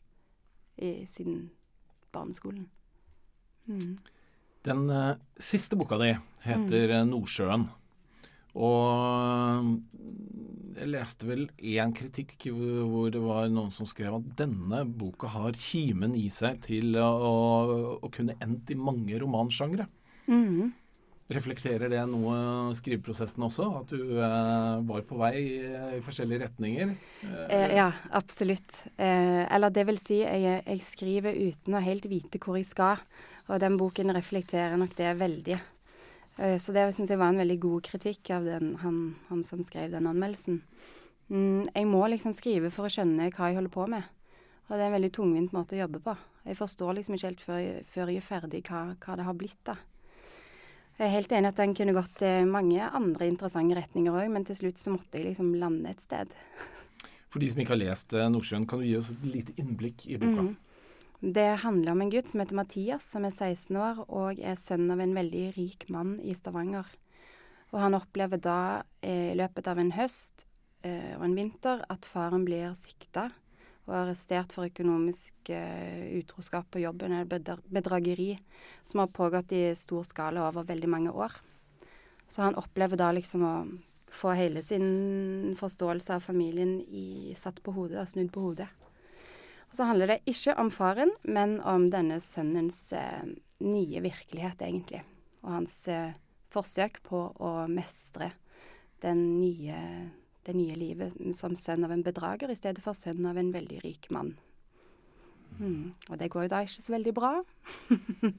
i, 0.77 0.91
siden 1.09 1.47
barneskolen. 2.13 2.67
Mm. 3.69 3.97
Den 4.65 4.85
uh, 4.89 5.15
siste 5.41 5.77
boka 5.79 5.97
di 6.01 6.13
heter 6.45 6.93
mm. 6.93 7.09
'Nordsjøen'. 7.09 7.69
Og 8.53 9.71
jeg 10.77 10.89
leste 10.89 11.27
vel 11.27 11.47
én 11.57 11.93
kritikk 11.95 12.35
hvor 12.51 13.09
det 13.13 13.21
var 13.23 13.49
noen 13.51 13.73
som 13.73 13.87
skrev 13.89 14.19
at 14.19 14.29
denne 14.39 14.83
boka 14.85 15.29
har 15.33 15.57
kimen 15.57 16.15
i 16.17 16.27
seg 16.33 16.61
til 16.67 16.97
å, 16.99 17.09
å 18.01 18.13
kunne 18.13 18.37
endt 18.43 18.73
i 18.73 18.79
mange 18.79 19.19
romansjangre. 19.21 19.89
Mhm. 20.29 20.79
Reflekterer 21.33 21.87
det 21.87 22.01
noe 22.11 22.73
skriveprosessen 22.75 23.45
også? 23.47 23.65
At 23.79 23.93
du 23.95 24.17
eh, 24.19 24.81
var 24.85 25.05
på 25.07 25.17
vei 25.21 25.31
i, 25.39 25.51
i 25.95 26.01
forskjellige 26.03 26.43
retninger? 26.43 26.91
Eh, 27.47 27.75
ja, 27.77 27.87
absolutt. 28.11 28.81
Eh, 28.97 29.45
eller 29.47 29.71
det 29.73 29.85
vil 29.87 30.01
si, 30.01 30.19
jeg, 30.19 30.59
jeg 30.67 30.83
skriver 30.83 31.39
uten 31.39 31.79
å 31.79 31.81
helt 31.81 32.09
vite 32.11 32.41
hvor 32.43 32.59
jeg 32.59 32.67
skal. 32.69 33.01
Og 33.47 33.63
den 33.63 33.79
boken 33.79 34.13
reflekterer 34.13 34.75
nok 34.77 34.97
det 34.99 35.15
veldig. 35.23 35.61
Eh, 36.37 36.57
så 36.57 36.73
det 36.75 36.87
syns 36.95 37.13
jeg 37.13 37.21
var 37.21 37.33
en 37.33 37.41
veldig 37.41 37.59
god 37.61 37.85
kritikk 37.85 38.33
av 38.35 38.47
den, 38.47 38.75
han, 38.81 38.99
han, 39.29 39.45
som 39.45 39.63
skrev 39.65 39.93
den 39.93 40.09
anmeldelsen. 40.09 40.61
Mm, 41.29 41.63
jeg 41.69 41.87
må 41.89 42.03
liksom 42.11 42.35
skrive 42.35 42.71
for 42.73 42.87
å 42.87 42.93
skjønne 42.93 43.31
hva 43.31 43.49
jeg 43.49 43.59
holder 43.59 43.73
på 43.73 43.87
med. 43.91 44.11
Og 44.67 44.75
det 44.75 44.81
er 44.81 44.89
en 44.89 44.97
veldig 44.97 45.13
tungvint 45.13 45.55
måte 45.55 45.77
å 45.77 45.83
jobbe 45.83 46.01
på. 46.03 46.15
Jeg 46.47 46.59
forstår 46.59 46.97
liksom 46.97 47.15
ikke 47.15 47.29
helt 47.29 47.43
før 47.43 47.59
jeg, 47.61 47.87
før 47.93 48.11
jeg 48.11 48.19
er 48.19 48.27
ferdig 48.27 48.61
hva, 48.67 48.83
hva 48.99 49.17
det 49.19 49.27
har 49.27 49.37
blitt, 49.37 49.59
da. 49.67 49.77
Jeg 50.93 51.07
er 51.07 51.15
helt 51.15 51.31
enig 51.33 51.49
at 51.49 51.57
den 51.57 51.71
kunne 51.73 51.95
gått 51.95 52.21
i 52.21 52.33
mange 52.45 52.85
andre 52.85 53.25
interessante 53.25 53.75
retninger 53.79 54.13
òg, 54.13 54.27
men 54.29 54.43
til 54.45 54.59
slutt 54.59 54.77
så 54.77 54.93
måtte 54.93 55.17
jeg 55.17 55.31
liksom 55.31 55.55
lande 55.57 55.89
et 55.89 56.03
sted. 56.03 56.35
For 57.33 57.41
de 57.41 57.49
som 57.49 57.63
ikke 57.63 57.73
har 57.73 57.81
lest 57.81 58.13
eh, 58.13 58.29
Nordsjøen, 58.29 58.67
kan 58.69 58.81
du 58.81 58.85
gi 58.85 58.99
oss 58.99 59.09
et 59.09 59.23
lite 59.25 59.55
innblikk 59.57 60.05
i 60.05 60.19
boka? 60.21 60.45
Mm. 60.45 60.51
Det 61.23 61.55
handler 61.63 61.91
om 61.91 62.01
en 62.01 62.09
gutt 62.09 62.27
som 62.27 62.41
heter 62.41 62.57
Mathias, 62.57 63.05
som 63.13 63.23
er 63.23 63.31
16 63.31 63.77
år 63.79 63.99
og 64.11 64.41
er 64.43 64.57
sønn 64.59 64.89
av 64.91 64.99
en 64.99 65.13
veldig 65.15 65.43
rik 65.55 65.85
mann 65.87 66.17
i 66.19 66.33
Stavanger. 66.35 66.89
Og 67.71 67.79
han 67.79 67.95
opplever 67.95 68.41
da 68.43 68.83
eh, 68.99 69.31
i 69.31 69.37
løpet 69.39 69.69
av 69.71 69.79
en 69.79 69.93
høst 69.95 70.43
eh, 70.83 71.15
og 71.15 71.23
en 71.29 71.37
vinter 71.37 71.85
at 71.87 72.03
faren 72.11 72.43
blir 72.43 72.75
sikta 72.75 73.29
og 73.85 73.95
arrestert 74.01 74.51
for 74.55 74.67
økonomisk 74.67 75.51
uh, 75.51 76.03
utroskap 76.15 76.69
på 76.71 76.79
jobben, 76.85 77.11
eller 77.11 77.59
bedrageri, 77.67 78.29
som 78.87 79.01
har 79.03 79.11
pågått 79.11 79.51
i 79.51 79.63
stor 79.75 80.05
skala 80.07 80.45
over 80.47 80.63
veldig 80.69 80.87
mange 80.87 81.11
år. 81.11 81.35
Så 82.27 82.45
han 82.45 82.55
opplever 82.55 82.99
da 82.99 83.09
liksom 83.11 83.43
å 83.43 83.55
få 84.13 84.35
hele 84.39 84.63
sin 84.63 85.51
forståelse 85.59 86.15
av 86.15 86.23
familien 86.23 86.77
i, 86.87 87.33
satt 87.35 87.59
på 87.59 87.75
hodet 87.75 87.99
og 88.05 88.11
snudd 88.11 88.31
på 88.31 88.47
hodet. 88.47 88.69
Og 89.73 89.79
så 89.79 89.87
handler 89.89 90.11
det 90.11 90.19
ikke 90.29 90.53
om 90.61 90.69
faren, 90.69 91.09
men 91.25 91.55
om 91.65 91.87
denne 91.89 92.19
sønnens 92.21 92.91
eh, 92.93 93.23
nye 93.65 94.03
virkelighet, 94.05 94.61
egentlig. 94.61 94.99
Og 95.41 95.55
hans 95.55 95.73
eh, 95.89 96.13
forsøk 96.53 96.99
på 97.07 97.23
å 97.41 97.53
mestre 97.65 98.29
den 99.01 99.23
nye 99.39 99.79
det 100.45 100.53
nye 100.53 100.75
livet 100.77 101.13
som 101.33 101.55
sønn 101.57 101.87
av 101.87 101.93
en 101.95 102.03
bedrager 102.05 102.51
i 102.51 102.57
stedet 102.59 102.83
for 102.83 102.93
sønn 102.93 103.25
av 103.25 103.37
en 103.39 103.49
veldig 103.53 103.79
rik 103.81 104.09
mann. 104.13 104.35
Mm. 105.57 105.93
Og 106.09 106.17
det 106.19 106.29
går 106.29 106.45
jo 106.45 106.51
da 106.53 106.63
ikke 106.67 106.83
så 106.83 106.93
veldig 106.93 107.13
bra. 107.17 107.31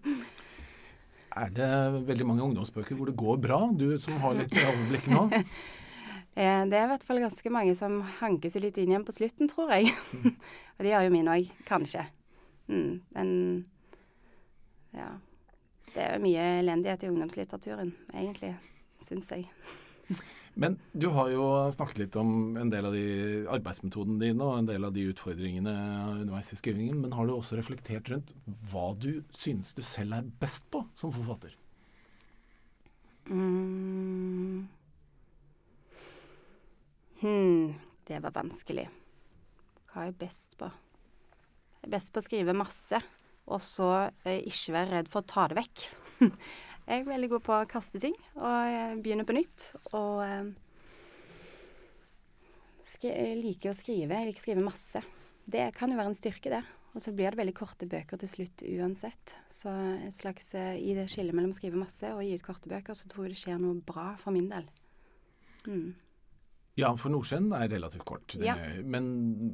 er 1.43 1.55
det 1.57 1.70
veldig 2.12 2.26
mange 2.28 2.45
ungdomsbøker 2.47 2.95
hvor 2.95 3.11
det 3.11 3.16
går 3.18 3.41
bra, 3.43 3.64
du 3.74 3.97
som 3.99 4.20
har 4.22 4.39
litt 4.39 4.55
overblikk 4.55 5.11
nå? 5.11 5.26
Eh, 6.35 6.62
det 6.66 6.78
er 6.78 6.89
i 6.89 6.91
hvert 6.91 7.07
fall 7.07 7.22
ganske 7.22 7.53
mange 7.55 7.76
som 7.78 8.01
hanker 8.18 8.51
seg 8.51 8.66
litt 8.66 8.78
inn 8.82 8.91
igjen 8.91 9.07
på 9.07 9.14
slutten, 9.14 9.51
tror 9.51 9.70
jeg. 9.76 9.93
Og 10.76 10.82
det 10.82 10.91
gjør 10.91 11.07
jo 11.07 11.14
min 11.14 11.30
òg, 11.30 11.51
kanskje. 11.68 12.09
Mm, 12.66 13.01
men 13.14 13.30
ja. 14.97 15.12
Det 15.95 16.03
er 16.03 16.22
mye 16.22 16.47
elendighet 16.59 17.05
i 17.07 17.11
ungdomslitteraturen, 17.12 17.93
egentlig, 18.11 18.57
syns 19.05 19.30
jeg. 19.30 19.47
Men 20.55 20.76
du 20.95 21.09
har 21.11 21.32
jo 21.32 21.45
snakket 21.74 21.99
litt 21.99 22.16
om 22.18 22.55
en 22.61 22.68
del 22.70 22.87
av 22.87 22.95
de 22.95 23.07
arbeidsmetodene 23.51 24.20
dine 24.20 24.47
og 24.47 24.61
en 24.61 24.68
del 24.68 24.87
av 24.87 24.93
de 24.95 25.09
utfordringene 25.11 25.72
underveis 26.20 26.53
i 26.55 26.59
skrivingen. 26.61 27.01
Men 27.03 27.16
har 27.18 27.26
du 27.26 27.35
også 27.35 27.59
reflektert 27.59 28.11
rundt 28.12 28.30
hva 28.70 28.93
du 28.95 29.24
synes 29.35 29.74
du 29.74 29.82
selv 29.82 30.14
er 30.20 30.30
best 30.43 30.62
på 30.70 30.85
som 30.99 31.11
forfatter? 31.14 31.57
Hmm, 37.25 37.72
det 38.05 38.18
var 38.20 38.35
vanskelig. 38.37 38.85
Hva 39.89 40.03
er 40.03 40.11
jeg 40.11 40.18
best 40.20 40.59
på? 40.61 40.68
Jeg 41.79 41.87
er 41.89 41.93
best 41.95 42.12
på 42.12 42.20
å 42.20 42.25
skrive 42.27 42.55
masse, 42.57 42.99
og 43.49 43.62
så 43.64 43.89
eh, 44.29 44.43
ikke 44.45 44.75
være 44.75 44.91
redd 44.99 45.09
for 45.12 45.25
å 45.25 45.29
ta 45.33 45.47
det 45.49 45.57
vekk. 45.62 45.89
Jeg 46.85 47.01
er 47.01 47.07
veldig 47.09 47.31
god 47.33 47.43
på 47.47 47.53
å 47.57 47.64
kaste 47.64 47.97
ting 47.97 48.12
og 48.37 48.99
begynne 49.01 49.25
på 49.25 49.33
nytt. 49.33 49.70
Og 49.97 50.18
eh, 50.20 50.51
jeg 53.01 53.39
liker 53.41 53.72
å 53.72 53.79
skrive. 53.79 54.18
Jeg 54.18 54.29
liker 54.29 54.43
å 54.43 54.45
skrive 54.45 54.64
masse. 54.66 55.01
Det 55.49 55.70
kan 55.79 55.89
jo 55.89 55.97
være 55.97 56.12
en 56.12 56.18
styrke, 56.18 56.53
det. 56.53 56.61
Og 56.93 57.01
så 57.01 57.14
blir 57.16 57.33
det 57.33 57.41
veldig 57.41 57.57
korte 57.57 57.89
bøker 57.89 58.20
til 58.20 58.29
slutt 58.35 58.66
uansett. 58.68 59.39
Så 59.49 59.72
et 60.05 60.12
slags, 60.12 60.53
eh, 60.61 60.77
i 60.77 60.93
det 60.93 61.09
skillet 61.09 61.33
mellom 61.33 61.57
å 61.57 61.57
skrive 61.57 61.81
masse 61.81 62.12
og 62.12 62.20
gi 62.20 62.37
ut 62.37 62.45
korte 62.45 62.68
bøker, 62.68 62.93
så 62.93 63.09
tror 63.09 63.25
jeg 63.25 63.33
det 63.33 63.41
skjer 63.47 63.64
noe 63.64 63.81
bra 63.81 64.11
for 64.20 64.37
min 64.37 64.53
del. 64.53 64.68
Mm. 65.64 65.95
Ja, 66.75 66.89
for 66.99 67.12
Nordsjøen 67.14 67.53
er 67.55 67.68
relativt 67.70 68.03
kort. 68.09 68.35
Ja. 68.43 68.57
Men 68.83 69.07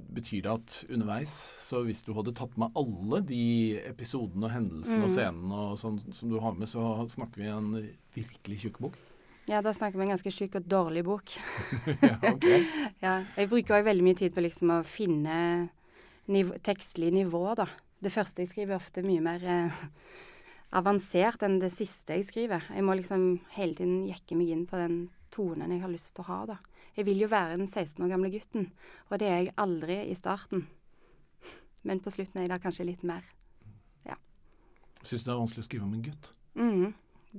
betyr 0.08 0.46
det 0.46 0.52
at 0.54 0.76
underveis, 0.88 1.34
så 1.60 1.82
hvis 1.84 2.00
du 2.06 2.14
hadde 2.16 2.32
tatt 2.36 2.56
med 2.60 2.72
alle 2.80 3.20
de 3.28 3.42
episodene 3.90 4.48
og 4.48 4.54
hendelsene 4.54 5.02
mm. 5.02 5.04
og 5.04 5.12
scenene 5.12 5.58
og 5.66 5.74
sånn 5.82 5.98
som 6.16 6.32
du 6.32 6.38
har 6.40 6.56
med, 6.56 6.70
så 6.70 6.86
snakker 7.12 7.42
vi 7.42 7.50
en 7.52 7.74
virkelig 8.16 8.62
tjukk 8.64 8.80
bok? 8.86 8.96
Ja, 9.50 9.60
da 9.64 9.74
snakker 9.76 10.00
vi 10.00 10.06
en 10.06 10.14
ganske 10.14 10.32
tjukk 10.32 10.56
og 10.62 10.72
dårlig 10.72 11.04
bok. 11.04 11.36
ja, 12.08 12.16
ok. 12.30 12.48
ja, 13.04 13.14
jeg 13.36 13.52
bruker 13.52 13.76
òg 13.80 13.86
veldig 13.90 14.08
mye 14.08 14.20
tid 14.22 14.32
på 14.32 14.44
liksom 14.46 14.72
å 14.78 14.80
finne 14.86 15.36
niv 16.30 16.56
tekstlig 16.64 17.12
nivå, 17.18 17.44
da. 17.58 17.68
Det 18.00 18.12
første 18.14 18.40
jeg 18.40 18.54
skriver, 18.54 18.78
er 18.78 18.80
ofte 18.80 19.04
mye 19.04 19.20
mer 19.24 19.44
eh, 19.44 19.86
avansert 20.80 21.44
enn 21.44 21.60
det 21.60 21.72
siste 21.74 22.16
jeg 22.16 22.30
skriver. 22.32 22.64
Jeg 22.72 22.86
må 22.86 22.96
liksom 22.96 23.32
hele 23.58 23.76
tiden 23.76 24.06
jekke 24.08 24.40
meg 24.40 24.54
inn 24.54 24.68
på 24.70 24.80
den 24.80 25.00
tonen 25.34 25.74
jeg 25.74 25.82
har 25.82 25.92
lyst 25.92 26.14
til 26.16 26.24
å 26.24 26.30
ha, 26.30 26.38
da. 26.54 26.56
Jeg 26.96 27.06
vil 27.08 27.22
jo 27.24 27.30
være 27.30 27.58
den 27.60 27.68
16 27.68 28.02
år 28.04 28.12
gamle 28.12 28.30
gutten, 28.32 28.70
og 29.08 29.20
det 29.22 29.28
er 29.28 29.38
jeg 29.42 29.54
aldri 29.60 30.00
i 30.10 30.16
starten. 30.18 30.66
Men 31.86 32.02
på 32.04 32.12
slutten 32.12 32.40
er 32.40 32.46
jeg 32.46 32.52
da 32.52 32.58
kanskje 32.62 32.88
litt 32.88 33.04
mer. 33.06 33.24
Ja. 34.08 34.18
Syns 35.02 35.22
du 35.24 35.30
det 35.30 35.36
er 35.36 35.40
vanskelig 35.44 35.64
å 35.64 35.68
skrive 35.68 35.86
om 35.86 35.94
en 35.96 36.02
gutt? 36.04 36.32
Mm, 36.60 36.90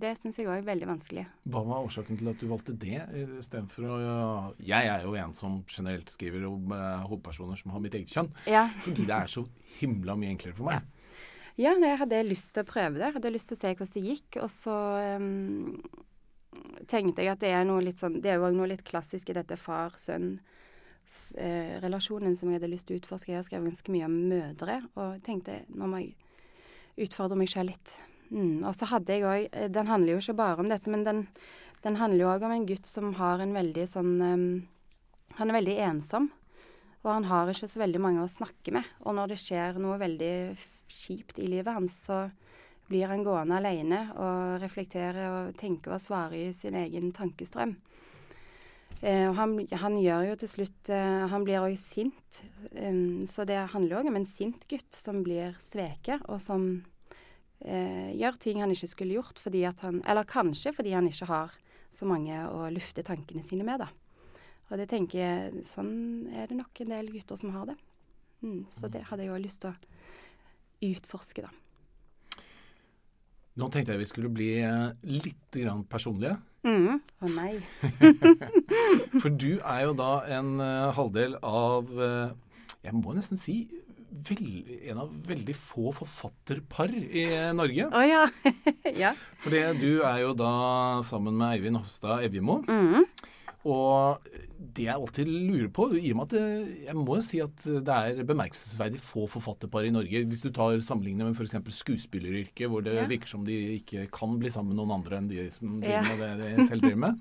det 0.01 0.13
syns 0.17 0.39
jeg 0.39 0.47
òg 0.47 0.61
er 0.61 0.69
veldig 0.69 0.87
vanskelig. 0.89 1.25
Hva 1.51 1.61
var 1.67 1.85
årsaken 1.85 2.21
til 2.21 2.31
at 2.31 2.41
du 2.41 2.47
valgte 2.49 2.77
det 2.79 3.03
istedenfor 3.41 3.89
å 3.91 3.99
ja, 4.01 4.15
Jeg 4.71 4.89
er 4.95 5.05
jo 5.05 5.13
en 5.19 5.35
som 5.37 5.59
generelt 5.67 6.09
skriver 6.09 6.47
om 6.49 6.73
uh, 6.73 7.03
hovedpersoner 7.11 7.59
som 7.59 7.75
har 7.75 7.83
mitt 7.83 7.99
eget 7.99 8.15
kjønn. 8.15 8.31
Ja. 8.49 8.65
Fordi 8.87 9.05
det 9.05 9.17
er 9.19 9.29
så 9.29 9.45
himla 9.81 10.17
mye 10.17 10.33
enklere 10.33 10.57
for 10.57 10.71
meg. 10.71 10.81
Ja. 10.81 10.97
Ja, 11.59 11.73
jeg 11.75 11.97
hadde 11.99 12.21
lyst 12.25 12.53
til 12.55 12.63
å 12.63 12.69
prøve 12.69 12.97
det. 12.97 13.09
Jeg 13.09 13.17
hadde 13.17 13.33
lyst 13.35 13.51
til 13.51 13.57
å 13.57 13.59
se 13.59 13.73
hvordan 13.75 13.93
det 13.93 14.03
gikk. 14.07 14.37
Og 14.41 14.49
så 14.53 14.77
um, 15.19 15.81
tenkte 16.89 17.21
jeg 17.23 17.31
at 17.33 17.41
det 17.43 17.51
er 17.53 17.65
noe 17.67 17.81
litt 17.83 17.99
sånn 18.01 18.21
Det 18.23 18.29
er 18.31 18.37
jo 18.39 18.47
òg 18.47 18.55
noe 18.57 18.71
litt 18.71 18.87
klassisk 18.87 19.25
i 19.29 19.37
dette 19.37 19.55
far-sønn-relasjonen 19.59 22.33
som 22.37 22.47
jeg 22.49 22.57
hadde 22.59 22.73
lyst 22.73 22.85
til 22.89 22.95
å 22.95 22.99
utforske. 23.01 23.31
Jeg 23.31 23.39
har 23.41 23.47
skrevet 23.47 23.69
ganske 23.71 23.91
mye 23.93 24.07
om 24.07 24.15
mødre, 24.31 24.75
og 24.95 25.09
tenkte 25.25 25.53
nå 25.69 25.83
må 25.89 25.95
jeg 26.03 26.11
utfordre 27.07 27.39
meg 27.39 27.49
sjøl 27.51 27.67
litt. 27.71 27.87
Mm. 28.31 28.57
Og 28.63 28.73
så 28.77 28.85
hadde 28.87 29.11
jeg 29.11 29.27
òg 29.27 29.41
Den 29.73 29.87
handler 29.91 30.11
jo 30.13 30.19
ikke 30.21 30.39
bare 30.39 30.59
om 30.63 30.69
dette, 30.71 30.89
men 30.91 31.03
den, 31.07 31.19
den 31.83 31.95
handler 31.99 32.21
jo 32.23 32.31
òg 32.31 32.41
om 32.47 32.55
en 32.55 32.69
gutt 32.69 32.87
som 32.87 33.05
har 33.17 33.37
en 33.43 33.55
veldig 33.55 33.85
sånn 33.91 34.13
um, 34.21 34.67
Han 35.39 35.49
er 35.49 35.59
veldig 35.59 35.77
ensom. 35.87 36.25
Og 37.01 37.09
han 37.09 37.25
har 37.25 37.49
ikke 37.49 37.69
så 37.71 37.81
veldig 37.81 38.01
mange 38.01 38.23
å 38.23 38.29
snakke 38.29 38.71
med. 38.75 38.85
Og 39.05 39.11
når 39.17 39.25
det 39.31 39.39
skjer 39.41 39.79
noe 39.81 39.97
veldig 40.01 40.33
kjipt 40.91 41.39
i 41.41 41.49
livet 41.49 41.73
hans, 41.73 41.93
så 42.05 42.17
blir 42.91 43.07
han 43.11 43.23
gående 43.23 43.57
alene 43.57 44.01
og 44.19 44.59
reflektere 44.61 45.29
og 45.31 45.55
tenke 45.59 45.93
og 45.93 46.03
svare 46.03 46.49
i 46.49 46.51
sin 46.55 46.75
egen 46.77 47.13
tankestrøm. 47.15 47.77
Eh, 49.01 49.31
han, 49.33 49.55
han, 49.81 49.95
gjør 49.97 50.27
jo 50.27 50.33
til 50.43 50.49
slutt 50.51 50.89
eh, 50.93 51.23
Han 51.31 51.45
blir 51.47 51.63
òg 51.63 51.73
sint. 51.81 52.43
Um, 52.75 53.23
så 53.25 53.47
det 53.49 53.57
handler 53.73 53.97
òg 53.97 54.11
om 54.11 54.19
en 54.19 54.27
sint 54.29 54.67
gutt 54.69 54.93
som 54.93 55.23
blir 55.25 55.55
sveket, 55.61 56.21
og 56.29 56.37
som 56.43 56.67
eh, 57.65 58.11
gjør 58.19 58.37
ting 58.37 58.61
han 58.61 58.73
ikke 58.73 58.91
skulle 58.91 59.17
gjort 59.17 59.41
fordi 59.41 59.63
at 59.65 59.81
han 59.87 60.03
Eller 60.05 60.29
kanskje 60.29 60.75
fordi 60.77 60.93
han 60.93 61.09
ikke 61.09 61.29
har 61.31 61.57
så 61.91 62.07
mange 62.07 62.37
å 62.47 62.69
lufte 62.71 63.03
tankene 63.03 63.41
sine 63.43 63.65
med, 63.67 63.81
da. 63.81 63.89
Og 64.69 64.77
det 64.79 64.87
tenker 64.93 65.19
jeg 65.19 65.65
Sånn 65.67 66.29
er 66.37 66.47
det 66.47 66.59
nok 66.61 66.83
en 66.83 66.93
del 66.93 67.09
gutter 67.15 67.39
som 67.39 67.55
har 67.57 67.71
det. 67.73 67.79
Mm, 68.45 68.63
så 68.69 68.89
det 68.89 69.07
hadde 69.09 69.25
jeg 69.25 69.33
òg 69.33 69.43
lyst 69.43 69.65
til 69.65 69.73
å 69.73 70.91
utforske, 70.91 71.49
da. 71.49 71.60
Nå 73.59 73.67
tenkte 73.67 73.95
jeg 73.95 74.05
vi 74.05 74.07
skulle 74.07 74.31
bli 74.31 74.51
eh, 74.63 74.93
litt 75.11 75.57
grann 75.57 75.83
personlige. 75.91 76.37
Mm. 76.63 77.01
Å 77.01 77.31
nei. 77.33 77.55
For 79.21 79.31
du 79.33 79.57
er 79.57 79.85
jo 79.87 79.95
da 79.97 80.11
en 80.37 80.53
uh, 80.61 80.91
halvdel 80.93 81.39
av 81.41 81.89
uh, 81.89 82.35
Jeg 82.85 82.93
må 82.93 83.15
nesten 83.17 83.39
si 83.41 83.63
vel, 84.29 84.45
en 84.91 85.01
av 85.01 85.11
veldig 85.25 85.55
få 85.57 85.91
forfatterpar 85.95 86.93
i 86.93 87.25
Norge. 87.57 87.87
Oh, 87.89 88.05
ja. 88.05 88.27
ja. 89.03 89.15
For 89.41 89.55
du 89.81 90.03
er 90.05 90.21
jo 90.21 90.35
da 90.37 90.53
sammen 91.07 91.39
med 91.39 91.57
Eivind 91.57 91.81
Hofstad 91.81 92.27
Evjemo. 92.27 92.59
Mm. 92.69 93.07
Og 93.71 94.31
det 94.61 94.83
jeg 94.85 94.93
alltid 94.93 95.27
lurer 95.31 95.69
på, 95.73 95.87
i 95.97 96.11
og 96.13 96.17
med 96.19 96.27
at 96.27 96.33
det, 96.37 96.75
jeg 96.85 96.95
må 96.95 97.15
jo 97.17 97.23
si 97.25 97.39
at 97.41 97.63
det 97.65 97.95
er 97.97 98.21
bemerkelsesverdig 98.29 98.99
få 99.01 99.25
forfatterpar 99.31 99.87
i 99.87 99.93
Norge. 99.95 100.21
Hvis 100.29 100.43
du 100.43 100.51
tar 100.53 100.77
sammenlignet 100.85 101.25
med 101.25 101.35
f.eks. 101.35 101.57
skuespilleryrket, 101.81 102.69
hvor 102.69 102.83
det 102.85 102.93
Ja. 102.95 103.07
virker 103.09 103.27
som 103.27 103.43
de 103.47 103.57
ikke 103.79 104.05
kan 104.13 104.37
bli 104.39 104.49
sammen 104.53 104.75
med 104.75 104.81
noen 104.83 104.99
andre 104.99 105.17
enn 105.17 105.27
de 105.31 105.49
som 105.51 105.79
driver 105.81 106.05
Ja. 106.05 106.15
med 106.15 106.39
det 106.39 106.57
de 106.57 106.67
selv 106.67 106.81
driver 106.85 107.01
med. 107.07 107.19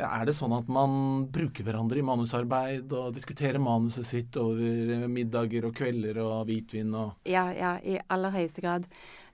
Er 0.00 0.24
det 0.24 0.32
sånn 0.34 0.54
at 0.56 0.68
man 0.72 1.26
bruker 1.28 1.62
hverandre 1.66 1.98
i 1.98 2.02
manusarbeid 2.06 2.90
og 2.96 3.12
diskuterer 3.14 3.58
manuset 3.60 4.06
sitt 4.06 4.36
over 4.40 5.08
middager 5.08 5.66
og 5.66 5.74
kvelder 5.76 6.16
og 6.22 6.46
hvitvin 6.48 6.94
og 6.94 7.16
Ja, 7.28 7.50
ja, 7.52 7.74
i 7.84 7.98
aller 8.08 8.30
høyeste 8.30 8.62
grad. 8.62 8.86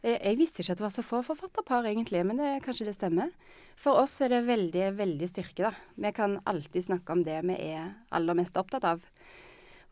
Jeg, 0.02 0.18
jeg 0.22 0.38
visste 0.38 0.62
ikke 0.62 0.72
at 0.72 0.78
det 0.78 0.86
var 0.86 0.94
så 0.94 1.04
få 1.06 1.20
forfatterpar, 1.24 1.86
egentlig, 1.86 2.24
men 2.26 2.36
det, 2.38 2.62
kanskje 2.64 2.86
det 2.86 2.96
stemmer. 2.96 3.30
For 3.76 3.98
oss 4.00 4.20
er 4.24 4.28
det 4.32 4.42
veldig, 4.46 4.96
veldig 4.96 5.28
styrke, 5.28 5.62
da. 5.68 5.72
Vi 5.96 6.12
kan 6.16 6.38
alltid 6.46 6.84
snakke 6.88 7.12
om 7.12 7.22
det 7.26 7.42
vi 7.46 7.58
er 7.68 7.92
aller 8.14 8.38
mest 8.38 8.56
opptatt 8.58 8.86
av. 8.88 9.04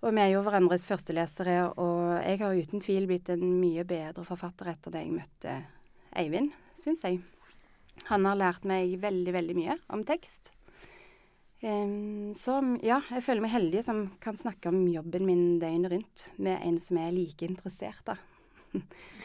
Og 0.04 0.12
vi 0.12 0.20
er 0.20 0.34
jo 0.34 0.42
hverandres 0.44 0.84
førstelesere, 0.88 1.60
og 1.80 2.18
jeg 2.20 2.40
har 2.42 2.58
uten 2.58 2.82
tvil 2.84 3.06
blitt 3.08 3.30
en 3.32 3.44
mye 3.60 3.86
bedre 3.88 4.26
forfatter 4.26 4.74
etter 4.74 4.92
det 4.92 5.04
jeg 5.06 5.14
møtte 5.14 5.54
Eivind, 6.14 6.52
syns 6.78 7.06
jeg. 7.06 7.22
Han 8.10 8.26
har 8.28 8.36
lært 8.36 8.66
meg 8.68 8.98
veldig, 9.00 9.32
veldig 9.34 9.56
mye 9.56 9.78
om 9.94 10.04
tekst. 10.06 10.52
Så 11.64 12.58
ja, 12.84 12.98
jeg 13.08 13.24
føler 13.24 13.40
meg 13.40 13.54
heldig 13.54 13.80
som 13.86 14.02
kan 14.20 14.36
snakke 14.36 14.68
om 14.68 14.82
jobben 14.92 15.24
min 15.24 15.44
døgnet 15.62 15.94
rundt 15.94 16.26
med 16.36 16.60
en 16.60 16.76
som 16.82 17.00
er 17.00 17.14
like 17.14 17.46
interessert, 17.46 18.04
da. 18.04 18.18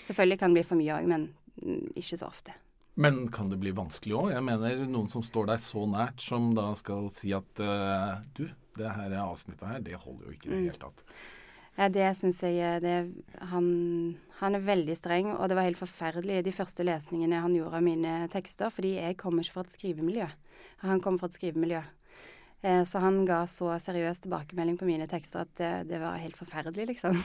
Selvfølgelig 0.07 0.39
kan 0.39 0.53
det 0.53 0.61
bli 0.61 0.67
for 0.69 0.79
mye 0.79 0.95
òg, 0.95 1.09
men 1.11 1.27
mm, 1.59 1.97
ikke 1.99 2.21
så 2.21 2.29
ofte. 2.29 2.55
Men 2.99 3.29
kan 3.31 3.47
det 3.51 3.59
bli 3.61 3.71
vanskelig 3.75 4.17
òg? 4.19 4.29
Jeg 4.35 4.43
mener 4.43 4.81
noen 4.91 5.07
som 5.11 5.23
står 5.23 5.53
deg 5.53 5.61
så 5.63 5.85
nært, 5.87 6.19
som 6.19 6.49
da 6.57 6.69
skal 6.75 7.07
si 7.13 7.31
at 7.35 7.61
uh, 7.63 8.19
du, 8.35 8.49
det 8.79 8.89
her 8.97 9.15
avsnittet 9.23 9.67
her, 9.69 9.83
det 9.85 9.99
holder 10.01 10.25
jo 10.27 10.35
ikke 10.35 10.49
i 10.49 10.51
det 10.51 10.57
Mm. 10.59 10.65
hele 10.67 10.81
tatt. 10.81 11.05
Ja, 11.79 11.87
det 11.87 12.09
syns 12.19 12.41
jeg 12.43 12.57
eh, 12.59 12.79
det, 12.83 12.95
han, 13.53 13.67
han 14.41 14.55
er 14.57 14.65
veldig 14.67 14.95
streng, 14.99 15.29
og 15.31 15.47
det 15.47 15.55
var 15.55 15.63
helt 15.69 15.79
forferdelig 15.79 16.41
de 16.43 16.51
første 16.51 16.83
lesningene 16.83 17.39
han 17.39 17.55
gjorde 17.55 17.79
av 17.79 17.85
mine 17.85 18.15
tekster, 18.33 18.67
fordi 18.73 18.97
jeg 18.97 19.15
kommer 19.21 19.45
ikke 19.45 19.55
fra 19.55 19.63
et 19.63 19.75
skrivemiljø. 19.77 20.27
Han 20.83 20.99
kommer 20.99 21.23
fra 21.23 21.29
et 21.31 21.37
skrivemiljø. 21.39 21.79
Eh, 22.61 22.83
så 22.83 22.99
han 22.99 23.21
ga 23.27 23.45
så 23.47 23.71
seriøs 23.79 24.19
tilbakemelding 24.25 24.75
på 24.79 24.87
mine 24.87 25.07
tekster 25.07 25.45
at 25.45 25.51
det, 25.59 25.71
det 25.91 26.01
var 26.01 26.19
helt 26.19 26.35
forferdelig, 26.35 26.89
liksom. 26.91 27.15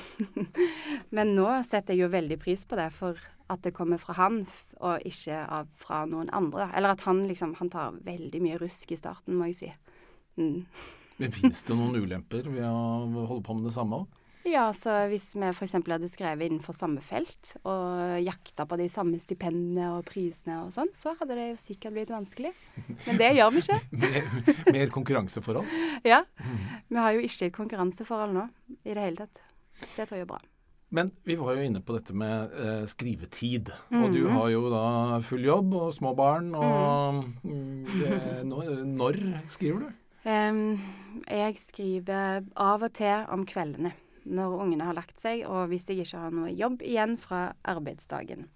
Men 1.16 1.34
nå 1.34 1.48
setter 1.66 1.96
jeg 1.96 2.04
jo 2.04 2.12
veldig 2.12 2.38
pris 2.42 2.62
på 2.70 2.78
det, 2.78 2.90
for 2.94 3.18
at 3.50 3.64
det 3.66 3.74
kommer 3.76 3.98
fra 4.00 4.14
han, 4.20 4.44
og 4.78 5.02
ikke 5.08 5.40
av, 5.42 5.70
fra 5.80 6.04
noen 6.08 6.30
andre. 6.32 6.68
Eller 6.76 6.94
at 6.94 7.02
han 7.08 7.24
liksom 7.28 7.56
Han 7.58 7.70
tar 7.70 7.98
veldig 8.06 8.40
mye 8.42 8.60
rusk 8.62 8.94
i 8.94 8.98
starten, 8.98 9.34
må 9.36 9.50
jeg 9.50 9.58
si. 9.58 9.72
Mm. 10.38 10.62
Men 11.18 11.34
Fins 11.34 11.62
det 11.66 11.76
noen 11.78 11.98
ulemper 11.98 12.46
ved 12.50 12.64
å 12.66 13.26
holde 13.28 13.42
på 13.46 13.58
med 13.58 13.68
det 13.68 13.74
samme 13.74 14.02
òg? 14.02 14.20
Ja, 14.44 14.66
så 14.76 14.92
hvis 15.08 15.30
vi 15.34 15.46
f.eks. 15.48 15.72
hadde 15.88 16.08
skrevet 16.12 16.44
innenfor 16.50 16.76
samme 16.76 17.00
felt, 17.00 17.54
og 17.64 18.18
jakta 18.20 18.66
på 18.68 18.76
de 18.76 18.88
samme 18.92 19.16
stipendene 19.22 19.86
og 19.96 20.04
prisene 20.04 20.58
og 20.66 20.72
sånn, 20.74 20.90
så 20.92 21.14
hadde 21.16 21.36
det 21.38 21.46
jo 21.54 21.60
sikkert 21.62 21.94
blitt 21.96 22.12
vanskelig. 22.12 22.50
Men 23.06 23.16
det 23.22 23.30
gjør 23.38 23.54
vi 23.54 23.62
ikke. 23.64 23.78
Mer, 24.04 24.72
mer 24.76 24.92
konkurranseforhold? 24.92 25.70
Ja. 26.12 26.20
Vi 26.92 27.00
har 27.00 27.16
jo 27.16 27.24
ikke 27.24 27.48
et 27.48 27.56
konkurranseforhold 27.56 28.36
nå 28.36 28.44
i 28.84 28.92
det 28.92 29.00
hele 29.06 29.16
tatt. 29.24 29.40
Det 29.96 30.04
tror 30.10 30.18
jeg 30.20 30.26
er 30.28 30.32
bra. 30.34 30.42
Men 30.94 31.08
vi 31.26 31.34
var 31.40 31.56
jo 31.56 31.64
inne 31.64 31.80
på 31.82 31.96
dette 31.96 32.14
med 32.14 32.52
eh, 32.60 32.84
skrivetid. 32.86 33.72
Og 33.96 34.12
du 34.14 34.20
Mhm. 34.28 34.34
har 34.36 34.48
jo 34.52 34.60
da 34.70 34.84
full 35.26 35.42
jobb 35.42 35.72
og 35.74 35.94
små 35.96 36.12
barn. 36.14 36.52
Og 36.54 37.24
mm, 37.42 37.84
det, 37.96 38.44
når, 38.46 38.70
når 38.92 39.18
skriver 39.50 39.88
du? 39.88 39.92
Um, 40.24 40.78
jeg 41.28 41.56
skriver 41.60 42.44
av 42.56 42.84
og 42.86 42.92
til 42.96 43.24
om 43.34 43.42
kveldene 43.48 43.90
når 44.24 44.58
ungene 44.64 44.88
har 44.88 44.96
lagt 44.96 45.20
seg, 45.20 45.44
og 45.48 45.68
hvis 45.70 45.88
jeg 45.90 46.04
ikke 46.04 46.22
har 46.26 46.34
noe 46.34 46.52
jobb 46.52 46.82
igjen 46.84 47.16
fra 47.20 47.46
arbeidsdagen. 47.62 48.48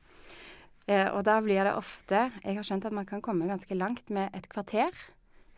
Eh, 0.89 1.09
og 1.13 1.23
da 1.29 1.37
blir 1.45 1.61
det 1.69 1.75
ofte 1.77 2.31
Jeg 2.41 2.57
har 2.57 2.65
skjønt 2.65 2.87
at 2.89 2.95
man 2.97 3.05
kan 3.09 3.21
komme 3.21 3.49
ganske 3.51 3.77
langt 3.77 4.09
med 4.09 4.33
et 4.37 4.49
kvarter. 4.49 4.95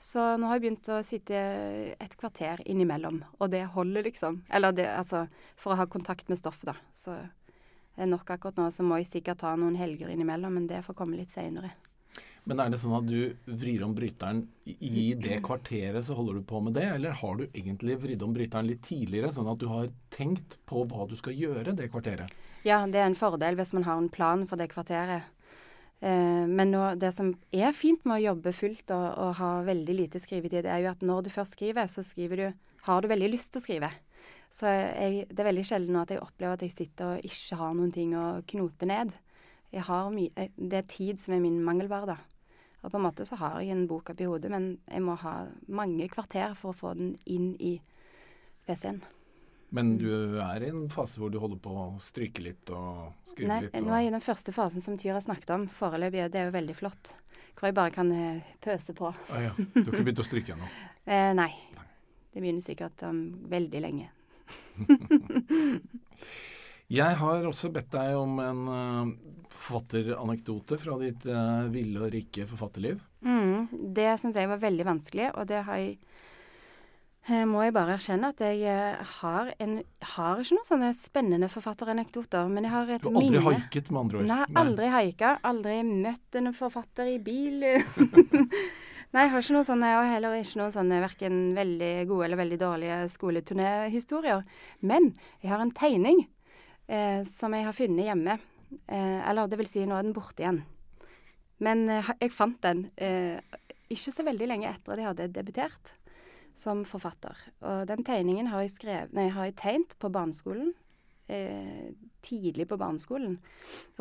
Så 0.00 0.22
nå 0.40 0.48
har 0.48 0.56
jeg 0.56 0.64
begynt 0.64 0.88
å 0.88 1.02
sitte 1.04 1.40
et 2.00 2.14
kvarter 2.16 2.62
innimellom, 2.64 3.20
og 3.36 3.50
det 3.52 3.66
holder, 3.74 4.06
liksom. 4.08 4.40
Eller 4.48 4.72
det, 4.72 4.86
altså, 4.88 5.26
for 5.60 5.74
å 5.74 5.82
ha 5.82 5.84
kontakt 5.92 6.32
med 6.32 6.40
stoffet, 6.40 6.70
da. 6.72 6.76
Så 6.96 7.18
det 7.20 8.06
er 8.06 8.08
nok 8.08 8.32
akkurat 8.32 8.56
nå, 8.56 8.70
så 8.72 8.86
må 8.86 8.96
jeg 8.96 9.10
sikkert 9.10 9.42
ta 9.44 9.52
noen 9.60 9.76
helger 9.76 10.08
innimellom, 10.08 10.56
men 10.56 10.70
det 10.70 10.80
får 10.86 10.96
komme 10.96 11.20
litt 11.20 11.34
seinere. 11.34 11.74
Men 12.48 12.62
er 12.62 12.70
det 12.72 12.80
sånn 12.80 12.96
at 12.96 13.08
du 13.08 13.34
vrir 13.60 13.82
om 13.84 13.92
bryteren 13.94 14.44
i 14.64 15.10
det 15.18 15.40
kvarteret, 15.44 16.00
så 16.06 16.16
holder 16.18 16.40
du 16.40 16.46
på 16.48 16.62
med 16.64 16.74
det? 16.78 16.86
Eller 16.96 17.18
har 17.20 17.36
du 17.36 17.44
egentlig 17.48 17.98
vridd 18.02 18.24
om 18.26 18.32
bryteren 18.36 18.70
litt 18.70 18.82
tidligere, 18.86 19.32
sånn 19.34 19.50
at 19.52 19.60
du 19.60 19.68
har 19.70 19.90
tenkt 20.14 20.56
på 20.70 20.86
hva 20.88 21.06
du 21.10 21.16
skal 21.18 21.36
gjøre 21.36 21.76
det 21.76 21.90
kvarteret? 21.92 22.32
Ja, 22.66 22.82
det 22.88 23.00
er 23.00 23.10
en 23.10 23.18
fordel 23.18 23.58
hvis 23.60 23.74
man 23.76 23.86
har 23.88 24.00
en 24.00 24.10
plan 24.12 24.46
for 24.48 24.60
det 24.60 24.70
kvarteret. 24.72 25.28
Eh, 26.00 26.46
men 26.48 26.72
nå, 26.72 26.82
det 27.00 27.12
som 27.16 27.34
er 27.52 27.76
fint 27.76 28.04
med 28.08 28.18
å 28.18 28.26
jobbe 28.30 28.54
fullt 28.56 28.92
og, 28.96 29.06
og 29.20 29.34
ha 29.40 29.52
veldig 29.68 29.96
lite 29.96 30.22
skrivetid, 30.22 30.64
er 30.64 30.84
jo 30.84 30.92
at 30.94 31.04
når 31.04 31.26
du 31.26 31.32
først 31.34 31.58
skriver, 31.58 31.90
så 31.92 32.04
skriver 32.06 32.44
du 32.44 32.46
har 32.86 33.02
du 33.02 33.10
veldig 33.10 33.28
lyst 33.34 33.52
til 33.52 33.60
å 33.60 33.64
skrive. 33.64 33.90
Så 34.50 34.66
jeg, 34.66 35.26
det 35.30 35.42
er 35.42 35.50
veldig 35.50 35.66
sjelden 35.68 35.98
at 36.00 36.12
jeg 36.12 36.22
opplever 36.22 36.56
at 36.56 36.64
jeg 36.64 36.74
sitter 36.74 37.14
og 37.14 37.26
ikke 37.28 37.58
har 37.60 37.74
noen 37.76 37.92
ting 37.94 38.14
å 38.18 38.40
knote 38.48 38.88
ned. 38.88 39.12
Jeg 39.70 39.86
har 39.86 40.10
my 40.14 40.26
eh, 40.36 40.50
det 40.56 40.82
er 40.82 40.90
tid 40.90 41.20
som 41.22 41.34
er 41.36 41.42
min 41.44 41.60
mangelvare, 41.64 42.16
da. 42.16 42.18
Og 42.80 42.90
på 42.90 42.96
en 42.96 43.04
måte 43.04 43.26
så 43.28 43.36
har 43.36 43.60
jeg 43.60 43.74
en 43.74 43.86
bok 43.90 44.10
oppi 44.14 44.24
hodet, 44.24 44.50
men 44.52 44.72
jeg 44.88 45.02
må 45.04 45.14
ha 45.20 45.34
mange 45.68 46.08
kvarter 46.12 46.54
for 46.56 46.72
å 46.72 46.78
få 46.78 46.92
den 46.96 47.10
inn 47.28 47.52
i 47.60 47.74
PC-en. 48.66 49.02
Men 49.70 49.92
du 50.00 50.08
er 50.42 50.64
i 50.64 50.70
en 50.72 50.88
fase 50.90 51.20
hvor 51.20 51.30
du 51.30 51.38
holder 51.38 51.60
på 51.62 51.70
å 51.70 51.84
stryke 52.02 52.42
litt 52.42 52.72
og 52.74 53.12
skrive 53.30 53.50
Nei, 53.52 53.58
litt? 53.68 53.76
nå 53.84 53.92
er 53.94 54.00
jeg 54.02 54.10
i 54.10 54.14
den 54.16 54.24
første 54.24 54.54
fasen 54.56 54.82
som 54.82 54.96
Tyra 54.98 55.20
snakket 55.22 55.52
om 55.54 55.68
foreløpig, 55.70 56.24
og 56.24 56.32
det 56.34 56.40
er 56.40 56.48
jo 56.48 56.56
veldig 56.56 56.74
flott. 56.78 57.12
Hvor 57.54 57.68
jeg 57.68 57.76
bare 57.76 57.92
kan 57.94 58.10
eh, 58.16 58.40
pøse 58.64 58.96
på. 58.96 59.12
Ah, 59.30 59.44
ja. 59.44 59.52
Du 59.54 59.84
har 59.84 59.92
ikke 59.92 60.08
begynt 60.08 60.24
å 60.24 60.30
stryke 60.30 60.56
ennå? 60.56 60.70
Eh, 61.10 61.30
nei. 61.34 61.48
Det 62.30 62.38
begynner 62.42 62.62
sikkert 62.62 63.02
om 63.08 63.16
veldig 63.50 63.80
lenge. 63.82 64.10
Jeg 66.90 67.18
har 67.20 67.44
også 67.46 67.70
bedt 67.70 67.92
deg 67.94 68.16
om 68.18 68.40
en 68.42 68.62
uh, 68.66 69.10
forfatteranekdote 69.54 70.78
fra 70.80 70.96
ditt 70.98 71.22
uh, 71.30 71.68
ville 71.70 72.00
og 72.02 72.10
rike 72.10 72.48
forfatterliv. 72.50 72.98
Mm, 73.22 73.68
det 73.94 74.08
syns 74.18 74.38
jeg 74.40 74.50
var 74.50 74.58
veldig 74.58 74.86
vanskelig, 74.88 75.28
og 75.38 75.46
det 75.46 75.60
har 75.68 75.78
jeg 75.78 75.92
eh, 77.28 77.44
må 77.46 77.62
jeg 77.62 77.74
bare 77.76 77.94
erkjenne 77.94 78.32
at 78.32 78.42
jeg 78.42 78.96
har, 79.20 79.52
en, 79.62 79.76
har 80.16 80.42
ikke 80.42 80.56
noen 80.56 80.66
sånne 80.66 80.90
spennende 80.98 81.50
forfatteranekdoter, 81.52 82.50
men 82.50 82.66
jeg 82.66 82.74
har 82.74 82.90
et 82.96 83.06
minne. 83.06 83.06
Du 83.06 83.14
har 83.14 83.22
aldri 83.22 83.36
minne. 83.36 83.60
haiket, 83.60 83.92
med 83.92 84.02
andre 84.02 84.18
ord? 84.18 84.30
Nei, 84.32 84.42
aldri 84.64 84.90
haika. 84.96 85.32
Aldri 85.52 85.78
møtt 85.86 86.40
en 86.40 86.54
forfatter 86.56 87.12
i 87.12 87.20
bil. 87.22 87.62
Nei, 89.14 89.24
jeg 89.26 89.30
har 89.30 89.42
ikke 89.42 89.56
noen 89.60 89.66
sånne, 89.66 89.94
og 89.98 90.10
heller 90.10 90.36
ikke 90.38 90.58
noen 90.60 90.74
sånne 90.74 91.00
verken 91.02 91.38
veldig 91.54 91.94
gode 92.10 92.26
eller 92.28 92.42
veldig 92.42 92.60
dårlige 92.60 92.98
skoleturnéhistorier. 93.14 94.44
Men 94.86 95.10
jeg 95.42 95.54
har 95.54 95.62
en 95.62 95.74
tegning 95.74 96.22
eh, 96.90 97.22
som 97.28 97.54
jeg 97.54 97.66
har 97.66 97.76
funnet 97.76 98.08
hjemme. 98.10 98.36
Eh, 98.86 99.30
eller 99.30 99.50
det 99.50 99.58
vil 99.60 99.70
si, 99.70 99.86
nå 99.86 99.96
er 99.96 100.06
den 100.06 100.16
borte 100.16 100.44
igjen. 100.44 100.60
Men 101.62 101.88
eh, 101.90 102.12
jeg 102.20 102.34
fant 102.34 102.60
den 102.64 102.88
eh, 103.00 103.38
ikke 103.90 104.14
så 104.14 104.26
veldig 104.26 104.50
lenge 104.50 104.70
etter 104.70 104.94
at 104.94 105.02
jeg 105.02 105.10
hadde 105.10 105.32
debutert 105.34 105.96
som 106.58 106.84
forfatter. 106.88 107.38
Og 107.64 107.88
den 107.88 108.04
tegningen 108.04 108.50
har 108.52 108.64
jeg, 108.64 108.74
skrevet, 108.74 109.14
nei, 109.16 109.30
har 109.32 109.48
jeg 109.48 109.58
tegnet 109.60 109.96
på 110.02 110.12
barneskolen. 110.12 110.72
Eh, 111.30 111.92
tidlig 112.26 112.66
på 112.68 112.78
barneskolen. 112.80 113.38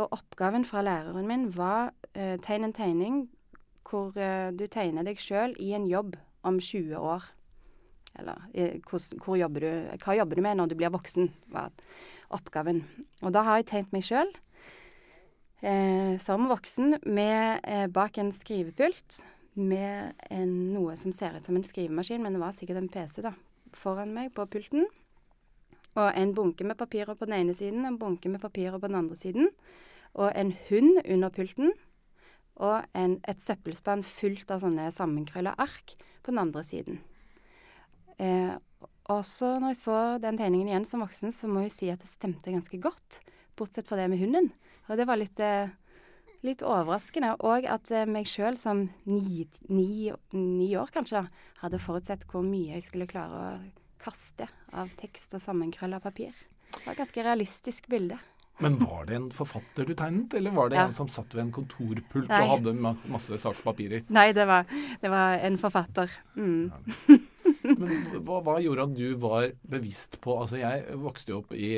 Og 0.02 0.16
oppgaven 0.18 0.66
fra 0.66 0.82
læreren 0.84 1.28
min 1.30 1.50
var 1.56 1.94
eh, 2.16 2.40
tegn 2.42 2.68
en 2.68 2.76
tegning 2.76 3.28
hvor 3.90 4.14
du 4.14 4.68
tegner 4.70 5.02
deg 5.02 5.18
sjøl 5.18 5.56
i 5.58 5.72
en 5.74 5.88
jobb 5.90 6.14
om 6.46 6.60
20 6.62 6.94
år. 6.94 7.24
Eller 8.18 8.42
eh, 8.54 8.78
hvor, 8.90 9.02
hvor 9.24 9.40
jobber 9.40 9.66
du, 9.66 9.72
hva 10.04 10.16
jobber 10.18 10.40
du 10.40 10.44
med 10.46 10.60
når 10.60 10.72
du 10.72 10.78
blir 10.80 10.94
voksen, 10.94 11.30
var 11.54 11.74
oppgaven. 12.34 12.84
Og 13.24 13.34
da 13.36 13.46
har 13.48 13.60
jeg 13.60 13.70
tegnet 13.72 13.96
meg 13.96 14.08
sjøl 14.08 14.32
eh, 15.62 16.16
som 16.22 16.48
voksen 16.50 17.00
med, 17.06 17.62
eh, 17.64 17.88
bak 17.92 18.18
en 18.18 18.32
skrivepult 18.36 19.22
med 19.60 20.16
en, 20.30 20.56
noe 20.74 20.96
som 21.00 21.14
ser 21.16 21.36
ut 21.36 21.46
som 21.46 21.58
en 21.60 21.66
skrivemaskin, 21.66 22.22
men 22.24 22.36
det 22.36 22.42
var 22.42 22.56
sikkert 22.56 22.82
en 22.82 22.92
PC 22.92 23.24
da, 23.26 23.34
foran 23.76 24.14
meg 24.16 24.34
på 24.36 24.48
pulten. 24.52 24.88
Og 25.98 26.14
en 26.16 26.34
bunke 26.38 26.64
med 26.64 26.78
papirer 26.80 27.18
på 27.18 27.28
den 27.28 27.40
ene 27.42 27.56
siden, 27.58 27.86
en 27.86 28.00
bunke 28.00 28.30
med 28.30 28.42
papirer 28.42 28.78
på 28.80 28.88
den 28.88 29.00
andre 29.02 29.18
siden. 29.20 29.50
Og 30.14 30.32
en 30.36 30.54
hund 30.70 31.02
under 31.04 31.30
pulten. 31.34 31.74
Og 32.60 32.84
en, 32.96 33.18
et 33.28 33.42
søppelspann 33.42 34.04
fullt 34.04 34.52
av 34.52 34.62
sånne 34.64 34.90
sammenkrølla 34.94 35.56
ark 35.60 35.96
på 36.24 36.32
den 36.32 36.42
andre 36.42 36.64
siden. 36.68 37.00
Eh, 38.20 38.56
og 39.10 39.26
så 39.26 39.56
når 39.58 39.74
jeg 39.74 39.82
så 39.82 40.00
den 40.22 40.38
tegningen 40.38 40.70
igjen 40.70 40.88
som 40.88 41.02
voksen, 41.02 41.34
så 41.34 41.50
må 41.50 41.66
jeg 41.66 41.76
si 41.76 41.92
at 41.94 42.04
det 42.04 42.12
stemte 42.12 42.54
ganske 42.54 42.82
godt. 42.82 43.22
Bortsett 43.58 43.90
fra 43.90 43.98
det 44.00 44.10
med 44.12 44.22
hunden. 44.22 44.52
Og 44.90 45.00
det 45.00 45.08
var 45.10 45.20
litt 45.20 45.40
eh, 45.44 45.72
litt 46.46 46.64
overraskende. 46.66 47.36
Og 47.46 47.68
at 47.70 47.92
eh, 47.94 48.08
meg 48.10 48.30
sjøl 48.30 48.58
som 48.60 48.88
ni, 49.10 49.46
ni, 49.68 50.10
ni, 50.36 50.72
år 50.80 50.92
kanskje, 50.94 51.24
da, 51.24 51.52
hadde 51.64 51.82
forutsett 51.84 52.26
hvor 52.30 52.46
mye 52.46 52.78
jeg 52.78 52.88
skulle 52.88 53.10
klare 53.10 53.40
å 53.40 53.54
kaste 54.00 54.48
av 54.78 54.92
tekst 55.00 55.36
og 55.36 55.44
sammenkrølla 55.44 56.00
papir. 56.04 56.36
Det 56.70 56.84
var 56.86 56.94
et 56.94 57.02
ganske 57.02 57.26
realistisk 57.26 57.90
bilde. 57.92 58.20
Men 58.60 58.76
var 58.82 59.06
det 59.08 59.16
en 59.16 59.30
forfatter 59.32 59.88
du 59.88 59.94
tegnet, 59.96 60.34
eller 60.36 60.52
var 60.52 60.72
det 60.72 60.76
ja. 60.76 60.86
en 60.90 60.96
som 60.96 61.08
satt 61.12 61.32
ved 61.32 61.46
en 61.46 61.52
kontorpult 61.56 62.28
Nei. 62.28 62.40
og 62.44 62.58
hadde 62.58 62.74
masse 63.08 63.40
sakspapirer? 63.40 64.04
Nei, 64.12 64.30
det 64.36 64.44
var, 64.50 64.68
det 65.00 65.12
var 65.12 65.40
en 65.48 65.60
forfatter. 65.60 66.12
Mm. 66.36 66.72
Ja. 67.08 67.20
Men 67.78 68.24
hva, 68.26 68.40
hva, 68.46 68.56
gjorde 68.64 68.86
at 68.88 68.96
du 68.98 69.06
var 69.22 69.50
bevisst 69.70 70.18
på 70.24 70.36
Altså, 70.42 70.60
jeg 70.62 70.98
vokste 71.02 71.34
jo 71.34 71.42
opp 71.42 71.54
i 71.54 71.72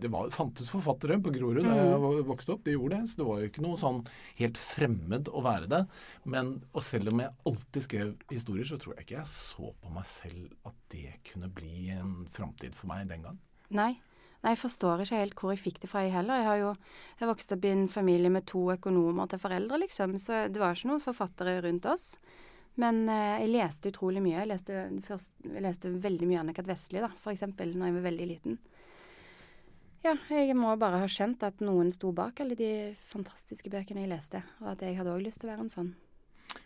Det 0.00 0.10
var, 0.12 0.30
fantes 0.34 0.70
forfattere 0.72 1.18
på 1.22 1.32
Grorud 1.34 1.64
da 1.64 1.74
jeg 1.76 1.98
mm. 2.00 2.22
vokste 2.28 2.54
opp. 2.56 2.64
de 2.64 2.76
gjorde 2.76 3.00
det. 3.00 3.10
Så 3.10 3.20
det 3.20 3.28
var 3.28 3.42
jo 3.42 3.50
ikke 3.50 3.66
noe 3.66 3.80
sånn 3.80 4.00
helt 4.40 4.60
fremmed 4.60 5.28
å 5.28 5.44
være 5.44 5.70
det. 5.70 5.82
Men 6.24 6.56
og 6.72 6.86
selv 6.86 7.12
om 7.12 7.22
jeg 7.24 7.34
alltid 7.50 7.86
skrev 7.88 8.14
historier, 8.32 8.68
så 8.68 8.80
tror 8.80 8.96
jeg 8.96 9.08
ikke 9.08 9.20
jeg 9.20 9.30
så 9.34 9.74
på 9.82 9.92
meg 9.94 10.08
selv 10.08 10.70
at 10.70 10.80
det 10.94 11.18
kunne 11.28 11.52
bli 11.52 11.90
en 11.94 12.24
framtid 12.32 12.76
for 12.78 12.90
meg 12.92 13.08
den 13.10 13.24
gang. 13.28 13.38
Nei. 13.74 13.94
Nei, 14.44 14.52
jeg 14.52 14.60
forstår 14.60 15.00
ikke 15.00 15.18
helt 15.22 15.38
hvor 15.40 15.52
jeg 15.54 15.62
fikk 15.62 15.78
det 15.80 15.88
fra, 15.88 16.02
jeg 16.04 16.12
heller. 16.12 16.36
Jeg 16.36 16.48
har 16.50 16.58
jo 16.60 16.72
jeg 17.20 17.28
vokste 17.30 17.56
opp 17.56 17.62
i 17.64 17.70
en 17.72 17.86
familie 17.88 18.32
med 18.32 18.44
to 18.50 18.66
økonomer 18.74 19.30
til 19.32 19.40
foreldre, 19.40 19.78
liksom, 19.80 20.18
så 20.20 20.44
det 20.52 20.60
var 20.60 20.76
ikke 20.76 20.90
noen 20.90 21.00
forfattere 21.00 21.62
rundt 21.64 21.88
oss. 21.88 22.10
Men 22.80 23.04
eh, 23.08 23.40
jeg 23.44 23.52
leste 23.54 23.92
utrolig 23.92 24.22
mye. 24.24 24.40
Jeg 24.40 24.50
leste, 24.50 24.84
først, 25.06 25.36
jeg 25.46 25.62
leste 25.62 25.92
veldig 26.04 26.30
mye 26.30 26.40
Annikat 26.42 26.68
Vestli, 26.68 27.02
da, 27.04 27.10
f.eks., 27.14 27.46
når 27.54 27.90
jeg 27.90 27.98
var 27.98 28.08
veldig 28.08 28.30
liten. 28.30 28.58
Ja, 30.04 30.18
jeg 30.28 30.52
må 30.58 30.74
bare 30.76 30.98
ha 31.00 31.06
skjønt 31.08 31.46
at 31.46 31.62
noen 31.64 31.88
sto 31.94 32.10
bak 32.12 32.42
alle 32.42 32.58
de 32.58 32.72
fantastiske 33.08 33.70
bøkene 33.72 34.02
jeg 34.02 34.10
leste, 34.10 34.42
og 34.60 34.74
at 34.74 34.82
jeg 34.84 34.98
hadde 34.98 35.14
òg 35.14 35.22
lyst 35.24 35.40
til 35.40 35.48
å 35.48 35.54
være 35.54 35.64
en 35.64 35.72
sånn. 35.72 35.94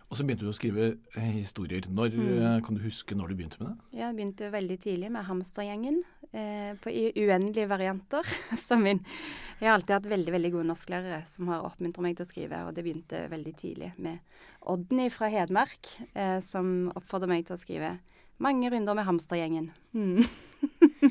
Og 0.08 0.16
så 0.16 0.24
begynte 0.24 0.46
du 0.46 0.50
å 0.50 0.56
skrive 0.56 0.86
eh, 1.20 1.32
historier. 1.36 1.84
Når, 1.92 2.16
mm. 2.16 2.28
Eh, 2.40 2.56
kan 2.64 2.78
du 2.78 2.82
huske 2.82 3.16
når 3.16 3.30
du 3.30 3.38
begynte 3.38 3.60
med 3.60 3.70
det? 3.70 3.98
Jeg 4.00 4.16
begynte 4.16 4.50
veldig 4.54 4.78
tidlig 4.80 5.10
med 5.12 5.26
Hamstergjengen. 5.28 6.00
Eh, 6.32 6.76
på, 6.76 6.90
I 6.90 7.12
uendelige 7.16 7.66
varianter. 7.66 8.26
min, 8.84 9.00
jeg 9.58 9.68
har 9.68 9.78
alltid 9.78 9.94
hatt 9.96 10.10
veldig 10.10 10.34
veldig 10.34 10.52
gode 10.52 10.68
norsklærere 10.68 11.22
som 11.26 11.48
har 11.48 11.64
oppmuntret 11.64 12.04
meg 12.04 12.18
til 12.18 12.26
å 12.26 12.28
skrive, 12.28 12.60
og 12.68 12.76
det 12.76 12.84
begynte 12.84 13.24
veldig 13.32 13.54
tidlig 13.56 13.90
med 13.96 14.20
Odny 14.68 15.08
fra 15.12 15.30
Hedmark, 15.32 15.94
eh, 16.12 16.38
som 16.44 16.90
oppfordret 16.94 17.32
meg 17.32 17.48
til 17.48 17.56
å 17.56 17.60
skrive 17.60 17.96
mange 18.44 18.70
runder 18.70 18.94
med 18.94 19.08
Hamstergjengen. 19.08 19.70
Mm. 19.96 20.22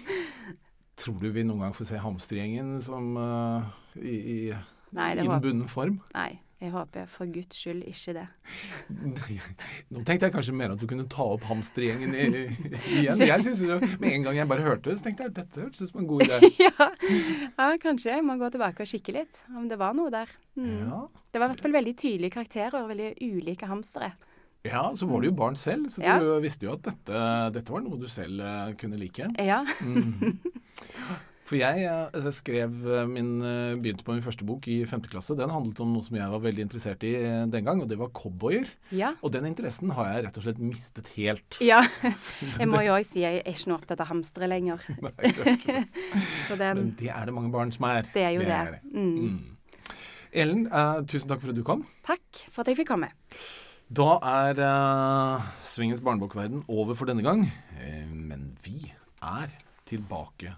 Tror 1.01 1.17
du 1.21 1.29
vi 1.33 1.45
noen 1.45 1.65
gang 1.65 1.77
får 1.77 1.91
se 1.91 2.01
Hamstergjengen 2.01 2.77
som 2.85 3.17
uh, 3.19 3.67
i, 3.99 4.15
i 4.15 4.37
Nei, 4.97 5.11
innbunden 5.19 5.67
form? 5.69 5.99
Nei. 6.15 6.37
Jeg 6.57 6.71
håper 6.73 7.05
for 7.05 7.29
guds 7.29 7.53
skyld 7.59 7.83
ikke 7.85 8.15
det. 8.17 8.23
Nå 9.93 10.01
tenkte 10.01 10.25
jeg 10.25 10.33
kanskje 10.33 10.55
mer 10.57 10.71
at 10.73 10.81
du 10.81 10.87
kunne 10.89 11.05
ta 11.13 11.27
opp 11.35 11.43
hamstergjengen 11.45 12.15
igjen. 12.17 13.21
Jeg 13.21 13.43
synes 13.45 13.61
jo, 13.61 13.77
Med 14.01 14.15
en 14.15 14.25
gang 14.25 14.39
jeg 14.39 14.49
bare 14.49 14.65
hørte 14.65 14.89
det, 14.89 14.95
så 14.97 15.05
tenkte 15.05 15.27
jeg 15.27 15.35
at 15.35 15.37
dette 15.37 15.61
hørtes 15.61 15.85
ut 15.85 15.91
som 15.91 16.01
en 16.01 16.09
god 16.09 16.25
idé. 16.25 16.49
ja. 16.65 16.89
ja. 17.51 17.69
kanskje 17.83 18.15
jeg 18.15 18.25
må 18.25 18.39
gå 18.41 18.49
tilbake 18.55 18.87
og 18.87 18.89
kikke 18.89 19.19
litt, 19.19 19.43
om 19.53 19.69
det 19.69 19.77
var 19.77 19.93
noe 19.97 20.09
der. 20.13 20.33
Mm. 20.57 20.73
Ja. 20.81 21.03
Det 21.29 21.43
var 21.43 21.45
i 21.45 21.53
hvert 21.53 21.63
fall 21.67 21.77
veldig 21.77 21.95
tydelige 22.01 22.37
karakterer 22.39 22.81
og 22.81 22.89
veldig 22.89 23.13
ulike 23.21 23.69
hamstere. 23.69 24.15
Ja, 24.65 24.81
så 24.97 25.05
var 25.05 25.21
du 25.21 25.29
jo 25.29 25.37
barn 25.37 25.55
selv, 25.55 25.91
så 25.93 26.01
du 26.01 26.31
visste 26.43 26.65
jo 26.65 26.73
at 26.73 26.81
dette, 26.89 27.25
dette, 27.53 27.71
var 27.71 27.85
noe 27.85 28.01
du 28.01 28.09
selv 28.11 28.41
uh, 28.41 28.73
kunne 28.81 28.97
like. 28.97 29.29
Ja. 29.37 29.61
mm. 29.85 30.41
For 31.47 31.55
jeg, 31.55 31.85
altså, 31.87 32.31
skrev 32.35 32.73
eh, 32.91 33.05
min, 33.07 33.37
eh, 33.39 33.77
begynte 33.79 34.03
på 34.03 34.11
min 34.11 34.23
første 34.25 34.43
bok 34.47 34.67
i 34.67 34.81
5. 34.87 35.05
klasse. 35.07 35.35
Den 35.39 35.53
handlet 35.53 35.79
om 35.83 35.93
noe 35.95 36.03
som 36.03 36.17
jeg 36.19 36.27
var 36.33 36.41
veldig 36.43 36.65
interessert 36.65 37.05
i 37.07 37.13
den 37.47 37.67
gang, 37.67 37.79
og 37.79 37.87
det 37.87 37.95
var 37.99 38.11
cowboyer. 38.15 38.67
Ja. 38.91 39.13
Og 39.23 39.31
den 39.31 39.47
interessen 39.47 39.93
har 39.95 40.09
jeg 40.11 40.25
rett 40.25 40.39
og 40.41 40.43
slett 40.43 40.59
mistet 40.59 41.11
helt. 41.15 41.59
Ja. 41.63 41.79
Jeg 42.59 42.67
må 42.69 42.81
jo 42.83 42.95
òg 42.97 43.05
si 43.07 43.21
jeg 43.23 43.41
er 43.41 43.53
ikke 43.53 43.69
noe 43.71 43.79
opptatt 43.79 44.01
av 44.03 44.09
hamstere 44.11 44.49
lenger. 44.49 44.83
Nei, 45.03 45.13
det 45.31 46.57
den, 46.59 46.81
Men 46.81 46.91
det 46.99 47.11
er 47.13 47.29
det 47.29 47.35
mange 47.35 47.51
barn 47.53 47.71
som 47.73 47.87
er. 47.89 48.09
Det 48.13 48.23
er 48.23 48.35
jo 48.35 48.43
det. 48.43 48.49
det. 48.49 48.81
Er 48.81 48.81
mm. 48.91 49.15
Mm. 49.27 49.93
Ellen, 50.37 50.65
uh, 50.71 50.99
tusen 51.07 51.31
takk 51.31 51.41
for 51.43 51.53
at 51.53 51.57
du 51.57 51.63
kom. 51.67 51.85
Takk 52.07 52.43
for 52.51 52.63
at 52.63 52.71
jeg 52.71 52.81
fikk 52.81 52.91
komme. 52.91 53.09
Da 53.87 54.17
er 54.19 54.59
uh, 54.59 55.47
Svingens 55.65 56.03
barnebokverden 56.03 56.65
over 56.67 56.97
for 56.97 57.09
denne 57.09 57.23
gang. 57.25 57.45
Uh, 57.77 58.11
men 58.11 58.51
vi 58.65 58.91
er 59.23 59.53
tilbake 59.87 60.57